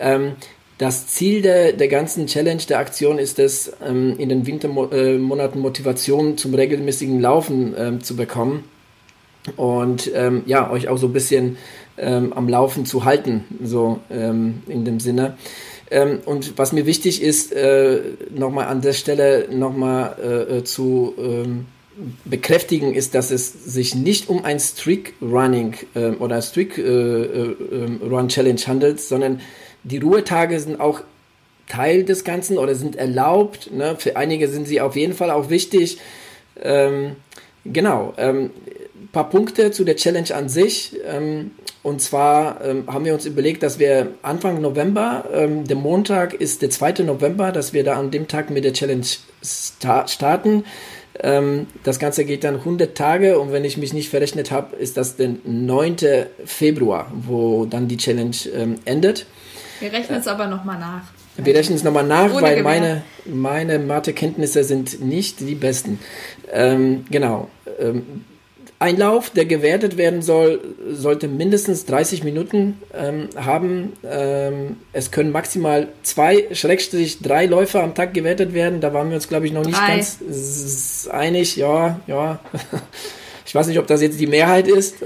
Ähm, 0.00 0.32
das 0.78 1.06
Ziel 1.06 1.42
der, 1.42 1.72
der 1.72 1.88
ganzen 1.88 2.26
Challenge, 2.26 2.62
der 2.68 2.80
Aktion 2.80 3.18
ist 3.18 3.38
es, 3.38 3.72
ähm, 3.86 4.14
in 4.18 4.28
den 4.28 4.44
Wintermonaten 4.44 5.60
Motivation 5.60 6.36
zum 6.36 6.54
regelmäßigen 6.54 7.20
Laufen 7.20 7.74
ähm, 7.78 8.02
zu 8.02 8.16
bekommen 8.16 8.64
und 9.56 10.10
ähm, 10.14 10.42
ja, 10.46 10.70
euch 10.70 10.88
auch 10.88 10.98
so 10.98 11.06
ein 11.06 11.12
bisschen 11.12 11.56
ähm, 11.98 12.32
am 12.32 12.48
Laufen 12.48 12.86
zu 12.86 13.04
halten, 13.04 13.44
so 13.62 14.00
ähm, 14.10 14.62
in 14.66 14.84
dem 14.84 15.00
Sinne. 15.00 15.36
Ähm, 15.90 16.20
und 16.24 16.56
was 16.56 16.72
mir 16.72 16.86
wichtig 16.86 17.22
ist, 17.22 17.52
äh, 17.52 18.00
nochmal 18.30 18.66
an 18.66 18.80
der 18.80 18.92
Stelle 18.92 19.48
nochmal 19.50 20.16
äh, 20.22 20.58
äh, 20.58 20.64
zu 20.64 21.14
ähm, 21.18 21.66
bekräftigen, 22.24 22.94
ist, 22.94 23.14
dass 23.14 23.30
es 23.30 23.52
sich 23.52 23.94
nicht 23.94 24.28
um 24.28 24.44
ein 24.44 24.60
Streak 24.60 25.14
Running 25.20 25.74
äh, 25.94 26.10
oder 26.10 26.40
Streak 26.42 26.78
äh, 26.78 26.82
ähm, 26.82 28.00
Run 28.08 28.28
Challenge 28.28 28.60
handelt, 28.66 29.00
sondern 29.00 29.40
die 29.82 29.98
Ruhetage 29.98 30.60
sind 30.60 30.80
auch 30.80 31.00
Teil 31.66 32.04
des 32.04 32.24
Ganzen 32.24 32.58
oder 32.58 32.74
sind 32.74 32.96
erlaubt. 32.96 33.72
Ne? 33.72 33.96
Für 33.98 34.16
einige 34.16 34.48
sind 34.48 34.66
sie 34.66 34.80
auf 34.80 34.96
jeden 34.96 35.14
Fall 35.14 35.30
auch 35.30 35.50
wichtig. 35.50 35.98
Ähm, 36.60 37.16
genau. 37.64 38.14
Paar 39.12 39.28
Punkte 39.28 39.70
zu 39.70 39.84
der 39.84 39.96
Challenge 39.96 40.34
an 40.34 40.48
sich. 40.48 40.96
Ähm, 41.06 41.52
und 41.82 42.00
zwar 42.00 42.62
ähm, 42.64 42.84
haben 42.86 43.04
wir 43.04 43.14
uns 43.14 43.26
überlegt, 43.26 43.62
dass 43.62 43.78
wir 43.78 44.14
Anfang 44.22 44.60
November, 44.60 45.24
ähm, 45.32 45.66
der 45.66 45.76
Montag 45.76 46.34
ist 46.34 46.62
der 46.62 46.70
2. 46.70 47.04
November, 47.04 47.52
dass 47.52 47.72
wir 47.72 47.84
da 47.84 47.94
an 47.94 48.10
dem 48.10 48.28
Tag 48.28 48.50
mit 48.50 48.64
der 48.64 48.72
Challenge 48.72 49.06
sta 49.42 50.06
starten. 50.06 50.64
Das 51.82 51.98
Ganze 51.98 52.24
geht 52.24 52.44
dann 52.44 52.54
100 52.54 52.96
Tage 52.96 53.38
und 53.38 53.52
wenn 53.52 53.64
ich 53.64 53.76
mich 53.76 53.92
nicht 53.92 54.08
verrechnet 54.08 54.50
habe, 54.50 54.76
ist 54.76 54.96
das 54.96 55.16
der 55.16 55.30
9. 55.44 55.96
Februar, 56.46 57.12
wo 57.12 57.66
dann 57.66 57.88
die 57.88 57.98
Challenge 57.98 58.36
endet. 58.86 59.26
Wir 59.80 59.92
rechnen 59.92 60.20
es 60.20 60.28
aber 60.28 60.46
nochmal 60.46 60.78
nach. 60.78 61.02
Wir 61.36 61.54
rechnen 61.54 61.76
es 61.76 61.84
nochmal 61.84 62.06
nach, 62.06 62.32
Ohne 62.32 62.42
weil 62.42 62.62
meine, 62.62 63.02
meine 63.26 63.78
Mathekenntnisse 63.78 64.64
sind 64.64 65.04
nicht 65.04 65.40
die 65.40 65.54
besten. 65.54 65.98
Ähm, 66.50 67.04
genau. 67.10 67.48
Ähm, 67.78 68.24
ein 68.80 68.96
Lauf, 68.96 69.28
der 69.28 69.44
gewertet 69.44 69.98
werden 69.98 70.22
soll, 70.22 70.60
sollte 70.90 71.28
mindestens 71.28 71.84
30 71.84 72.24
Minuten 72.24 72.80
ähm, 72.94 73.28
haben. 73.36 73.92
Ähm, 74.02 74.78
es 74.94 75.10
können 75.10 75.32
maximal 75.32 75.88
zwei, 76.02 76.48
Schrägstrich 76.52 77.20
drei 77.20 77.44
Läufe 77.44 77.82
am 77.82 77.94
Tag 77.94 78.14
gewertet 78.14 78.54
werden. 78.54 78.80
Da 78.80 78.94
waren 78.94 79.10
wir 79.10 79.16
uns, 79.16 79.28
glaube 79.28 79.46
ich, 79.46 79.52
noch 79.52 79.66
nicht 79.66 79.78
drei. 79.78 79.96
ganz 79.96 81.08
einig. 81.12 81.56
Ja, 81.56 82.00
ja. 82.06 82.40
Ich 83.46 83.54
weiß 83.56 83.66
nicht, 83.66 83.80
ob 83.80 83.88
das 83.88 84.00
jetzt 84.00 84.20
die 84.20 84.28
Mehrheit 84.28 84.68
ist. 84.68 84.98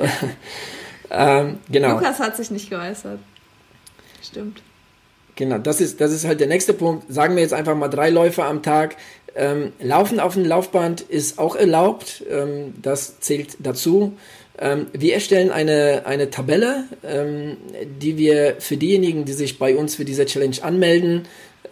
ähm, 1.11 1.61
genau. 1.71 1.93
Lukas 1.95 2.19
hat 2.19 2.37
sich 2.37 2.51
nicht 2.51 2.69
geäußert. 2.69 3.19
Stimmt. 4.23 4.61
Genau, 5.37 5.57
das 5.57 5.81
ist, 5.81 5.99
das 5.99 6.13
ist 6.13 6.27
halt 6.27 6.41
der 6.41 6.49
nächste 6.49 6.75
Punkt. 6.75 7.11
Sagen 7.11 7.37
wir 7.37 7.43
jetzt 7.43 7.55
einfach 7.55 7.75
mal 7.75 7.89
drei 7.89 8.11
Läufe 8.11 8.45
am 8.45 8.63
Tag. 8.63 8.97
Ähm, 9.37 9.73
Laufen 9.81 10.21
auf 10.21 10.35
dem 10.35 10.45
Laufband 10.45 11.01
ist 11.01 11.39
auch 11.39 11.57
erlaubt. 11.57 12.23
Ähm, 12.31 12.75
das 12.81 13.21
zählt 13.21 13.57
dazu. 13.59 14.13
Ähm, 14.59 14.87
wir 14.93 15.15
erstellen 15.15 15.51
eine, 15.51 16.03
eine 16.07 16.31
Tabelle, 16.31 16.85
ähm, 17.05 17.57
die 18.01 18.17
wir 18.17 18.57
für 18.61 18.77
diejenigen, 18.77 19.25
die 19.25 19.33
sich 19.33 19.59
bei 19.59 19.77
uns 19.77 19.97
für 19.97 20.05
diese 20.05 20.27
Challenge 20.27 20.57
anmelden, 20.63 21.23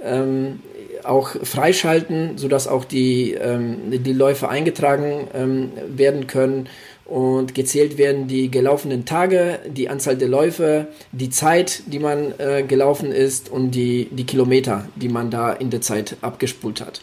ähm, 0.05 0.61
auch 1.05 1.31
freischalten, 1.43 2.39
sodass 2.39 2.67
auch 2.67 2.85
die, 2.85 3.33
ähm, 3.35 3.77
die 3.91 4.13
Läufe 4.13 4.49
eingetragen 4.49 5.73
werden 5.89 6.29
können 6.29 6.69
und 7.05 7.55
gezählt 7.55 7.99
werden 7.99 8.29
die 8.29 8.51
gelaufenen 8.51 9.05
Tage, 9.05 9.59
die 9.67 9.89
Anzahl 9.89 10.17
der 10.17 10.29
Läufe, 10.29 10.87
die 11.11 11.31
Zeit, 11.31 11.83
die 11.87 11.99
man 11.99 12.33
äh, 12.39 12.63
gelaufen 12.63 13.11
ist 13.11 13.51
und 13.51 13.73
die, 13.73 14.09
die 14.13 14.25
Kilometer, 14.25 14.87
die 14.95 15.09
man 15.09 15.31
da 15.31 15.53
in 15.53 15.71
der 15.71 15.81
Zeit 15.81 16.17
abgespult 16.21 16.81
hat. 16.81 17.01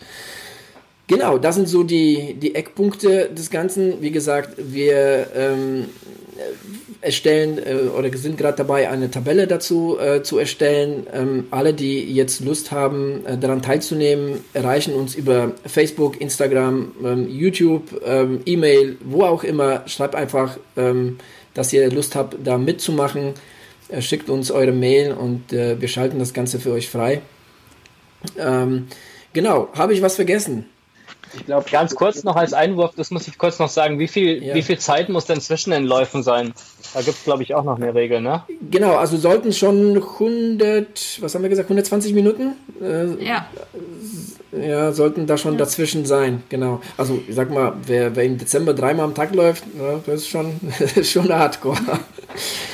Genau, 1.09 1.39
das 1.39 1.55
sind 1.55 1.67
so 1.67 1.81
die, 1.81 2.35
die 2.35 2.53
Eckpunkte 2.53 3.29
des 3.29 3.49
Ganzen. 3.49 3.99
Wie 3.99 4.11
gesagt, 4.11 4.53
wir 4.57 5.25
ähm, 5.35 5.85
erstellen 7.01 7.57
äh, 7.57 7.89
oder 7.97 8.15
sind 8.15 8.37
gerade 8.37 8.57
dabei, 8.57 8.91
eine 8.91 9.09
Tabelle 9.09 9.47
dazu 9.47 9.97
äh, 9.99 10.21
zu 10.21 10.37
erstellen. 10.37 11.07
Ähm, 11.11 11.47
alle, 11.49 11.73
die 11.73 12.13
jetzt 12.13 12.41
Lust 12.41 12.71
haben, 12.71 13.25
äh, 13.25 13.39
daran 13.39 13.63
teilzunehmen, 13.63 14.41
erreichen 14.53 14.93
uns 14.93 15.15
über 15.15 15.53
Facebook, 15.65 16.21
Instagram, 16.21 16.91
ähm, 17.03 17.27
YouTube, 17.27 18.01
ähm, 18.05 18.41
E-Mail, 18.45 18.97
wo 19.03 19.23
auch 19.23 19.43
immer. 19.43 19.87
Schreibt 19.87 20.13
einfach, 20.13 20.59
ähm, 20.77 21.17
dass 21.55 21.73
ihr 21.73 21.89
Lust 21.91 22.15
habt, 22.15 22.35
da 22.43 22.59
mitzumachen. 22.59 23.33
Äh, 23.87 24.03
schickt 24.03 24.29
uns 24.29 24.51
eure 24.51 24.73
Mail 24.73 25.13
und 25.13 25.53
äh, 25.53 25.81
wir 25.81 25.87
schalten 25.87 26.19
das 26.19 26.35
Ganze 26.35 26.59
für 26.59 26.71
euch 26.71 26.87
frei. 26.87 27.23
Ähm, 28.37 28.85
genau, 29.33 29.69
habe 29.73 29.95
ich 29.95 30.03
was 30.03 30.15
vergessen? 30.15 30.65
Ich 31.33 31.45
glaube, 31.45 31.69
ganz 31.69 31.95
kurz 31.95 32.23
noch 32.23 32.35
als 32.35 32.53
Einwurf, 32.53 32.93
das 32.95 33.11
muss 33.11 33.27
ich 33.27 33.37
kurz 33.37 33.59
noch 33.59 33.69
sagen, 33.69 33.99
wie 33.99 34.07
viel, 34.07 34.43
ja. 34.43 34.55
wie 34.55 34.61
viel 34.61 34.79
Zeit 34.79 35.09
muss 35.09 35.25
denn 35.25 35.41
zwischen 35.41 35.71
den 35.71 35.85
Läufen 35.85 36.23
sein? 36.23 36.53
Da 36.93 37.01
gibt 37.01 37.17
es, 37.17 37.23
glaube 37.23 37.43
ich, 37.43 37.53
auch 37.53 37.63
noch 37.63 37.77
eine 37.77 37.93
Regel, 37.93 38.21
ne? 38.21 38.43
Genau, 38.71 38.95
also 38.95 39.17
sollten 39.17 39.53
schon 39.53 39.97
100, 39.97 41.19
was 41.21 41.35
haben 41.35 41.43
wir 41.43 41.49
gesagt, 41.49 41.67
120 41.67 42.13
Minuten? 42.13 42.55
Äh, 42.81 43.23
ja. 43.23 43.47
Ja, 44.51 44.91
sollten 44.91 45.27
da 45.27 45.37
schon 45.37 45.53
ja. 45.53 45.59
dazwischen 45.59 46.05
sein, 46.05 46.41
genau. 46.49 46.81
Also, 46.97 47.21
ich 47.27 47.35
sag 47.35 47.51
mal, 47.51 47.73
wer, 47.85 48.15
wer 48.15 48.23
im 48.23 48.37
Dezember 48.37 48.73
dreimal 48.73 49.05
am 49.05 49.13
Tag 49.13 49.35
läuft, 49.35 49.63
ja, 49.79 49.99
das 50.05 50.21
ist 50.21 50.29
schon, 50.29 50.59
schon 51.03 51.31
hardcore. 51.31 51.77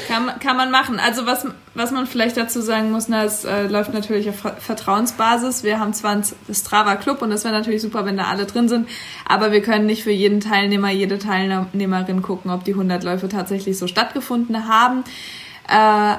Kann, 0.07 0.32
kann 0.39 0.55
man 0.55 0.71
machen. 0.71 0.99
Also, 0.99 1.26
was, 1.26 1.45
was 1.73 1.91
man 1.91 2.07
vielleicht 2.07 2.38
dazu 2.38 2.61
sagen 2.61 2.91
muss, 2.91 3.09
na, 3.09 3.26
es 3.26 3.43
äh, 3.43 3.67
läuft 3.67 3.93
natürlich 3.93 4.30
auf 4.30 4.36
Vertrauensbasis. 4.59 5.63
Wir 5.63 5.80
haben 5.80 5.93
zwar 5.93 6.15
das 6.15 6.36
Strava 6.59 6.95
Club 6.95 7.21
und 7.21 7.30
das 7.30 7.43
wäre 7.43 7.53
natürlich 7.53 7.82
super, 7.82 8.05
wenn 8.05 8.15
da 8.15 8.26
alle 8.26 8.45
drin 8.45 8.69
sind, 8.69 8.88
aber 9.28 9.51
wir 9.51 9.61
können 9.61 9.86
nicht 9.86 10.03
für 10.03 10.11
jeden 10.11 10.39
Teilnehmer, 10.39 10.91
jede 10.91 11.19
Teilnehmerin 11.19 12.21
gucken, 12.21 12.51
ob 12.51 12.63
die 12.63 12.71
100 12.71 13.03
Läufe 13.03 13.28
tatsächlich 13.28 13.78
so 13.78 13.88
stattgefunden 13.88 14.69
haben. 14.69 15.03
Äh, 15.67 16.15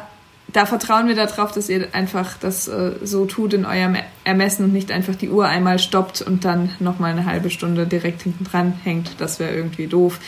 da 0.49 0.65
vertrauen 0.65 1.09
wir 1.09 1.17
darauf, 1.17 1.53
dass 1.53 1.69
ihr 1.69 1.89
einfach 1.93 2.37
das 2.39 2.69
äh, 2.69 2.93
so 3.03 3.27
tut 3.27 3.53
in 3.53 3.67
eurem 3.67 3.97
Ermessen 4.25 4.65
und 4.65 4.73
nicht 4.73 4.93
einfach 4.93 5.15
die 5.15 5.29
Uhr 5.29 5.47
einmal 5.47 5.79
stoppt 5.79 6.23
und 6.23 6.45
dann 6.45 6.71
nochmal 6.79 7.11
eine 7.11 7.27
halbe 7.27 7.51
Stunde 7.51 7.87
direkt 7.87 8.23
hinten 8.23 8.45
dran 8.45 8.73
hängt. 8.85 9.21
Das 9.21 9.41
wäre 9.41 9.55
irgendwie 9.55 9.87
doof. 9.87 10.21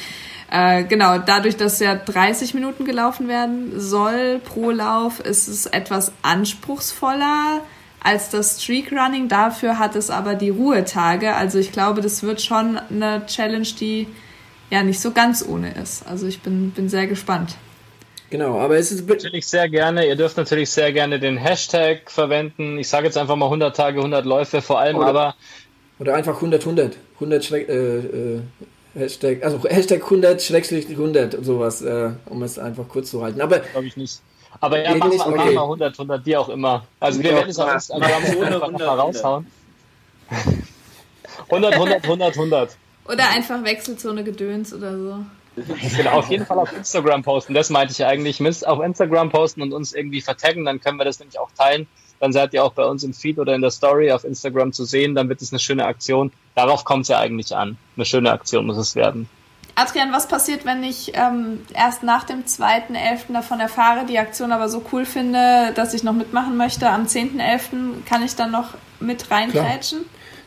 Äh, 0.50 0.84
genau, 0.84 1.18
dadurch, 1.18 1.56
dass 1.56 1.78
ja 1.78 1.94
30 1.94 2.54
Minuten 2.54 2.84
gelaufen 2.84 3.28
werden 3.28 3.78
soll 3.78 4.40
pro 4.44 4.70
Lauf, 4.70 5.20
ist 5.20 5.46
es 5.46 5.66
etwas 5.66 6.12
anspruchsvoller 6.22 7.60
als 8.00 8.30
das 8.30 8.62
Streak 8.62 8.90
Running. 8.92 9.28
Dafür 9.28 9.78
hat 9.78 9.94
es 9.94 10.10
aber 10.10 10.34
die 10.34 10.50
Ruhetage. 10.50 11.34
Also 11.34 11.58
ich 11.58 11.70
glaube, 11.70 12.00
das 12.00 12.22
wird 12.22 12.40
schon 12.40 12.78
eine 12.90 13.24
Challenge, 13.26 13.68
die 13.78 14.08
ja 14.70 14.82
nicht 14.82 15.00
so 15.00 15.12
ganz 15.12 15.44
ohne 15.46 15.72
ist. 15.72 16.06
Also 16.06 16.26
ich 16.26 16.40
bin, 16.40 16.70
bin 16.70 16.88
sehr 16.88 17.06
gespannt. 17.06 17.56
Genau, 18.30 18.60
aber 18.60 18.76
es 18.76 18.92
ist 18.92 19.08
natürlich 19.08 19.46
sehr 19.46 19.68
gerne. 19.68 20.06
Ihr 20.06 20.16
dürft 20.16 20.36
natürlich 20.36 20.70
sehr 20.70 20.92
gerne 20.92 21.18
den 21.18 21.38
Hashtag 21.38 22.10
verwenden. 22.10 22.78
Ich 22.78 22.88
sage 22.88 23.06
jetzt 23.06 23.16
einfach 23.16 23.36
mal 23.36 23.46
100 23.46 23.74
Tage, 23.74 23.98
100 23.98 24.26
Läufe, 24.26 24.60
vor 24.60 24.78
allem 24.78 24.96
oder, 24.96 25.06
aber 25.06 25.34
oder 25.98 26.14
einfach 26.14 26.34
100 26.34 26.60
100 26.60 26.96
100 27.14 27.50
äh, 27.50 27.98
äh, 27.98 28.40
Hashtag 28.94 29.42
also 29.42 29.62
Hashtag 29.64 30.02
100 30.04 30.42
Schrägstrich 30.42 30.88
100 30.90 31.42
sowas, 31.44 31.80
äh, 31.80 32.10
um 32.26 32.42
es 32.42 32.58
einfach 32.58 32.86
kurz 32.88 33.10
zu 33.10 33.22
halten. 33.22 33.40
Aber 33.40 33.60
glaube 33.60 33.86
ich 33.86 33.96
nicht. 33.96 34.20
Aber 34.60 34.82
ja, 34.82 34.94
mach, 34.94 35.08
nicht, 35.08 35.18
mal, 35.18 35.28
okay. 35.28 35.36
mach 35.46 35.54
mal 35.54 35.62
100 35.62 35.98
100 35.98 36.26
wie 36.26 36.36
auch 36.36 36.48
immer. 36.50 36.84
Also 37.00 37.22
wir 37.22 37.32
werden 37.32 37.48
es 37.48 37.58
auf 37.58 37.72
Instagram 37.72 38.22
ohne 38.36 38.58
mal 38.58 38.98
raushauen. 38.98 39.46
100 41.50 41.72
100 41.72 42.04
100 42.04 42.34
100. 42.34 42.76
Oder 43.06 43.30
einfach 43.30 43.64
Wechselzone 43.64 44.22
Gedöns 44.22 44.74
oder 44.74 44.98
so. 44.98 45.16
Genau, 45.96 46.12
auf 46.12 46.28
jeden 46.28 46.46
Fall 46.46 46.58
auf 46.58 46.72
Instagram 46.72 47.22
posten. 47.22 47.54
Das 47.54 47.70
meinte 47.70 47.92
ich 47.92 48.04
eigentlich. 48.04 48.40
Müsst 48.40 48.66
auf 48.66 48.82
Instagram 48.82 49.30
posten 49.30 49.62
und 49.62 49.72
uns 49.72 49.92
irgendwie 49.92 50.20
vertaggen, 50.20 50.64
dann 50.64 50.80
können 50.80 50.98
wir 50.98 51.04
das 51.04 51.18
nämlich 51.18 51.38
auch 51.38 51.50
teilen. 51.56 51.86
Dann 52.20 52.32
seid 52.32 52.52
ihr 52.52 52.64
auch 52.64 52.72
bei 52.72 52.84
uns 52.84 53.04
im 53.04 53.14
Feed 53.14 53.38
oder 53.38 53.54
in 53.54 53.60
der 53.60 53.70
Story 53.70 54.10
auf 54.10 54.24
Instagram 54.24 54.72
zu 54.72 54.84
sehen. 54.84 55.14
Dann 55.14 55.28
wird 55.28 55.40
es 55.40 55.52
eine 55.52 55.60
schöne 55.60 55.84
Aktion. 55.84 56.32
Darauf 56.54 56.84
kommt 56.84 57.02
es 57.02 57.08
ja 57.08 57.18
eigentlich 57.18 57.54
an. 57.54 57.76
Eine 57.96 58.04
schöne 58.04 58.32
Aktion 58.32 58.66
muss 58.66 58.76
es 58.76 58.96
werden. 58.96 59.28
Adrian, 59.76 60.12
was 60.12 60.26
passiert, 60.26 60.64
wenn 60.64 60.82
ich 60.82 61.12
ähm, 61.14 61.64
erst 61.72 62.02
nach 62.02 62.24
dem 62.24 62.42
2.11. 62.42 63.32
davon 63.32 63.60
erfahre, 63.60 64.06
die 64.06 64.18
Aktion 64.18 64.50
aber 64.50 64.68
so 64.68 64.84
cool 64.92 65.04
finde, 65.04 65.72
dass 65.76 65.94
ich 65.94 66.02
noch 66.02 66.14
mitmachen 66.14 66.56
möchte? 66.56 66.90
Am 66.90 67.04
10.11. 67.04 68.04
kann 68.04 68.24
ich 68.24 68.34
dann 68.34 68.50
noch 68.50 68.74
mit 68.98 69.30
reingrätschen? 69.30 70.04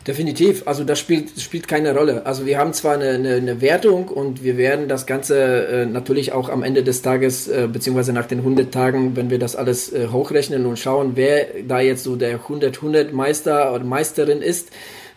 Definitiv, 0.07 0.63
also 0.65 0.83
das 0.83 0.99
spielt, 0.99 1.39
spielt 1.39 1.67
keine 1.67 1.95
Rolle. 1.95 2.25
Also 2.25 2.47
wir 2.47 2.57
haben 2.57 2.73
zwar 2.73 2.95
eine, 2.95 3.09
eine, 3.09 3.35
eine 3.35 3.61
Wertung 3.61 4.07
und 4.07 4.43
wir 4.43 4.57
werden 4.57 4.87
das 4.87 5.05
Ganze 5.05 5.67
äh, 5.67 5.85
natürlich 5.85 6.31
auch 6.31 6.49
am 6.49 6.63
Ende 6.63 6.81
des 6.81 7.03
Tages, 7.03 7.47
äh, 7.47 7.67
beziehungsweise 7.71 8.11
nach 8.11 8.25
den 8.25 8.39
100 8.39 8.73
Tagen, 8.73 9.15
wenn 9.15 9.29
wir 9.29 9.37
das 9.37 9.55
alles 9.55 9.93
äh, 9.93 10.07
hochrechnen 10.07 10.65
und 10.65 10.79
schauen, 10.79 11.11
wer 11.13 11.45
da 11.67 11.81
jetzt 11.81 12.03
so 12.03 12.15
der 12.15 12.39
100-100 12.39 13.11
Meister 13.11 13.75
oder 13.75 13.83
Meisterin 13.83 14.41
ist, 14.41 14.71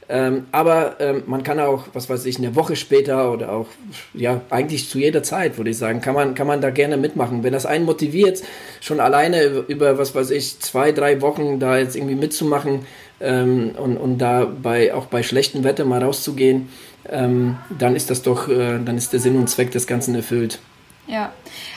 ähm, 0.06 0.46
aber 0.52 0.96
ähm, 1.00 1.22
man 1.26 1.42
kann 1.42 1.58
auch, 1.60 1.84
was 1.94 2.10
weiß 2.10 2.26
ich, 2.26 2.36
eine 2.36 2.54
Woche 2.54 2.76
später 2.76 3.32
oder 3.32 3.52
auch, 3.52 3.66
ja, 4.12 4.42
eigentlich 4.50 4.88
zu 4.90 4.98
jeder 4.98 5.22
Zeit, 5.22 5.56
würde 5.56 5.70
ich 5.70 5.78
sagen, 5.78 6.02
kann 6.02 6.14
man, 6.14 6.34
kann 6.34 6.46
man 6.46 6.60
da 6.60 6.68
gerne 6.70 6.98
mitmachen. 6.98 7.42
Wenn 7.42 7.54
das 7.54 7.64
einen 7.64 7.86
motiviert, 7.86 8.42
schon 8.82 9.00
alleine 9.00 9.64
über 9.66 9.96
was 9.96 10.14
weiß 10.14 10.30
ich, 10.30 10.60
zwei, 10.60 10.92
drei 10.92 11.22
Wochen 11.22 11.58
da 11.58 11.78
jetzt 11.78 11.96
irgendwie 11.96 12.16
mitzumachen 12.16 12.80
ähm, 13.24 13.72
und, 13.76 13.96
und 13.96 14.18
da 14.18 14.44
bei, 14.44 14.94
auch 14.94 15.06
bei 15.06 15.22
schlechtem 15.22 15.64
Wetter 15.64 15.84
mal 15.84 16.02
rauszugehen, 16.02 16.68
ähm, 17.08 17.56
dann 17.76 17.96
ist 17.96 18.10
das 18.10 18.22
doch, 18.22 18.48
äh, 18.48 18.78
dann 18.84 18.96
ist 18.96 19.12
der 19.12 19.20
Sinn 19.20 19.36
und 19.36 19.48
Zweck 19.48 19.70
des 19.72 19.86
Ganzen 19.86 20.14
erfüllt. 20.14 20.58
Ja, 21.06 21.32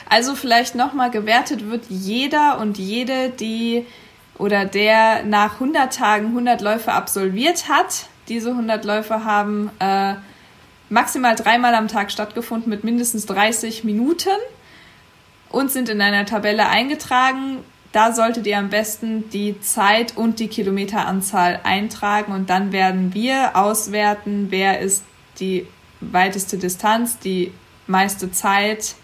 also 0.08 0.34
vielleicht 0.34 0.74
nochmal 0.74 1.10
gewertet 1.10 1.68
wird 1.70 1.84
jeder 1.88 2.58
und 2.60 2.78
jede, 2.78 3.30
die 3.30 3.84
oder 4.38 4.64
der 4.64 5.24
nach 5.24 5.54
100 5.54 5.92
Tagen 5.92 6.26
100 6.28 6.60
Läufe 6.60 6.92
absolviert 6.92 7.68
hat, 7.68 8.06
diese 8.28 8.50
100 8.50 8.84
Läufe 8.84 9.24
haben 9.24 9.70
äh, 9.80 10.14
maximal 10.88 11.34
dreimal 11.34 11.74
am 11.74 11.88
Tag 11.88 12.10
stattgefunden 12.10 12.70
mit 12.70 12.84
mindestens 12.84 13.26
30 13.26 13.84
Minuten 13.84 14.28
und 15.50 15.70
sind 15.70 15.88
in 15.88 16.00
einer 16.00 16.26
Tabelle 16.26 16.68
eingetragen. 16.68 17.58
Da 17.92 18.12
solltet 18.12 18.46
ihr 18.46 18.58
am 18.58 18.68
besten 18.68 19.30
die 19.30 19.60
Zeit 19.60 20.16
und 20.16 20.40
die 20.40 20.48
Kilometeranzahl 20.48 21.60
eintragen 21.64 22.32
und 22.32 22.50
dann 22.50 22.72
werden 22.72 23.14
wir 23.14 23.56
auswerten, 23.56 24.48
wer 24.50 24.80
ist 24.80 25.04
die 25.40 25.66
weiteste 26.00 26.58
Distanz, 26.58 27.18
die 27.18 27.52
meiste 27.86 28.30
Zeit 28.30 28.94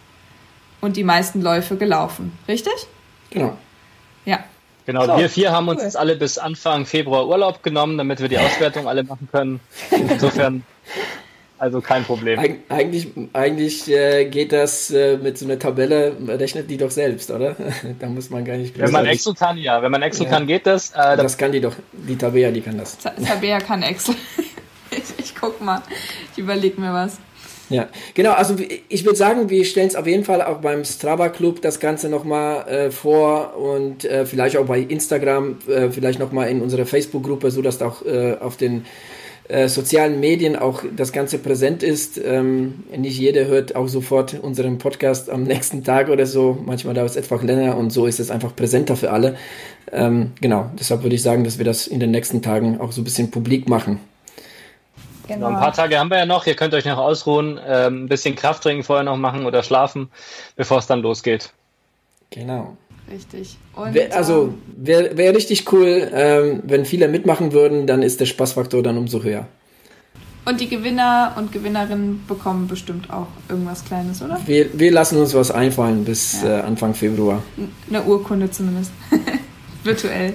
und 0.81 0.97
die 0.97 1.05
meisten 1.05 1.41
Läufe 1.41 1.77
gelaufen. 1.77 2.37
Richtig? 2.47 2.75
Genau. 3.31 3.57
Ja. 4.27 4.45
Genau, 4.87 5.07
so, 5.07 5.17
wir 5.17 5.31
vier 5.31 5.51
haben 5.51 5.69
uns 5.69 5.79
cool. 5.79 5.85
jetzt 5.87 5.97
alle 5.97 6.15
bis 6.15 6.37
Anfang 6.37 6.85
Februar 6.85 7.27
Urlaub 7.27 7.63
genommen, 7.63 7.97
damit 7.97 8.21
wir 8.21 8.29
die 8.29 8.39
Auswertung 8.39 8.87
alle 8.87 9.03
machen 9.03 9.29
können. 9.33 9.61
Insofern, 9.91 10.65
also 11.59 11.81
kein 11.81 12.05
Problem. 12.05 12.39
Eig 12.39 12.59
eigentlich 12.69 13.09
eigentlich 13.33 13.89
äh, 13.89 14.25
geht 14.27 14.53
das 14.53 14.91
äh, 14.91 15.17
mit 15.17 15.39
so 15.39 15.45
einer 15.45 15.59
Tabelle, 15.59 16.17
rechnet 16.27 16.69
die 16.69 16.77
doch 16.77 16.91
selbst, 16.91 17.31
oder? 17.31 17.57
da 18.01 18.07
muss 18.09 18.31
man 18.31 18.45
gar 18.45 18.57
nicht. 18.57 18.79
Wenn 18.79 18.91
man 18.91 19.07
Excel 19.07 19.35
kann, 19.35 19.57
ja. 19.59 19.81
Wenn 19.81 19.93
man 19.93 20.03
Excel 20.03 20.27
ja. 20.27 20.33
kann, 20.33 20.47
geht 20.47 20.67
das. 20.67 20.91
Äh, 20.91 21.17
das 21.17 21.39
kann 21.39 21.53
die 21.53 21.61
doch. 21.61 21.75
Die 21.93 22.17
Tabea, 22.17 22.51
die 22.51 22.61
kann 22.61 22.77
das. 22.79 22.99
Tabea 22.99 23.61
kann 23.61 23.83
Excel. 23.83 24.17
ich, 24.91 25.03
ich 25.19 25.35
guck 25.35 25.61
mal. 25.61 25.83
Ich 26.33 26.39
überlege 26.39 26.81
mir 26.81 26.93
was. 26.93 27.19
Ja, 27.71 27.89
genau. 28.13 28.33
Also 28.33 28.57
ich 28.89 29.05
würde 29.05 29.17
sagen, 29.17 29.49
wir 29.49 29.65
stellen 29.65 29.89
es 29.89 29.97
auf 29.97 30.07
jeden 30.07 30.25
Fall 30.25 30.43
auch 30.43 30.59
beim 30.59 30.85
Strava 30.85 31.29
Club 31.29 31.63
das 31.63 31.81
Ganze 31.81 32.09
nochmal 32.09 32.69
äh, 32.69 32.91
vor 32.91 33.57
und 33.57 34.05
äh, 34.05 34.27
vielleicht 34.27 34.57
auch 34.57 34.67
bei 34.67 34.81
Instagram, 34.81 35.59
äh, 35.67 35.89
vielleicht 35.89 36.19
nochmal 36.19 36.49
in 36.49 36.61
unserer 36.61 36.85
Facebook-Gruppe, 36.85 37.51
so 37.51 37.63
dass 37.63 37.81
auch 37.81 38.05
äh, 38.05 38.37
auf 38.39 38.57
den 38.57 38.85
äh, 39.49 39.69
sozialen 39.69 40.21
Medien 40.21 40.57
auch 40.57 40.83
das 40.97 41.13
Ganze 41.13 41.39
präsent 41.39 41.83
ist. 41.83 42.19
Ähm, 42.19 42.85
nicht 42.97 43.19
jeder 43.19 43.45
hört 43.47 43.77
auch 43.77 43.89
sofort 43.89 44.35
unseren 44.41 44.79
Podcast 44.79 45.29
am 45.29 45.43
nächsten 45.43 45.85
Tag 45.85 46.09
oder 46.09 46.25
so. 46.27 46.59
Manchmal 46.65 46.95
dauert 46.95 47.11
es 47.11 47.17
etwas 47.17 47.43
länger 47.43 47.77
und 47.77 47.91
so 47.91 48.07
ist 48.07 48.21
es 48.21 48.31
einfach 48.31 48.57
präsenter 48.57 48.97
für 48.97 49.11
alle. 49.11 49.37
Ähm, 49.93 50.33
genau, 50.41 50.71
deshalb 50.79 51.03
würde 51.03 51.15
ich 51.15 51.23
sagen, 51.23 51.45
dass 51.45 51.59
wir 51.59 51.65
das 51.65 51.87
in 51.87 52.01
den 52.01 52.11
nächsten 52.11 52.41
Tagen 52.41 52.81
auch 52.81 52.93
so 52.93 53.03
ein 53.03 53.05
bisschen 53.05 53.31
publik 53.31 53.69
machen. 53.69 54.01
Genau. 55.27 55.47
ein 55.47 55.55
paar 55.55 55.73
Tage 55.73 55.99
haben 55.99 56.11
wir 56.11 56.19
ja 56.19 56.27
noch. 56.27 56.47
Ihr 56.47 56.55
könnt 56.55 56.75
euch 56.75 56.85
noch 56.85 56.99
ausruhen, 56.99 57.59
ähm, 57.67 58.05
ein 58.05 58.09
bisschen 58.09 58.37
Krafttraining 58.37 58.83
vorher 58.83 59.05
noch 59.05 59.17
machen 59.17 59.47
oder 59.47 59.63
schlafen, 59.63 60.11
bevor 60.57 60.79
es 60.79 60.87
dann 60.87 61.01
losgeht. 61.01 61.53
Genau. 62.31 62.77
Richtig. 63.11 63.59
Und, 63.75 63.95
wär, 63.95 64.15
also 64.17 64.45
ähm, 64.45 64.63
wäre 64.77 65.17
wär 65.17 65.35
richtig 65.35 65.71
cool, 65.73 66.11
ähm, 66.13 66.63
wenn 66.65 66.85
viele 66.85 67.09
mitmachen 67.09 67.53
würden, 67.53 67.87
dann 67.87 68.03
ist 68.03 68.21
der 68.21 68.27
Spaßfaktor 68.27 68.83
dann 68.83 68.97
umso 68.97 69.23
höher. 69.23 69.47
Und 70.47 70.61
die 70.61 70.69
Gewinner 70.69 71.35
und 71.37 71.53
Gewinnerinnen 71.53 72.25
bekommen 72.27 72.69
bestimmt 72.69 73.11
auch 73.11 73.29
irgendwas 73.49 73.85
Kleines, 73.85 74.21
oder? 74.21 74.39
Wir, 74.47 74.79
wir 74.79 74.91
lassen 74.91 75.19
uns 75.19 75.35
was 75.35 75.51
einfallen 75.51 76.05
bis 76.05 76.43
ja. 76.43 76.59
äh, 76.59 76.63
Anfang 76.63 76.95
Februar. 76.95 77.43
Eine 77.89 78.03
Urkunde 78.03 78.51
zumindest. 78.51 78.93
Virtuell. 79.85 80.35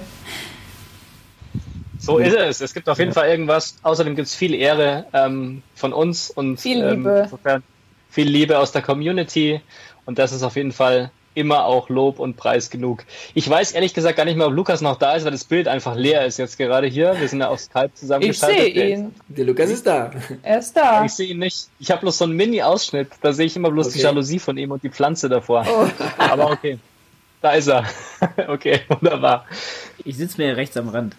So 1.99 2.17
ist 2.17 2.34
es. 2.34 2.61
Es 2.61 2.74
gibt 2.74 2.89
auf 2.89 2.97
jeden 2.97 3.11
Fall 3.11 3.30
irgendwas. 3.30 3.76
Außerdem 3.84 4.15
gibt 4.15 4.28
es 4.28 4.34
viel 4.34 4.55
Ehre 4.55 5.05
ähm, 5.13 5.61
von 5.76 5.93
uns 5.93 6.32
und 6.32 6.59
viel 6.59 6.82
ähm, 6.82 6.89
Liebe. 6.89 7.30
Ähm, 7.45 7.63
viel 8.09 8.28
Liebe 8.28 8.57
aus 8.57 8.72
der 8.72 8.82
Community. 8.82 9.61
Und 10.05 10.17
das 10.17 10.32
ist 10.32 10.41
auf 10.41 10.55
jeden 10.55 10.72
Fall 10.72 11.11
immer 11.40 11.66
auch 11.66 11.90
Lob 11.90 12.20
und 12.20 12.36
Preis 12.36 12.70
genug. 12.70 13.06
Ich 13.34 13.50
weiß 13.50 13.72
ehrlich 13.72 13.94
gesagt 13.94 14.18
gar 14.18 14.26
nicht 14.26 14.36
mehr, 14.36 14.48
ob 14.48 14.54
Lukas 14.54 14.82
noch 14.82 14.98
da 14.98 15.16
ist, 15.16 15.24
weil 15.24 15.32
das 15.32 15.46
Bild 15.46 15.68
einfach 15.68 15.96
leer 15.96 16.26
ist 16.26 16.38
jetzt 16.38 16.58
gerade 16.58 16.88
hier. 16.88 17.20
Wir 17.20 17.28
sind 17.28 17.40
ja 17.40 17.48
auf 17.48 17.60
Skype 17.60 17.92
zusammengeschaltet. 17.94 18.68
Ich 18.68 18.74
sehe 18.74 18.96
ihn. 18.96 19.16
Der 19.30 19.46
Lukas 19.46 19.70
ist 19.70 19.88
da. 19.88 20.12
Er 20.44 20.60
ist 20.60 20.74
da. 20.74 21.06
Ich 21.06 21.14
sehe 21.14 21.30
ihn 21.30 21.40
nicht. 21.40 21.70
Ich 21.80 21.90
habe 21.92 22.02
bloß 22.02 22.18
so 22.18 22.26
einen 22.26 22.34
Mini-Ausschnitt. 22.34 23.10
Da 23.22 23.34
sehe 23.34 23.46
ich 23.46 23.56
immer 23.56 23.72
bloß 23.72 23.88
okay. 23.88 23.98
die 23.98 24.04
Jalousie 24.04 24.40
von 24.40 24.58
ihm 24.58 24.72
und 24.72 24.84
die 24.84 24.90
Pflanze 24.90 25.30
davor. 25.30 25.66
Oh. 25.68 25.88
Aber 26.18 26.52
okay. 26.52 26.78
Da 27.42 27.52
ist 27.54 27.68
er. 27.68 27.86
okay, 28.48 28.82
wunderbar. 28.90 29.46
Ich 30.04 30.18
sitze 30.18 30.42
mir 30.42 30.58
rechts 30.58 30.76
am 30.76 30.90
Rand. 30.90 31.16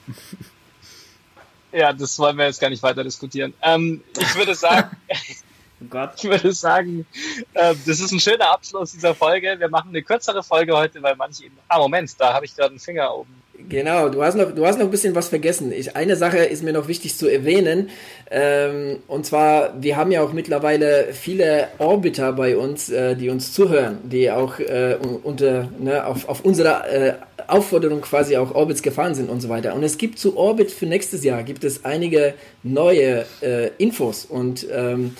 Ja, 1.72 1.92
das 1.92 2.18
wollen 2.18 2.36
wir 2.36 2.46
jetzt 2.46 2.60
gar 2.60 2.68
nicht 2.68 2.82
weiter 2.82 3.04
diskutieren. 3.04 3.54
Ähm, 3.62 4.02
ich 4.18 4.34
würde 4.34 4.54
sagen, 4.54 4.96
oh 5.82 5.86
Gott. 5.88 6.12
ich 6.16 6.24
würde 6.24 6.52
sagen, 6.52 7.06
äh, 7.54 7.74
das 7.86 8.00
ist 8.00 8.12
ein 8.12 8.20
schöner 8.20 8.50
Abschluss 8.50 8.92
dieser 8.92 9.14
Folge. 9.14 9.56
Wir 9.58 9.68
machen 9.68 9.90
eine 9.90 10.02
kürzere 10.02 10.42
Folge 10.42 10.76
heute, 10.76 11.02
weil 11.02 11.16
manche 11.16 11.44
eben. 11.44 11.56
Ah, 11.68 11.78
Moment, 11.78 12.18
da 12.18 12.34
habe 12.34 12.44
ich 12.44 12.56
gerade 12.56 12.70
einen 12.70 12.78
Finger 12.78 13.14
oben. 13.14 13.40
Genau, 13.68 14.08
du 14.08 14.22
hast 14.22 14.36
noch, 14.36 14.52
du 14.52 14.66
hast 14.66 14.78
noch 14.78 14.86
ein 14.86 14.90
bisschen 14.90 15.14
was 15.14 15.28
vergessen. 15.28 15.72
Ich, 15.72 15.94
eine 15.94 16.16
Sache 16.16 16.38
ist 16.38 16.62
mir 16.62 16.72
noch 16.72 16.88
wichtig 16.88 17.16
zu 17.16 17.28
erwähnen. 17.28 17.90
Ähm, 18.30 19.00
und 19.06 19.26
zwar, 19.26 19.80
wir 19.80 19.96
haben 19.96 20.10
ja 20.10 20.22
auch 20.22 20.32
mittlerweile 20.32 21.08
viele 21.12 21.68
Orbiter 21.78 22.32
bei 22.32 22.56
uns, 22.56 22.88
äh, 22.88 23.16
die 23.16 23.28
uns 23.28 23.52
zuhören, 23.52 23.98
die 24.04 24.30
auch 24.30 24.58
äh, 24.58 24.96
unter, 25.22 25.68
ne, 25.78 26.06
auf, 26.06 26.28
auf 26.28 26.44
unserer 26.44 26.90
äh, 26.90 27.14
Aufforderung 27.48 28.00
quasi 28.00 28.36
auch 28.36 28.54
Orbits 28.54 28.82
gefahren 28.82 29.14
sind 29.14 29.28
und 29.28 29.40
so 29.40 29.48
weiter. 29.48 29.74
Und 29.74 29.82
es 29.82 29.98
gibt 29.98 30.18
zu 30.18 30.36
Orbit 30.36 30.70
für 30.70 30.86
nächstes 30.86 31.24
Jahr 31.24 31.42
gibt 31.42 31.64
es 31.64 31.84
einige 31.84 32.34
neue 32.62 33.26
äh, 33.42 33.70
Infos 33.78 34.24
und 34.24 34.66
ähm, 34.72 35.16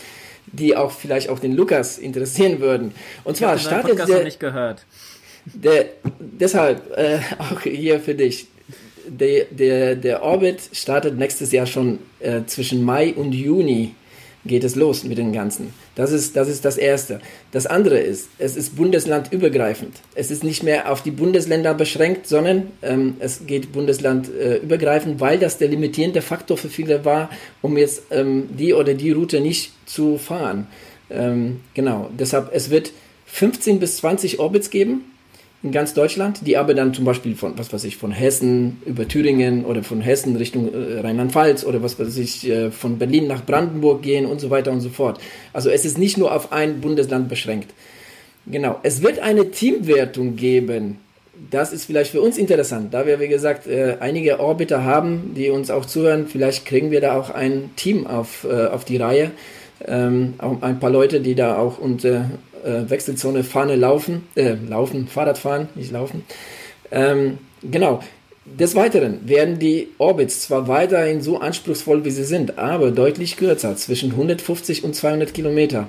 die 0.53 0.77
auch 0.77 0.91
vielleicht 0.91 1.29
auch 1.29 1.39
den 1.39 1.55
Lukas 1.55 1.99
interessieren 1.99 2.61
würden. 2.61 2.93
Und 3.25 3.37
zwar 3.37 3.57
ich 3.57 3.63
startet 3.63 3.99
der, 3.99 4.07
noch 4.09 4.25
nicht 4.25 4.41
gehört. 4.41 4.85
Der, 5.45 5.87
deshalb 6.19 6.97
äh, 6.97 7.19
auch 7.39 7.61
hier 7.63 8.01
für 8.01 8.15
dich. 8.15 8.47
Der, 9.07 9.47
der, 9.51 9.97
der 9.97 10.23
Orbit 10.23 10.61
startet 10.73 11.19
nächstes 11.19 11.51
Jahr 11.51 11.67
schon 11.67 11.99
äh, 12.21 12.43
zwischen 12.47 12.85
Mai 12.85 13.13
und 13.15 13.33
Juni 13.33 13.95
geht 14.45 14.65
es 14.65 14.75
los 14.75 15.05
mit 15.05 15.19
dem 15.19 15.33
Ganzen. 15.33 15.73
Das 15.95 16.13
ist, 16.13 16.37
das 16.37 16.49
ist 16.49 16.65
das 16.65 16.79
Erste. 16.79 17.21
Das 17.53 17.67
andere 17.67 17.99
ist, 17.99 18.29
es 18.39 18.57
ist 18.57 18.77
bundeslandübergreifend. 18.77 19.97
Es 20.15 20.31
ist 20.31 20.45
nicht 20.45 20.63
mehr 20.63 20.91
auf 20.91 21.03
die 21.03 21.11
Bundesländer 21.11 21.75
beschränkt, 21.75 22.27
sondern 22.27 22.69
ähm, 22.83 23.17
es 23.19 23.47
geht 23.47 23.73
bundeslandübergreifend, 23.73 25.17
äh, 25.17 25.21
weil 25.21 25.39
das 25.39 25.59
der 25.59 25.69
limitierende 25.69 26.23
Faktor 26.23 26.57
für 26.57 26.69
viele 26.69 27.05
war, 27.05 27.31
um 27.61 27.77
jetzt 27.77 28.05
ähm, 28.11 28.49
die 28.57 28.73
oder 28.73 28.95
die 28.95 29.11
Route 29.11 29.41
nicht 29.41 29.73
zu 29.87 30.17
fahren. 30.17 30.67
Ähm, 31.11 31.61
genau, 31.75 32.11
deshalb, 32.19 32.51
es 32.55 32.71
wird 32.71 32.93
15 33.27 33.79
bis 33.79 33.99
20 33.99 34.39
Orbits 34.39 34.71
geben 34.71 35.05
in 35.63 35.73
ganz 35.73 35.93
Deutschland, 35.93 36.41
die 36.47 36.57
aber 36.57 36.73
dann 36.73 36.95
zum 36.95 37.05
Beispiel 37.05 37.37
von, 37.37 37.59
was 37.59 37.73
weiß 37.73 37.85
ich, 37.85 37.99
von 37.99 38.13
Hessen 38.13 38.81
über 38.87 39.07
Thüringen 39.07 39.65
oder 39.67 39.83
von 39.83 40.01
Hessen 40.01 40.37
Richtung 40.37 40.73
äh, 40.73 41.01
Rheinland-Pfalz 41.01 41.65
oder 41.65 41.83
was 41.83 41.99
weiß 41.99 42.17
ich, 42.17 42.49
äh, 42.49 42.71
von 42.71 42.99
Berlin 42.99 43.27
nach 43.27 43.45
Brandenburg 43.45 44.01
gehen 44.03 44.25
und 44.25 44.41
so 44.41 44.49
weiter 44.49 44.73
und 44.73 44.81
so 44.81 44.89
fort. 44.89 45.21
Also 45.53 45.69
es 45.69 45.85
ist 45.85 45.99
nicht 45.99 46.17
nur 46.17 46.35
auf 46.35 46.53
ein 46.53 46.81
Bundesland 46.81 47.29
beschränkt. 47.29 47.73
Genau. 48.47 48.81
Es 48.83 49.03
wird 49.03 49.19
eine 49.19 49.51
Teamwertung 49.51 50.37
geben. 50.37 50.99
Das 51.51 51.73
ist 51.73 51.85
vielleicht 51.85 52.11
für 52.11 52.21
uns 52.21 52.37
interessant, 52.37 52.93
da 52.93 53.07
wir, 53.07 53.19
wie 53.21 53.29
gesagt, 53.29 53.67
äh, 53.67 53.97
einige 54.01 54.41
Orbiter 54.41 54.85
haben, 54.85 55.33
die 55.35 55.51
uns 55.51 55.71
auch 55.71 55.85
zuhören. 55.87 56.27
Vielleicht 56.27 56.67
kriegen 56.67 56.91
wir 56.91 57.01
da 57.01 57.19
auch 57.19 57.31
ein 57.31 57.71
Team 57.77 58.07
auf, 58.07 58.47
äh, 58.49 58.67
auf 58.67 58.85
die 58.85 58.97
Reihe. 58.97 59.31
Ähm, 59.87 60.35
auch 60.39 60.61
ein 60.61 60.79
paar 60.79 60.91
Leute, 60.91 61.21
die 61.21 61.35
da 61.35 61.57
auch 61.57 61.79
unter 61.79 62.31
äh, 62.65 62.89
Wechselzone 62.89 63.45
Fahne 63.45 63.77
laufen, 63.77 64.27
äh, 64.35 64.55
laufen, 64.69 65.09
Fahrrad 65.09 65.39
fahren, 65.39 65.69
nicht 65.75 65.93
laufen. 65.93 66.25
Ähm, 66.91 67.39
genau. 67.63 68.01
Des 68.47 68.75
Weiteren 68.75 69.29
werden 69.29 69.59
die 69.59 69.89
Orbits 69.99 70.41
zwar 70.41 70.67
weiterhin 70.67 71.21
so 71.21 71.39
anspruchsvoll 71.39 72.05
wie 72.05 72.11
sie 72.11 72.25
sind, 72.25 72.59
aber 72.59 72.91
deutlich 72.91 73.37
kürzer, 73.37 73.77
zwischen 73.77 74.13
150 74.13 74.83
und 74.83 74.97
200 74.97 75.33
Kilometer. 75.33 75.89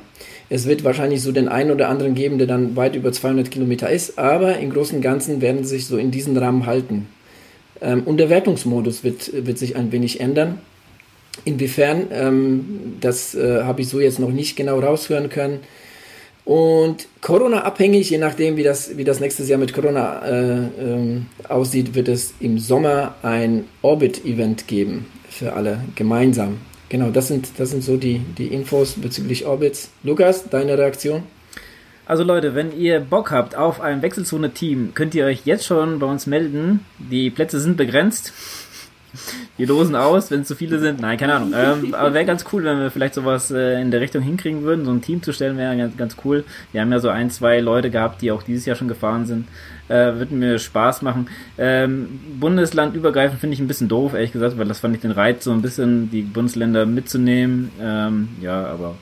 Es 0.49 0.67
wird 0.67 0.83
wahrscheinlich 0.83 1.21
so 1.21 1.31
den 1.31 1.47
einen 1.47 1.71
oder 1.71 1.87
anderen 1.87 2.13
geben, 2.13 2.37
der 2.37 2.45
dann 2.47 2.75
weit 2.75 2.95
über 2.95 3.11
200 3.11 3.49
Kilometer 3.49 3.89
ist, 3.89 4.19
aber 4.19 4.59
im 4.59 4.71
Großen 4.71 4.97
und 4.97 5.01
Ganzen 5.01 5.41
werden 5.41 5.63
sie 5.63 5.77
sich 5.77 5.87
so 5.87 5.97
in 5.97 6.11
diesen 6.11 6.37
Rahmen 6.37 6.65
halten. 6.65 7.07
Ähm, 7.81 8.03
und 8.03 8.17
der 8.17 8.29
Wertungsmodus 8.29 9.03
wird, 9.03 9.31
wird 9.45 9.57
sich 9.57 9.75
ein 9.75 9.91
wenig 9.91 10.19
ändern. 10.19 10.59
Inwiefern, 11.45 12.07
ähm, 12.11 12.97
das 12.99 13.33
äh, 13.33 13.63
habe 13.63 13.81
ich 13.81 13.87
so 13.87 13.99
jetzt 13.99 14.19
noch 14.19 14.31
nicht 14.31 14.55
genau 14.55 14.79
raushören 14.79 15.29
können. 15.29 15.61
Und 16.51 17.07
Corona-abhängig, 17.21 18.09
je 18.09 18.17
nachdem, 18.17 18.57
wie 18.57 18.63
das, 18.63 18.97
wie 18.97 19.05
das 19.05 19.21
nächstes 19.21 19.47
Jahr 19.47 19.57
mit 19.57 19.73
Corona 19.73 20.21
äh, 20.25 20.67
ähm, 20.81 21.27
aussieht, 21.47 21.95
wird 21.95 22.09
es 22.09 22.33
im 22.41 22.59
Sommer 22.59 23.15
ein 23.23 23.63
Orbit-Event 23.81 24.67
geben 24.67 25.05
für 25.29 25.53
alle 25.53 25.79
gemeinsam. 25.95 26.57
Genau, 26.89 27.09
das 27.09 27.29
sind, 27.29 27.47
das 27.57 27.69
sind 27.69 27.85
so 27.85 27.95
die, 27.95 28.19
die 28.37 28.47
Infos 28.47 28.95
bezüglich 28.95 29.45
Orbits. 29.45 29.91
Lukas, 30.03 30.49
deine 30.49 30.77
Reaktion? 30.77 31.23
Also 32.05 32.25
Leute, 32.25 32.53
wenn 32.53 32.77
ihr 32.77 32.99
Bock 32.99 33.31
habt 33.31 33.55
auf 33.55 33.79
ein 33.79 34.01
Wechselzone-Team, 34.01 34.91
könnt 34.93 35.15
ihr 35.15 35.23
euch 35.23 35.43
jetzt 35.45 35.65
schon 35.65 35.99
bei 35.99 36.05
uns 36.07 36.27
melden. 36.27 36.81
Die 36.99 37.29
Plätze 37.29 37.61
sind 37.61 37.77
begrenzt. 37.77 38.33
Die 39.57 39.65
losen 39.65 39.95
aus, 39.95 40.31
wenn 40.31 40.41
es 40.41 40.47
zu 40.47 40.55
viele 40.55 40.79
sind. 40.79 41.01
Nein, 41.01 41.17
keine 41.17 41.35
Ahnung. 41.35 41.53
Ähm, 41.55 41.93
aber 41.93 42.13
wäre 42.13 42.25
ganz 42.25 42.45
cool, 42.51 42.63
wenn 42.63 42.79
wir 42.79 42.91
vielleicht 42.91 43.13
sowas 43.13 43.51
äh, 43.51 43.81
in 43.81 43.91
der 43.91 44.01
Richtung 44.01 44.21
hinkriegen 44.21 44.63
würden. 44.63 44.85
So 44.85 44.91
ein 44.91 45.01
Team 45.01 45.21
zu 45.21 45.33
stellen 45.33 45.57
wäre 45.57 45.75
ganz, 45.77 45.97
ganz 45.97 46.15
cool. 46.23 46.43
Wir 46.71 46.81
haben 46.81 46.91
ja 46.91 46.99
so 46.99 47.09
ein, 47.09 47.29
zwei 47.29 47.59
Leute 47.59 47.89
gehabt, 47.89 48.21
die 48.21 48.31
auch 48.31 48.43
dieses 48.43 48.65
Jahr 48.65 48.75
schon 48.75 48.87
gefahren 48.87 49.25
sind. 49.25 49.47
Äh, 49.89 50.15
würde 50.15 50.33
mir 50.33 50.57
Spaß 50.57 51.01
machen. 51.01 51.27
Ähm, 51.57 52.19
Bundeslandübergreifend 52.39 53.39
finde 53.39 53.55
ich 53.55 53.59
ein 53.59 53.67
bisschen 53.67 53.89
doof, 53.89 54.13
ehrlich 54.13 54.31
gesagt, 54.31 54.57
weil 54.57 54.67
das 54.67 54.79
fand 54.79 54.95
ich 54.95 55.01
den 55.01 55.11
Reiz, 55.11 55.43
so 55.43 55.51
ein 55.51 55.61
bisschen 55.61 56.09
die 56.09 56.21
Bundesländer 56.21 56.85
mitzunehmen. 56.85 57.71
Ähm, 57.81 58.29
ja, 58.41 58.65
aber 58.65 58.95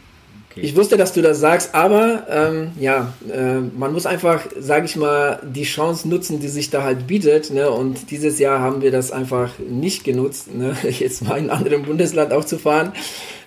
Okay. 0.60 0.68
Ich 0.68 0.76
wusste, 0.76 0.98
dass 0.98 1.14
du 1.14 1.22
das 1.22 1.40
sagst, 1.40 1.74
aber 1.74 2.28
ähm, 2.30 2.72
ja, 2.80 3.14
äh, 3.34 3.60
man 3.60 3.94
muss 3.94 4.06
einfach, 4.06 4.46
sage 4.60 4.86
ich 4.86 4.98
mal, 4.98 5.40
die 5.44 5.64
Chance 5.64 6.08
nutzen, 6.10 6.40
die 6.40 6.50
sich 6.50 6.70
da 6.70 6.84
halt 6.84 7.08
bietet. 7.08 7.50
Ne? 7.52 7.70
Und 7.70 8.12
dieses 8.12 8.40
Jahr 8.40 8.60
haben 8.60 8.82
wir 8.82 8.92
das 8.92 9.12
einfach 9.12 9.52
nicht 9.60 10.04
genutzt, 10.04 10.54
ne? 10.54 10.76
jetzt 11.00 11.22
mal 11.22 11.38
in 11.38 11.50
einem 11.50 11.58
anderen 11.58 11.84
Bundesland 11.84 12.34
auch 12.34 12.44
zu 12.44 12.58
fahren. 12.58 12.92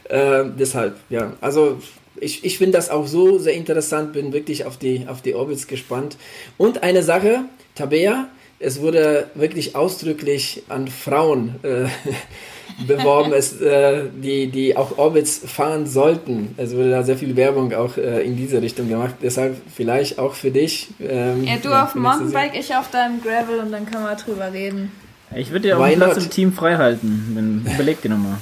Äh, 0.08 0.44
deshalb, 0.58 0.96
ja, 1.10 1.34
also 1.42 1.78
ich, 2.18 2.44
ich 2.44 2.58
finde 2.58 2.78
das 2.78 2.88
auch 2.88 3.06
so 3.06 3.38
sehr 3.38 3.54
interessant, 3.54 4.12
bin 4.12 4.32
wirklich 4.32 4.64
auf 4.64 4.78
die, 4.78 5.06
auf 5.06 5.20
die 5.20 5.34
Orbits 5.34 5.66
gespannt. 5.66 6.16
Und 6.56 6.82
eine 6.82 7.02
Sache, 7.02 7.44
Tabea, 7.74 8.28
es 8.58 8.80
wurde 8.80 9.28
wirklich 9.34 9.74
ausdrücklich 9.76 10.62
an 10.68 10.88
Frauen 10.88 11.56
äh, 11.62 11.86
beworben, 12.86 13.32
es, 13.32 13.60
äh, 13.60 14.04
die, 14.14 14.48
die 14.48 14.76
auch 14.76 14.98
Orbits 14.98 15.42
fahren 15.46 15.86
sollten. 15.86 16.54
Es 16.56 16.74
wurde 16.74 16.90
da 16.90 17.02
sehr 17.02 17.16
viel 17.16 17.36
Werbung 17.36 17.72
auch 17.74 17.96
äh, 17.96 18.22
in 18.22 18.36
diese 18.36 18.60
Richtung 18.62 18.88
gemacht. 18.88 19.14
Deshalb 19.22 19.56
vielleicht 19.74 20.18
auch 20.18 20.34
für 20.34 20.50
dich. 20.50 20.88
Ähm, 21.00 21.44
ja, 21.44 21.56
du 21.62 21.70
ja, 21.70 21.84
auf 21.84 21.92
dem 21.92 22.02
Mountainbike, 22.02 22.54
ich 22.58 22.74
auf 22.74 22.90
deinem 22.90 23.22
Gravel 23.22 23.60
und 23.60 23.72
dann 23.72 23.86
können 23.90 24.04
wir 24.04 24.14
drüber 24.16 24.52
reden. 24.52 24.92
Ich 25.34 25.50
würde 25.50 25.68
dir 25.68 25.78
auch 25.78 25.82
einen 25.82 25.96
Platz 25.96 26.18
im 26.18 26.30
Team 26.30 26.52
frei 26.52 26.76
halten. 26.76 27.66
Überleg 27.74 28.02
dir 28.02 28.10
nochmal. 28.10 28.38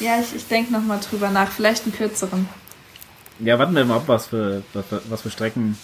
Ja, 0.00 0.18
ich, 0.20 0.34
ich 0.34 0.46
denke 0.48 0.72
nochmal 0.72 0.98
drüber 0.98 1.30
nach. 1.30 1.50
Vielleicht 1.50 1.84
einen 1.84 1.94
kürzeren. 1.94 2.48
Ja, 3.38 3.58
warten 3.58 3.74
wir 3.74 3.84
mal 3.84 3.96
ab, 3.96 4.04
was 4.06 4.26
für, 4.26 4.62
was, 4.72 4.84
was 5.08 5.22
für 5.22 5.30
Strecken 5.30 5.76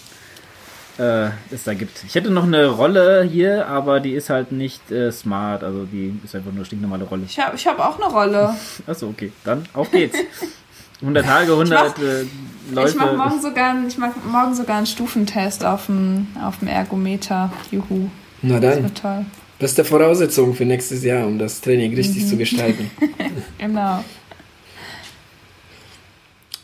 äh, 0.98 1.30
es 1.50 1.64
da 1.64 1.74
gibt. 1.74 2.04
Ich 2.06 2.14
hätte 2.14 2.30
noch 2.30 2.44
eine 2.44 2.66
Rolle 2.66 3.22
hier, 3.22 3.66
aber 3.66 4.00
die 4.00 4.12
ist 4.12 4.30
halt 4.30 4.52
nicht 4.52 4.90
äh, 4.90 5.12
smart, 5.12 5.62
also 5.62 5.84
die 5.84 6.18
ist 6.24 6.34
einfach 6.34 6.50
nur 6.50 6.58
eine 6.58 6.64
stinknormale 6.64 7.04
Rolle. 7.04 7.22
Ich 7.26 7.38
habe 7.38 7.56
ich 7.56 7.66
hab 7.66 7.78
auch 7.78 8.00
eine 8.00 8.12
Rolle. 8.12 8.54
Achso, 8.86 9.08
okay, 9.08 9.32
dann 9.44 9.64
auf 9.74 9.90
geht's. 9.90 10.18
100 11.00 11.24
Tage, 11.24 11.52
100 11.52 11.62
ich 11.62 11.70
mach, 11.70 12.02
äh, 12.02 12.74
Läufe. 12.74 12.88
Ich 12.88 12.96
mache 12.96 13.16
morgen, 13.16 13.40
sogar, 13.40 13.74
mach 13.98 14.16
morgen 14.24 14.54
sogar 14.54 14.78
einen 14.78 14.86
Stufentest 14.86 15.64
auf 15.64 15.86
dem, 15.86 16.26
auf 16.42 16.58
dem 16.58 16.68
Ergometer. 16.68 17.52
Juhu. 17.70 18.10
Na 18.42 18.58
dann. 18.58 18.70
Das 18.70 18.82
wird 18.82 18.98
toll. 18.98 19.26
Beste 19.60 19.84
Voraussetzung 19.84 20.54
für 20.54 20.64
nächstes 20.64 21.04
Jahr, 21.04 21.26
um 21.26 21.38
das 21.38 21.60
Training 21.60 21.94
richtig 21.94 22.24
mhm. 22.24 22.28
zu 22.28 22.36
gestalten. 22.36 22.90
genau. 23.58 24.04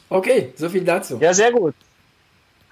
Okay, 0.08 0.52
so 0.56 0.68
viel 0.68 0.84
dazu. 0.84 1.18
Ja, 1.20 1.32
sehr 1.32 1.50
gut 1.52 1.74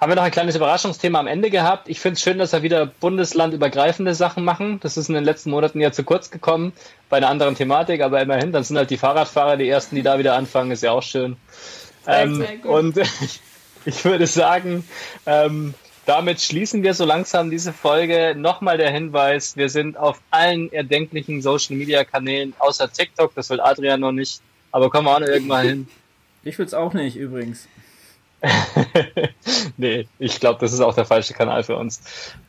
haben 0.03 0.11
wir 0.11 0.17
noch 0.17 0.25
ein 0.25 0.33
kleines 0.33 0.57
Überraschungsthema 0.57 1.21
am 1.21 1.29
Ende 1.29 1.49
gehabt. 1.49 1.89
Ich 1.89 2.01
finde 2.01 2.15
es 2.15 2.23
schön, 2.23 2.37
dass 2.37 2.53
wir 2.53 2.65
wieder 2.65 2.87
bundeslandübergreifende 2.87 4.17
Sachen 4.17 4.43
machen. 4.43 4.81
Das 4.81 4.97
ist 4.97 5.09
in 5.09 5.15
den 5.15 5.23
letzten 5.23 5.51
Monaten 5.51 5.81
ja 5.81 5.93
zu 5.93 6.03
kurz 6.03 6.33
gekommen 6.33 6.73
bei 7.09 7.19
einer 7.19 7.29
anderen 7.29 7.55
Thematik, 7.55 8.03
aber 8.03 8.21
immerhin, 8.21 8.51
dann 8.51 8.65
sind 8.65 8.77
halt 8.77 8.91
die 8.91 8.97
Fahrradfahrer 8.97 9.57
die 9.57 9.69
ersten, 9.69 9.95
die 9.95 10.03
da 10.03 10.19
wieder 10.19 10.35
anfangen, 10.35 10.73
ist 10.73 10.83
ja 10.83 10.91
auch 10.91 11.05
schön. 11.05 11.37
Ähm, 12.09 12.45
und 12.65 12.97
ich 13.85 14.05
würde 14.05 14.27
sagen, 14.27 14.85
ähm, 15.25 15.73
damit 16.05 16.41
schließen 16.41 16.83
wir 16.83 16.95
so 16.95 17.05
langsam 17.05 17.49
diese 17.49 17.73
Folge. 17.73 18.35
Nochmal 18.37 18.79
der 18.79 18.91
Hinweis, 18.91 19.57
wir 19.57 19.69
sind 19.69 19.97
auf 19.97 20.21
allen 20.33 20.73
erdenklichen 20.73 21.43
Social 21.43 21.77
Media 21.77 22.03
Kanälen, 22.03 22.55
außer 22.59 22.93
TikTok, 22.93 23.37
das 23.37 23.51
will 23.51 23.61
Adrian 23.61 24.01
noch 24.01 24.11
nicht, 24.11 24.41
aber 24.73 24.91
kommen 24.91 25.07
wir 25.07 25.15
auch 25.15 25.21
noch 25.21 25.29
irgendwann 25.29 25.65
hin. 25.65 25.89
Ich 26.43 26.59
will 26.59 26.67
es 26.67 26.75
auch 26.75 26.93
nicht, 26.93 27.15
übrigens. 27.15 27.69
nee, 29.77 30.07
ich 30.19 30.41
glaube, 30.41 30.59
das 30.61 30.73
ist 30.73 30.81
auch 30.81 30.95
der 30.95 31.05
falsche 31.05 31.35
Kanal 31.35 31.63
für 31.63 31.77
uns. 31.77 32.01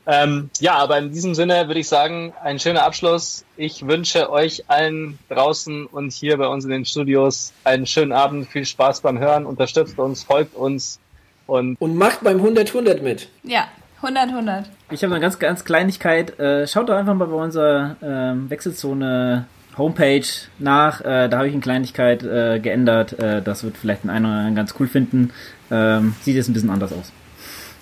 Ähm, 0.06 0.50
ja, 0.60 0.76
aber 0.76 0.98
in 0.98 1.12
diesem 1.12 1.36
Sinne 1.36 1.68
würde 1.68 1.80
ich 1.80 1.88
sagen, 1.88 2.34
ein 2.44 2.60
schöner 2.60 2.84
Abschluss. 2.84 3.46
Ich 3.58 3.86
wünsche 3.88 4.32
euch 4.32 4.70
allen 4.70 5.20
draußen 5.30 5.86
und 5.86 6.12
hier 6.12 6.38
bei 6.38 6.48
uns 6.48 6.66
in 6.66 6.72
den 6.72 6.86
Studios 6.86 7.54
einen 7.64 7.86
schönen 7.86 8.12
Abend, 8.12 8.48
viel 8.48 8.66
Spaß 8.66 9.02
beim 9.02 9.20
Hören, 9.20 9.46
unterstützt 9.46 10.00
uns, 10.00 10.24
folgt 10.24 10.56
uns 10.56 11.00
und, 11.46 11.80
und 11.80 11.96
macht 11.96 12.24
beim 12.24 12.44
100-100 12.44 13.02
mit. 13.02 13.30
Ja, 13.44 13.68
100, 14.02 14.30
100. 14.30 14.66
Ich 14.92 15.04
habe 15.04 15.14
eine 15.14 15.22
ganz, 15.22 15.40
ganz 15.40 15.64
Kleinigkeit. 15.64 16.38
Äh, 16.40 16.68
schaut 16.68 16.90
doch 16.90 16.96
einfach 16.96 17.14
mal 17.14 17.28
bei 17.28 17.36
unserer 17.36 17.96
ähm, 18.02 18.50
Wechselzone 18.50 19.46
Homepage 19.78 20.26
nach. 20.60 21.02
Äh, 21.02 21.30
da 21.30 21.38
habe 21.38 21.48
ich 21.48 21.54
eine 21.54 21.62
Kleinigkeit 21.62 22.24
äh, 22.24 22.60
geändert. 22.60 23.18
Äh, 23.20 23.42
das 23.42 23.64
wird 23.64 23.78
vielleicht 23.78 24.04
ein 24.04 24.10
einer 24.10 24.52
ganz 24.52 24.76
cool 24.80 24.88
finden. 24.88 25.32
Ähm, 25.74 26.16
sieht 26.22 26.36
jetzt 26.36 26.50
ein 26.50 26.54
bisschen 26.54 26.70
anders 26.70 26.94
aus. 26.94 27.12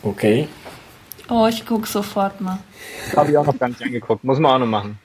Okay. 0.02 0.48
Oh, 1.30 1.46
ich 1.48 1.66
gucke 1.66 1.88
sofort 1.88 2.40
mal. 2.40 2.60
Habe 3.16 3.32
ich 3.32 3.38
auch 3.38 3.46
noch 3.46 3.60
gar 3.60 3.68
nicht 3.68 3.82
angeguckt. 3.82 4.24
Muss 4.24 4.40
man 4.40 4.52
auch 4.52 4.60
noch 4.60 4.66
machen. 4.66 4.98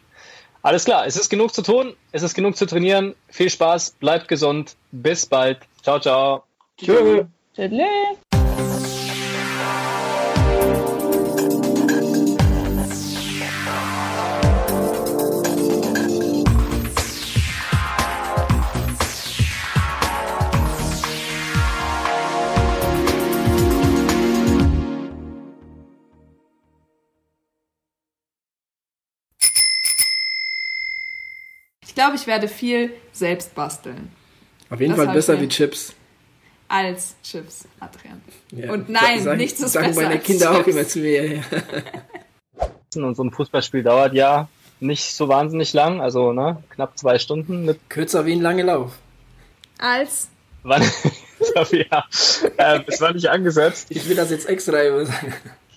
Alles 0.62 0.84
klar, 0.84 1.07
es 1.07 1.16
ist 1.16 1.28
genug 1.28 1.53
zu 1.53 1.62
tun, 1.62 1.95
es 2.12 2.22
ist 2.22 2.34
genug 2.34 2.57
zu 2.57 2.66
trainieren. 2.66 3.14
Viel 3.28 3.51
Spaß, 3.51 3.97
bleibt 4.01 4.28
gesund. 4.28 4.76
Bis 4.93 5.26
bald. 5.26 5.59
Ciao, 5.82 6.01
ciao. 6.01 6.45
Tschüss. 6.76 7.26
Tschüss. 7.55 8.18
Glaube, 31.97 32.14
ich 32.14 32.28
werde 32.28 32.47
viel 32.47 32.92
selbst 33.12 33.57
basteln. 33.57 34.12
Auf 34.70 34.80
jeden 34.80 34.94
das 34.94 35.05
Fall 35.05 35.14
besser 35.14 35.40
wie 35.40 35.49
Chips. 35.49 35.92
Als 36.68 37.16
Chips, 37.22 37.66
Adrian. 37.80 38.20
Ja, 38.53 38.72
Und 38.72 38.88
nein, 38.88 39.22
sagen, 39.22 39.38
nichts 39.38 39.61
ist 39.61 39.72
sagen 39.72 39.88
besser 39.88 40.03
meine 40.03 40.18
Kinder 40.20 40.53
auch 40.53 40.66
immer 40.66 40.86
zu 40.86 41.01
mir. 41.01 41.36
Ja. 41.36 41.42
Und 42.97 43.14
so 43.14 43.24
ein 43.24 43.30
Fußballspiel 43.30 43.82
dauert 43.82 44.14
ja 44.14 44.49
nicht 44.80 45.14
so 45.14 45.28
wahnsinnig 45.28 45.72
lang, 45.72 46.01
also 46.01 46.32
ne, 46.32 46.62
knapp 46.70 46.99
zwei 46.99 47.18
Stunden. 47.18 47.64
Mit 47.64 47.90
Kürzer 47.90 48.26
wie 48.26 48.32
ein 48.32 48.40
langer 48.40 48.64
Lauf. 48.64 48.92
Als? 49.78 50.28
Wann? 50.62 50.82
ja, 51.70 52.05
äh, 52.57 52.80
es 52.86 53.01
war 53.01 53.12
nicht 53.12 53.28
angesetzt. 53.28 53.86
Ich 53.90 54.09
will 54.09 54.16
das 54.16 54.30
jetzt 54.30 54.49
extra 54.49 54.72
sagen. 55.05 55.34